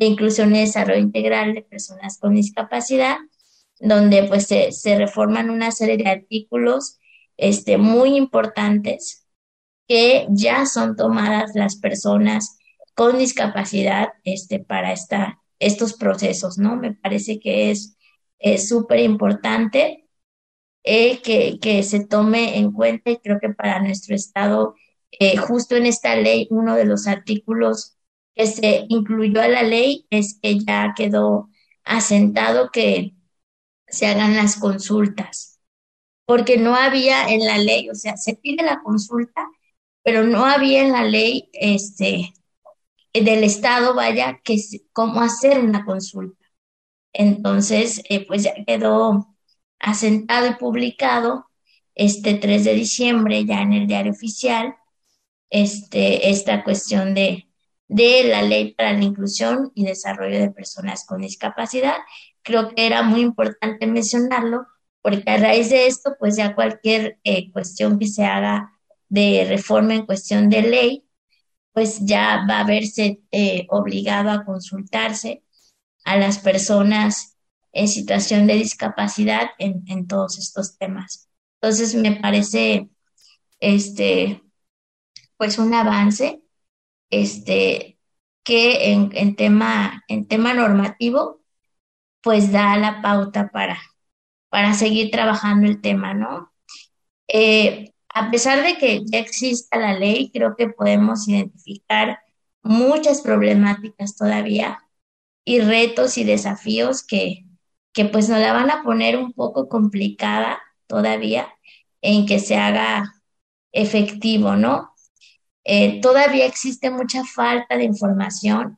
inclusión 0.05 0.55
y 0.55 0.59
desarrollo 0.59 0.99
integral 0.99 1.53
de 1.53 1.61
personas 1.61 2.17
con 2.17 2.35
discapacidad, 2.35 3.17
donde 3.83 4.23
pues 4.23 4.47
se, 4.47 4.97
reforman 4.97 5.49
una 5.49 5.71
serie 5.71 5.97
de 5.97 6.09
artículos 6.09 6.99
este, 7.37 7.77
muy 7.77 8.15
importantes 8.15 9.27
que 9.87 10.25
ya 10.29 10.65
son 10.65 10.95
tomadas 10.95 11.51
las 11.55 11.75
personas 11.75 12.57
con 12.95 13.17
discapacidad 13.17 14.09
este, 14.23 14.59
para 14.59 14.93
esta, 14.93 15.41
estos 15.59 15.93
procesos, 15.93 16.57
¿no? 16.57 16.77
Me 16.77 16.93
parece 16.93 17.39
que 17.39 17.71
es 17.71 17.97
súper 18.67 18.99
importante 18.99 20.03
eh, 20.83 21.21
que, 21.21 21.83
se 21.83 22.05
tome 22.05 22.57
en 22.57 22.71
cuenta 22.71 23.11
y 23.11 23.17
creo 23.17 23.39
que 23.39 23.49
para 23.49 23.81
nuestro 23.81 24.15
Estado, 24.15 24.75
eh, 25.11 25.37
justo 25.37 25.75
en 25.75 25.85
esta 25.85 26.15
ley, 26.15 26.47
uno 26.51 26.75
de 26.75 26.85
los 26.85 27.07
artículos 27.07 27.97
que 28.35 28.47
se 28.47 28.85
incluyó 28.89 29.41
a 29.41 29.47
la 29.47 29.63
ley 29.63 30.07
es 30.09 30.39
que 30.41 30.59
ya 30.59 30.93
quedó 30.95 31.49
asentado 31.83 32.69
que 32.71 33.13
se 33.93 34.07
hagan 34.07 34.35
las 34.35 34.57
consultas, 34.57 35.59
porque 36.25 36.57
no 36.57 36.75
había 36.75 37.29
en 37.29 37.45
la 37.45 37.59
ley, 37.59 37.89
o 37.89 37.95
sea, 37.95 38.17
se 38.17 38.35
pide 38.35 38.63
la 38.63 38.81
consulta, 38.81 39.47
pero 40.03 40.23
no 40.23 40.45
había 40.45 40.81
en 40.81 40.91
la 40.91 41.03
ley 41.03 41.49
este, 41.53 42.33
del 43.13 43.43
Estado, 43.43 43.93
vaya, 43.95 44.41
que 44.43 44.57
cómo 44.93 45.21
hacer 45.21 45.59
una 45.59 45.85
consulta. 45.85 46.43
Entonces, 47.13 48.01
eh, 48.09 48.25
pues 48.25 48.43
ya 48.43 48.53
quedó 48.65 49.27
asentado 49.79 50.47
y 50.49 50.55
publicado 50.55 51.45
este 51.95 52.35
3 52.35 52.65
de 52.65 52.73
diciembre 52.73 53.45
ya 53.45 53.61
en 53.61 53.73
el 53.73 53.87
diario 53.87 54.13
oficial 54.13 54.75
este, 55.51 56.31
esta 56.31 56.63
cuestión 56.63 57.13
de, 57.13 57.47
de 57.87 58.23
la 58.23 58.41
ley 58.41 58.73
para 58.73 58.93
la 58.93 59.03
inclusión 59.03 59.71
y 59.75 59.85
desarrollo 59.85 60.39
de 60.39 60.49
personas 60.51 61.05
con 61.05 61.21
discapacidad. 61.21 61.97
Creo 62.43 62.69
que 62.69 62.85
era 62.85 63.03
muy 63.03 63.21
importante 63.21 63.87
mencionarlo 63.87 64.67
porque 65.01 65.29
a 65.29 65.37
raíz 65.37 65.69
de 65.69 65.85
esto, 65.87 66.15
pues 66.17 66.37
ya 66.37 66.55
cualquier 66.55 67.19
eh, 67.23 67.51
cuestión 67.51 67.99
que 67.99 68.07
se 68.07 68.23
haga 68.25 68.71
de 69.09 69.45
reforma 69.47 69.93
en 69.95 70.05
cuestión 70.05 70.49
de 70.49 70.61
ley, 70.61 71.05
pues 71.73 71.99
ya 72.05 72.45
va 72.49 72.61
a 72.61 72.63
verse 72.63 73.21
eh, 73.31 73.67
obligado 73.69 74.31
a 74.31 74.45
consultarse 74.45 75.43
a 76.05 76.17
las 76.17 76.39
personas 76.39 77.37
en 77.73 77.87
situación 77.87 78.47
de 78.47 78.55
discapacidad 78.55 79.49
en, 79.57 80.07
todos 80.07 80.37
estos 80.37 80.77
temas. 80.77 81.27
Entonces 81.59 81.95
me 81.95 82.15
parece 82.15 82.89
este 83.59 84.41
pues 85.37 85.57
un 85.57 85.73
avance 85.73 86.41
este 87.09 87.97
que 88.43 88.91
en, 88.91 89.35
tema 89.35 90.03
en 90.07 90.27
tema 90.27 90.53
normativo 90.53 91.42
pues 92.23 92.51
da 92.51 92.77
la 92.77 93.01
pauta 93.01 93.49
para 93.51 93.79
para 94.49 94.75
seguir 94.75 95.11
trabajando 95.11 95.67
el 95.67 95.81
tema, 95.81 96.13
¿no? 96.13 96.53
Eh, 97.27 97.91
a 98.09 98.29
pesar 98.31 98.63
de 98.63 98.77
que 98.77 99.01
ya 99.05 99.19
exista 99.19 99.79
la 99.79 99.97
ley, 99.97 100.31
creo 100.31 100.55
que 100.55 100.67
podemos 100.69 101.27
identificar 101.27 102.19
muchas 102.61 103.21
problemáticas 103.21 104.15
todavía 104.15 104.79
y 105.45 105.59
retos 105.59 106.19
y 106.19 106.23
desafíos 106.23 107.03
que, 107.03 107.45
que 107.93 108.05
pues 108.05 108.29
nos 108.29 108.39
la 108.39 108.53
van 108.53 108.69
a 108.71 108.83
poner 108.83 109.17
un 109.17 109.33
poco 109.33 109.69
complicada 109.69 110.61
todavía 110.87 111.49
en 112.01 112.27
que 112.27 112.39
se 112.39 112.55
haga 112.55 113.11
efectivo, 113.71 114.55
¿no? 114.55 114.93
eh, 115.63 116.01
todavía 116.01 116.45
existe 116.45 116.89
mucha 116.89 117.23
falta 117.23 117.77
de 117.77 117.85
información 117.85 118.77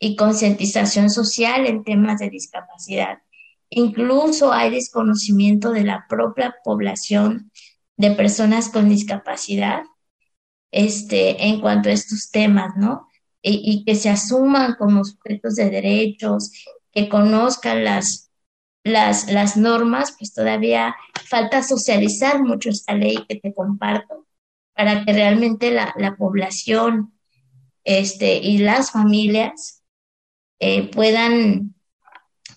y 0.00 0.16
concientización 0.16 1.10
social 1.10 1.66
en 1.66 1.84
temas 1.84 2.18
de 2.18 2.30
discapacidad. 2.30 3.18
Incluso 3.68 4.52
hay 4.52 4.70
desconocimiento 4.70 5.70
de 5.70 5.84
la 5.84 6.06
propia 6.08 6.56
población 6.64 7.52
de 7.96 8.10
personas 8.12 8.70
con 8.70 8.88
discapacidad 8.88 9.82
este, 10.72 11.46
en 11.46 11.60
cuanto 11.60 11.90
a 11.90 11.92
estos 11.92 12.30
temas, 12.30 12.76
¿no? 12.76 13.06
Y, 13.42 13.84
que 13.84 13.94
se 13.94 14.10
asuman 14.10 14.74
como 14.74 15.04
sujetos 15.04 15.56
de 15.56 15.70
derechos, 15.70 16.52
que 16.92 17.08
conozcan 17.08 17.84
las, 17.84 18.30
las, 18.84 19.30
las 19.30 19.56
normas, 19.56 20.14
pues 20.18 20.34
todavía 20.34 20.94
falta 21.26 21.62
socializar 21.62 22.42
mucho 22.42 22.68
esta 22.68 22.94
ley 22.94 23.24
que 23.28 23.36
te 23.36 23.54
comparto 23.54 24.26
para 24.74 25.04
que 25.04 25.12
realmente 25.12 25.70
la, 25.70 25.94
la 25.96 26.16
población 26.16 27.14
este, 27.84 28.38
y 28.38 28.58
las 28.58 28.90
familias 28.90 29.79
eh, 30.60 30.88
puedan 30.90 31.74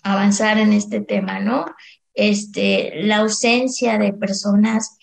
avanzar 0.02 0.58
en 0.58 0.72
este 0.72 1.00
tema, 1.00 1.40
¿no? 1.40 1.64
Este, 2.12 3.02
la 3.02 3.18
ausencia 3.18 3.98
de 3.98 4.12
personas 4.12 4.98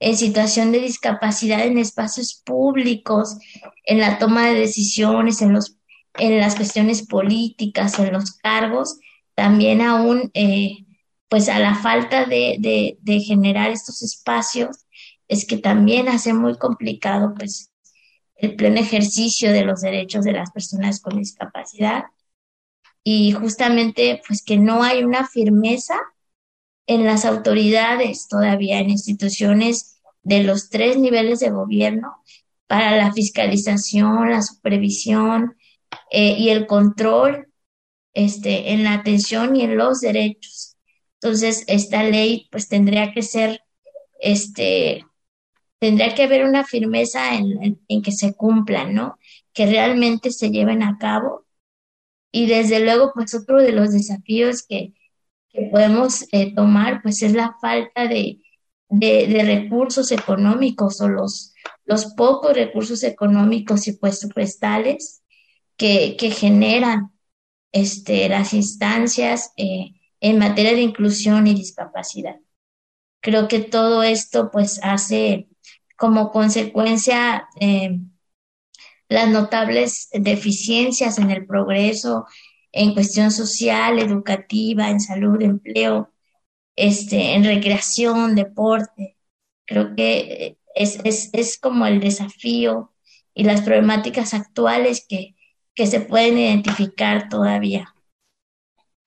en 0.00 0.16
situación 0.16 0.72
de 0.72 0.80
discapacidad 0.80 1.64
en 1.64 1.78
espacios 1.78 2.42
públicos, 2.44 3.36
en 3.84 4.00
la 4.00 4.18
toma 4.18 4.48
de 4.48 4.54
decisiones, 4.54 5.40
en, 5.40 5.52
los, 5.52 5.78
en 6.18 6.40
las 6.40 6.56
cuestiones 6.56 7.06
políticas, 7.06 7.98
en 8.00 8.12
los 8.12 8.32
cargos, 8.32 8.98
también 9.36 9.80
aún, 9.80 10.32
eh, 10.34 10.84
pues 11.28 11.48
a 11.48 11.60
la 11.60 11.76
falta 11.76 12.24
de, 12.24 12.56
de, 12.58 12.98
de 13.00 13.20
generar 13.20 13.70
estos 13.70 14.02
espacios, 14.02 14.84
es 15.28 15.46
que 15.46 15.56
también 15.56 16.08
hace 16.08 16.34
muy 16.34 16.58
complicado, 16.58 17.32
pues, 17.38 17.70
el 18.34 18.56
pleno 18.56 18.80
ejercicio 18.80 19.52
de 19.52 19.64
los 19.64 19.82
derechos 19.82 20.24
de 20.24 20.32
las 20.32 20.50
personas 20.50 21.00
con 21.00 21.16
discapacidad 21.16 22.02
y 23.04 23.32
justamente 23.32 24.22
pues 24.26 24.42
que 24.44 24.56
no 24.56 24.82
hay 24.82 25.04
una 25.04 25.26
firmeza 25.26 25.98
en 26.86 27.04
las 27.04 27.24
autoridades 27.24 28.28
todavía, 28.28 28.80
en 28.80 28.90
instituciones 28.90 30.00
de 30.22 30.42
los 30.42 30.68
tres 30.68 30.98
niveles 30.98 31.40
de 31.40 31.50
gobierno 31.50 32.16
para 32.66 32.96
la 32.96 33.12
fiscalización, 33.12 34.30
la 34.30 34.42
supervisión 34.42 35.56
eh, 36.10 36.36
y 36.38 36.50
el 36.50 36.66
control 36.66 37.48
este, 38.14 38.72
en 38.72 38.84
la 38.84 38.94
atención 38.94 39.56
y 39.56 39.62
en 39.62 39.76
los 39.76 40.00
derechos. 40.00 40.76
Entonces, 41.20 41.64
esta 41.66 42.02
ley 42.02 42.48
pues 42.50 42.68
tendría 42.68 43.12
que 43.12 43.22
ser, 43.22 43.60
este, 44.20 45.04
tendría 45.78 46.14
que 46.14 46.24
haber 46.24 46.44
una 46.44 46.64
firmeza 46.64 47.34
en, 47.34 47.80
en 47.88 48.02
que 48.02 48.12
se 48.12 48.34
cumplan, 48.34 48.94
¿no? 48.94 49.18
Que 49.52 49.66
realmente 49.66 50.30
se 50.30 50.50
lleven 50.50 50.82
a 50.82 50.98
cabo 50.98 51.46
y 52.32 52.46
desde 52.46 52.80
luego, 52.80 53.12
pues 53.14 53.34
otro 53.34 53.60
de 53.60 53.72
los 53.72 53.92
desafíos 53.92 54.64
que, 54.66 54.94
podemos 55.70 56.26
eh, 56.32 56.54
tomar, 56.54 57.02
pues 57.02 57.22
es 57.22 57.34
la 57.34 57.54
falta 57.60 58.08
de, 58.08 58.40
de, 58.88 59.42
recursos 59.44 60.10
económicos 60.10 60.98
o 61.02 61.08
los, 61.08 61.52
los 61.84 62.06
pocos 62.14 62.54
recursos 62.54 63.02
económicos 63.02 63.86
y 63.86 63.92
presupuestales 63.98 65.22
que, 65.76 66.16
que 66.18 66.30
generan 66.30 67.12
este, 67.70 68.30
las 68.30 68.54
instancias 68.54 69.52
eh, 69.58 69.92
en 70.20 70.38
materia 70.38 70.72
de 70.72 70.80
inclusión 70.80 71.46
y 71.46 71.54
discapacidad. 71.54 72.36
Creo 73.20 73.46
que 73.46 73.60
todo 73.60 74.02
esto 74.02 74.50
pues 74.50 74.80
hace 74.82 75.48
como 75.96 76.30
consecuencia 76.30 77.46
eh, 77.60 78.00
las 79.12 79.28
notables 79.28 80.08
deficiencias 80.12 81.18
en 81.18 81.30
el 81.30 81.46
progreso 81.46 82.26
en 82.72 82.94
cuestión 82.94 83.30
social, 83.30 83.98
educativa, 83.98 84.90
en 84.90 85.00
salud, 85.00 85.40
empleo, 85.42 86.10
este, 86.74 87.34
en 87.34 87.44
recreación, 87.44 88.34
deporte. 88.34 89.18
Creo 89.66 89.94
que 89.94 90.56
es, 90.74 90.98
es, 91.04 91.30
es 91.32 91.58
como 91.58 91.86
el 91.86 92.00
desafío 92.00 92.92
y 93.34 93.44
las 93.44 93.60
problemáticas 93.62 94.34
actuales 94.34 95.04
que, 95.06 95.36
que 95.74 95.86
se 95.86 96.00
pueden 96.00 96.38
identificar 96.38 97.28
todavía. 97.28 97.94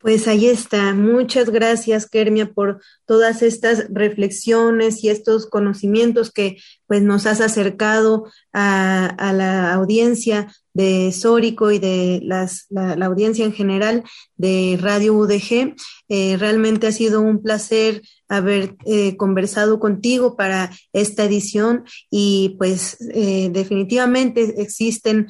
Pues 0.06 0.28
ahí 0.28 0.46
está. 0.46 0.94
Muchas 0.94 1.50
gracias, 1.50 2.08
Kermia, 2.08 2.54
por 2.54 2.80
todas 3.08 3.42
estas 3.42 3.88
reflexiones 3.90 5.04
y 5.04 5.10
estos 5.10 5.48
conocimientos 5.48 6.32
que 6.32 6.58
pues 6.86 7.02
nos 7.02 7.26
has 7.26 7.42
acercado 7.42 8.26
a, 8.54 9.34
la 9.34 9.74
audiencia 9.74 10.54
de 10.76 11.12
Sórico 11.12 11.72
y 11.72 11.80
de 11.80 12.20
las, 12.22 12.68
la, 12.70 13.04
audiencia 13.04 13.46
en 13.46 13.54
general 13.54 14.04
de 14.36 14.78
Radio 14.80 15.16
UDG. 15.16 15.74
Eh, 16.08 16.38
realmente 16.38 16.86
ha 16.86 16.92
sido 16.92 17.22
un 17.22 17.42
placer 17.42 18.04
haber 18.28 18.76
eh, 18.86 19.18
conversado 19.18 19.80
contigo 19.80 20.36
para 20.36 20.70
esta 20.94 21.24
edición 21.24 21.84
y 22.12 22.56
pues 22.60 22.98
eh, 23.12 23.50
definitivamente 23.52 24.62
existen 24.62 25.30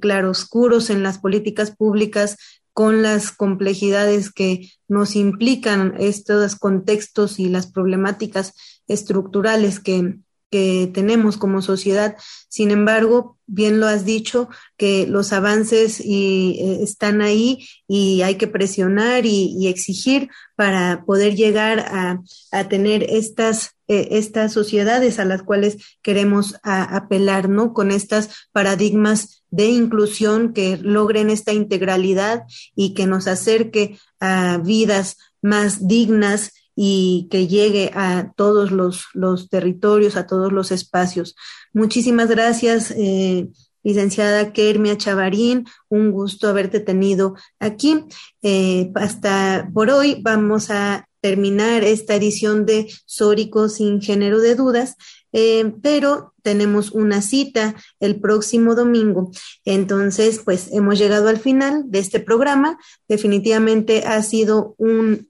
claroscuros 0.00 0.90
en 0.90 1.02
las 1.02 1.18
políticas 1.18 1.74
públicas 1.74 2.36
con 2.76 3.00
las 3.00 3.32
complejidades 3.32 4.30
que 4.30 4.70
nos 4.86 5.16
implican 5.16 5.94
estos 5.98 6.56
contextos 6.56 7.38
y 7.38 7.48
las 7.48 7.68
problemáticas 7.72 8.52
estructurales 8.86 9.80
que, 9.80 10.18
que 10.50 10.90
tenemos 10.92 11.36
como 11.36 11.62
sociedad. 11.62 12.16
Sin 12.48 12.70
embargo, 12.70 13.38
bien 13.46 13.80
lo 13.80 13.86
has 13.86 14.04
dicho, 14.04 14.48
que 14.76 15.06
los 15.06 15.32
avances 15.32 16.00
y, 16.00 16.58
eh, 16.60 16.82
están 16.82 17.22
ahí 17.22 17.66
y 17.88 18.22
hay 18.22 18.36
que 18.36 18.46
presionar 18.46 19.26
y, 19.26 19.66
exigir 19.66 20.28
para 20.54 21.04
poder 21.04 21.34
llegar 21.34 21.80
a, 21.80 22.20
a 22.52 22.68
tener 22.68 23.04
estas, 23.08 23.72
eh, 23.88 24.08
estas 24.12 24.52
sociedades 24.52 25.18
a 25.18 25.24
las 25.24 25.42
cuales 25.42 25.78
queremos 26.02 26.56
apelar, 26.62 27.48
¿no? 27.48 27.72
Con 27.72 27.90
estas 27.90 28.30
paradigmas 28.52 29.42
de 29.50 29.66
inclusión 29.66 30.52
que 30.52 30.76
logren 30.76 31.30
esta 31.30 31.52
integralidad 31.52 32.44
y 32.74 32.94
que 32.94 33.06
nos 33.06 33.26
acerque 33.26 33.98
a 34.20 34.58
vidas 34.58 35.16
más 35.42 35.86
dignas 35.86 36.52
y 36.76 37.26
que 37.30 37.48
llegue 37.48 37.90
a 37.94 38.32
todos 38.36 38.70
los, 38.70 39.06
los 39.14 39.48
territorios, 39.48 40.16
a 40.16 40.26
todos 40.26 40.52
los 40.52 40.70
espacios. 40.70 41.34
Muchísimas 41.72 42.28
gracias, 42.28 42.92
eh, 42.96 43.48
licenciada 43.82 44.52
Kermia 44.52 44.98
Chavarín. 44.98 45.66
Un 45.88 46.12
gusto 46.12 46.48
haberte 46.48 46.80
tenido 46.80 47.34
aquí. 47.58 48.04
Eh, 48.42 48.92
hasta 48.94 49.70
por 49.72 49.90
hoy 49.90 50.20
vamos 50.22 50.70
a 50.70 51.08
terminar 51.20 51.82
esta 51.82 52.14
edición 52.14 52.66
de 52.66 52.92
Sórico 53.06 53.68
sin 53.68 54.02
género 54.02 54.40
de 54.40 54.54
dudas. 54.54 54.96
Eh, 55.32 55.74
pero 55.82 56.34
tenemos 56.42 56.92
una 56.92 57.20
cita 57.20 57.74
el 58.00 58.20
próximo 58.20 58.74
domingo. 58.74 59.30
Entonces, 59.64 60.40
pues 60.44 60.72
hemos 60.72 60.98
llegado 60.98 61.28
al 61.28 61.38
final 61.38 61.84
de 61.86 61.98
este 61.98 62.20
programa. 62.20 62.78
Definitivamente 63.08 64.04
ha 64.06 64.22
sido 64.22 64.74
un 64.78 65.28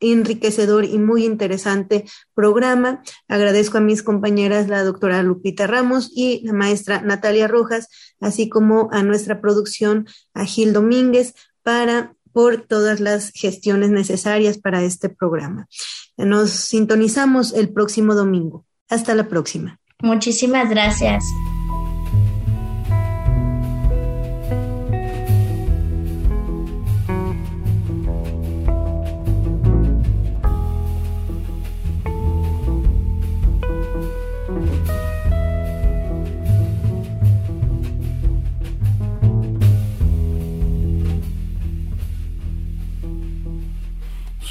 enriquecedor 0.00 0.84
y 0.84 0.98
muy 0.98 1.24
interesante 1.24 2.04
programa. 2.34 3.02
Agradezco 3.28 3.78
a 3.78 3.82
mis 3.82 4.02
compañeras, 4.02 4.68
la 4.68 4.82
doctora 4.82 5.22
Lupita 5.22 5.66
Ramos 5.66 6.10
y 6.14 6.40
la 6.44 6.52
maestra 6.52 7.02
Natalia 7.02 7.48
Rojas, 7.48 7.88
así 8.20 8.48
como 8.48 8.88
a 8.92 9.02
nuestra 9.02 9.40
producción, 9.40 10.06
a 10.34 10.44
Gil 10.44 10.72
Domínguez, 10.72 11.34
para 11.62 12.14
por 12.32 12.62
todas 12.62 13.00
las 13.00 13.30
gestiones 13.34 13.90
necesarias 13.90 14.58
para 14.58 14.82
este 14.82 15.08
programa. 15.08 15.68
Nos 16.16 16.50
sintonizamos 16.50 17.52
el 17.52 17.70
próximo 17.72 18.14
domingo. 18.14 18.64
Hasta 18.88 19.14
la 19.14 19.28
próxima. 19.28 19.78
Muchísimas 20.02 20.68
gracias. 20.68 21.24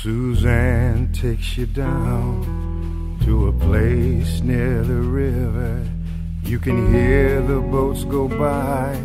Suzanne 0.02 1.14
takes 1.14 1.56
you 1.60 1.68
down 1.68 3.20
to 3.24 3.50
a 3.50 3.54
place 3.54 4.42
near 4.42 4.82
the 4.82 4.96
river. 4.96 5.88
You 6.42 6.58
can 6.58 6.92
hear 6.92 7.40
the 7.44 7.60
boats 7.60 8.04
go 8.06 8.28
by. 8.28 9.00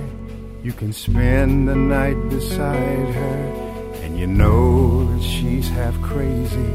You 0.63 0.73
can 0.73 0.95
spend 0.95 1.69
the 1.69 1.77
night 1.77 2.17
beside 2.31 3.09
her. 3.15 3.93
And 4.05 4.19
you 4.19 4.27
know 4.27 5.05
that 5.13 5.23
she's 5.23 5.69
half 5.69 6.01
crazy, 6.01 6.71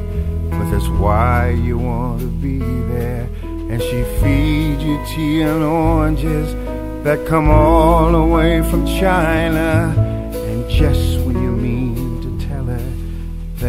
but 0.51 0.69
that's 0.69 0.87
why 0.99 1.49
you 1.49 1.79
want 1.79 2.19
to 2.19 2.27
be 2.27 2.59
there 2.59 3.27
and 3.43 3.81
she 3.81 4.03
feeds 4.21 4.83
you 4.83 5.03
tea 5.07 5.41
and 5.41 5.63
oranges 5.63 6.53
that 7.03 7.25
come 7.27 7.49
all 7.49 8.11
the 8.11 8.23
way 8.23 8.61
from 8.69 8.85
China. 8.85 9.95
And 10.45 10.69
just 10.69 11.20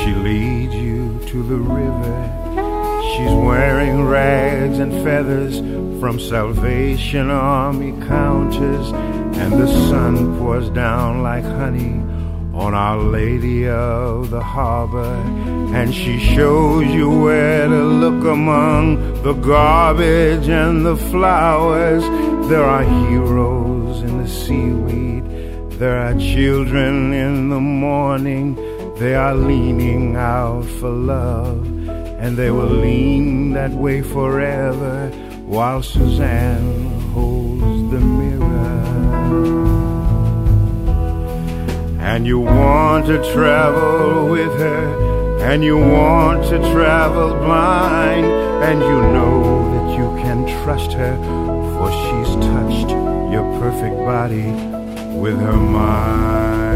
she 0.00 0.14
leads 0.14 0.74
you 0.74 1.20
to 1.26 1.42
the 1.42 1.56
river. 1.56 2.18
She's 3.12 3.32
wearing 3.32 4.06
rags 4.06 4.78
and 4.78 4.92
feathers 5.04 5.58
from 6.00 6.18
Salvation 6.18 7.30
Army 7.30 7.92
counters, 8.06 8.92
and 9.40 9.52
the 9.52 9.66
sun 9.88 10.38
pours 10.38 10.70
down 10.70 11.22
like 11.22 11.44
honey 11.44 12.00
on 12.54 12.74
Our 12.74 12.98
Lady 12.98 13.68
of 13.68 14.30
the 14.30 14.42
Harbor, 14.42 15.14
and 15.74 15.94
she 15.94 16.18
shows 16.18 16.86
you 16.86 17.08
where 17.22 17.68
to 17.68 17.82
look 18.04 18.24
among 18.24 19.22
the 19.22 19.34
garbage 19.34 20.48
and 20.48 20.84
the 20.84 20.96
flowers. 20.96 22.02
There 22.48 22.64
are 22.64 22.82
heroes 22.82 24.02
in 24.02 24.18
the 24.18 24.28
seaweed 24.28 25.10
there 25.80 25.96
are 25.96 26.12
children 26.18 27.14
in 27.14 27.48
the 27.48 27.58
morning, 27.58 28.54
they 29.00 29.14
are 29.14 29.34
leaning 29.34 30.14
out 30.14 30.62
for 30.78 30.90
love, 30.90 31.64
and 32.20 32.36
they 32.36 32.50
will 32.50 32.68
lean 32.68 33.52
that 33.54 33.70
way 33.70 34.02
forever 34.02 35.08
while 35.46 35.82
Suzanne 35.82 36.90
holds 37.14 37.90
the 37.90 37.98
mirror. 37.98 38.82
And 41.98 42.26
you 42.26 42.40
want 42.40 43.06
to 43.06 43.16
travel 43.32 44.28
with 44.28 44.52
her, 44.58 45.40
and 45.50 45.64
you 45.64 45.78
want 45.78 46.44
to 46.50 46.58
travel 46.70 47.36
blind, 47.36 48.26
and 48.68 48.80
you 48.80 49.00
know 49.16 49.40
that 49.72 49.98
you 49.98 50.08
can 50.22 50.46
trust 50.62 50.92
her, 50.92 51.16
for 51.72 51.88
she's 52.02 52.32
touched 52.52 52.90
your 53.32 53.46
perfect 53.60 53.96
body 53.96 54.50
with 55.16 55.40
her 55.40 55.56
mind. 55.56 56.69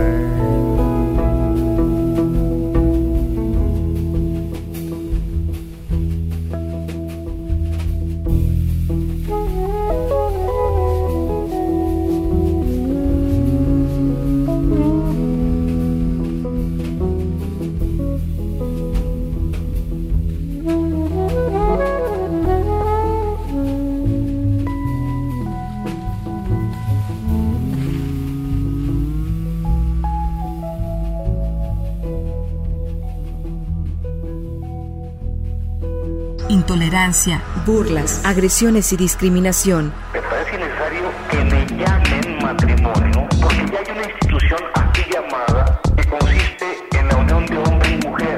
Burlas, 37.65 38.21
agresiones 38.25 38.93
y 38.93 38.97
discriminación. 38.97 39.93
Me 40.13 40.21
parece 40.21 40.59
necesario 40.59 41.13
que 41.31 41.37
me 41.45 41.67
llamen 41.79 42.39
matrimonio 42.43 43.29
porque 43.41 43.73
ya 43.73 43.79
hay 43.79 43.97
una 43.97 44.11
institución 44.11 44.61
llamada 45.13 45.81
que 45.97 46.09
consiste 46.09 46.65
en 46.99 47.09
la 47.09 47.17
unión 47.17 47.47
de 47.47 47.59
hombre 47.59 47.91
y 47.91 48.07
mujer. 48.07 48.37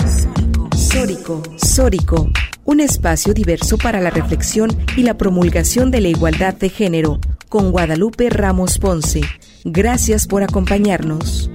Sórico, 0.76 1.42
Sórico, 1.56 2.30
un 2.64 2.80
espacio 2.80 3.32
diverso 3.32 3.78
para 3.78 4.00
la 4.00 4.10
reflexión 4.10 4.70
y 4.94 5.04
la 5.04 5.16
promulgación 5.16 5.90
de 5.90 6.02
la 6.02 6.08
igualdad 6.08 6.54
de 6.54 6.68
género, 6.68 7.18
con 7.48 7.72
Guadalupe 7.72 8.28
Ramos 8.28 8.78
Ponce. 8.78 9.22
Gracias 9.64 10.26
por 10.26 10.42
acompañarnos. 10.42 11.50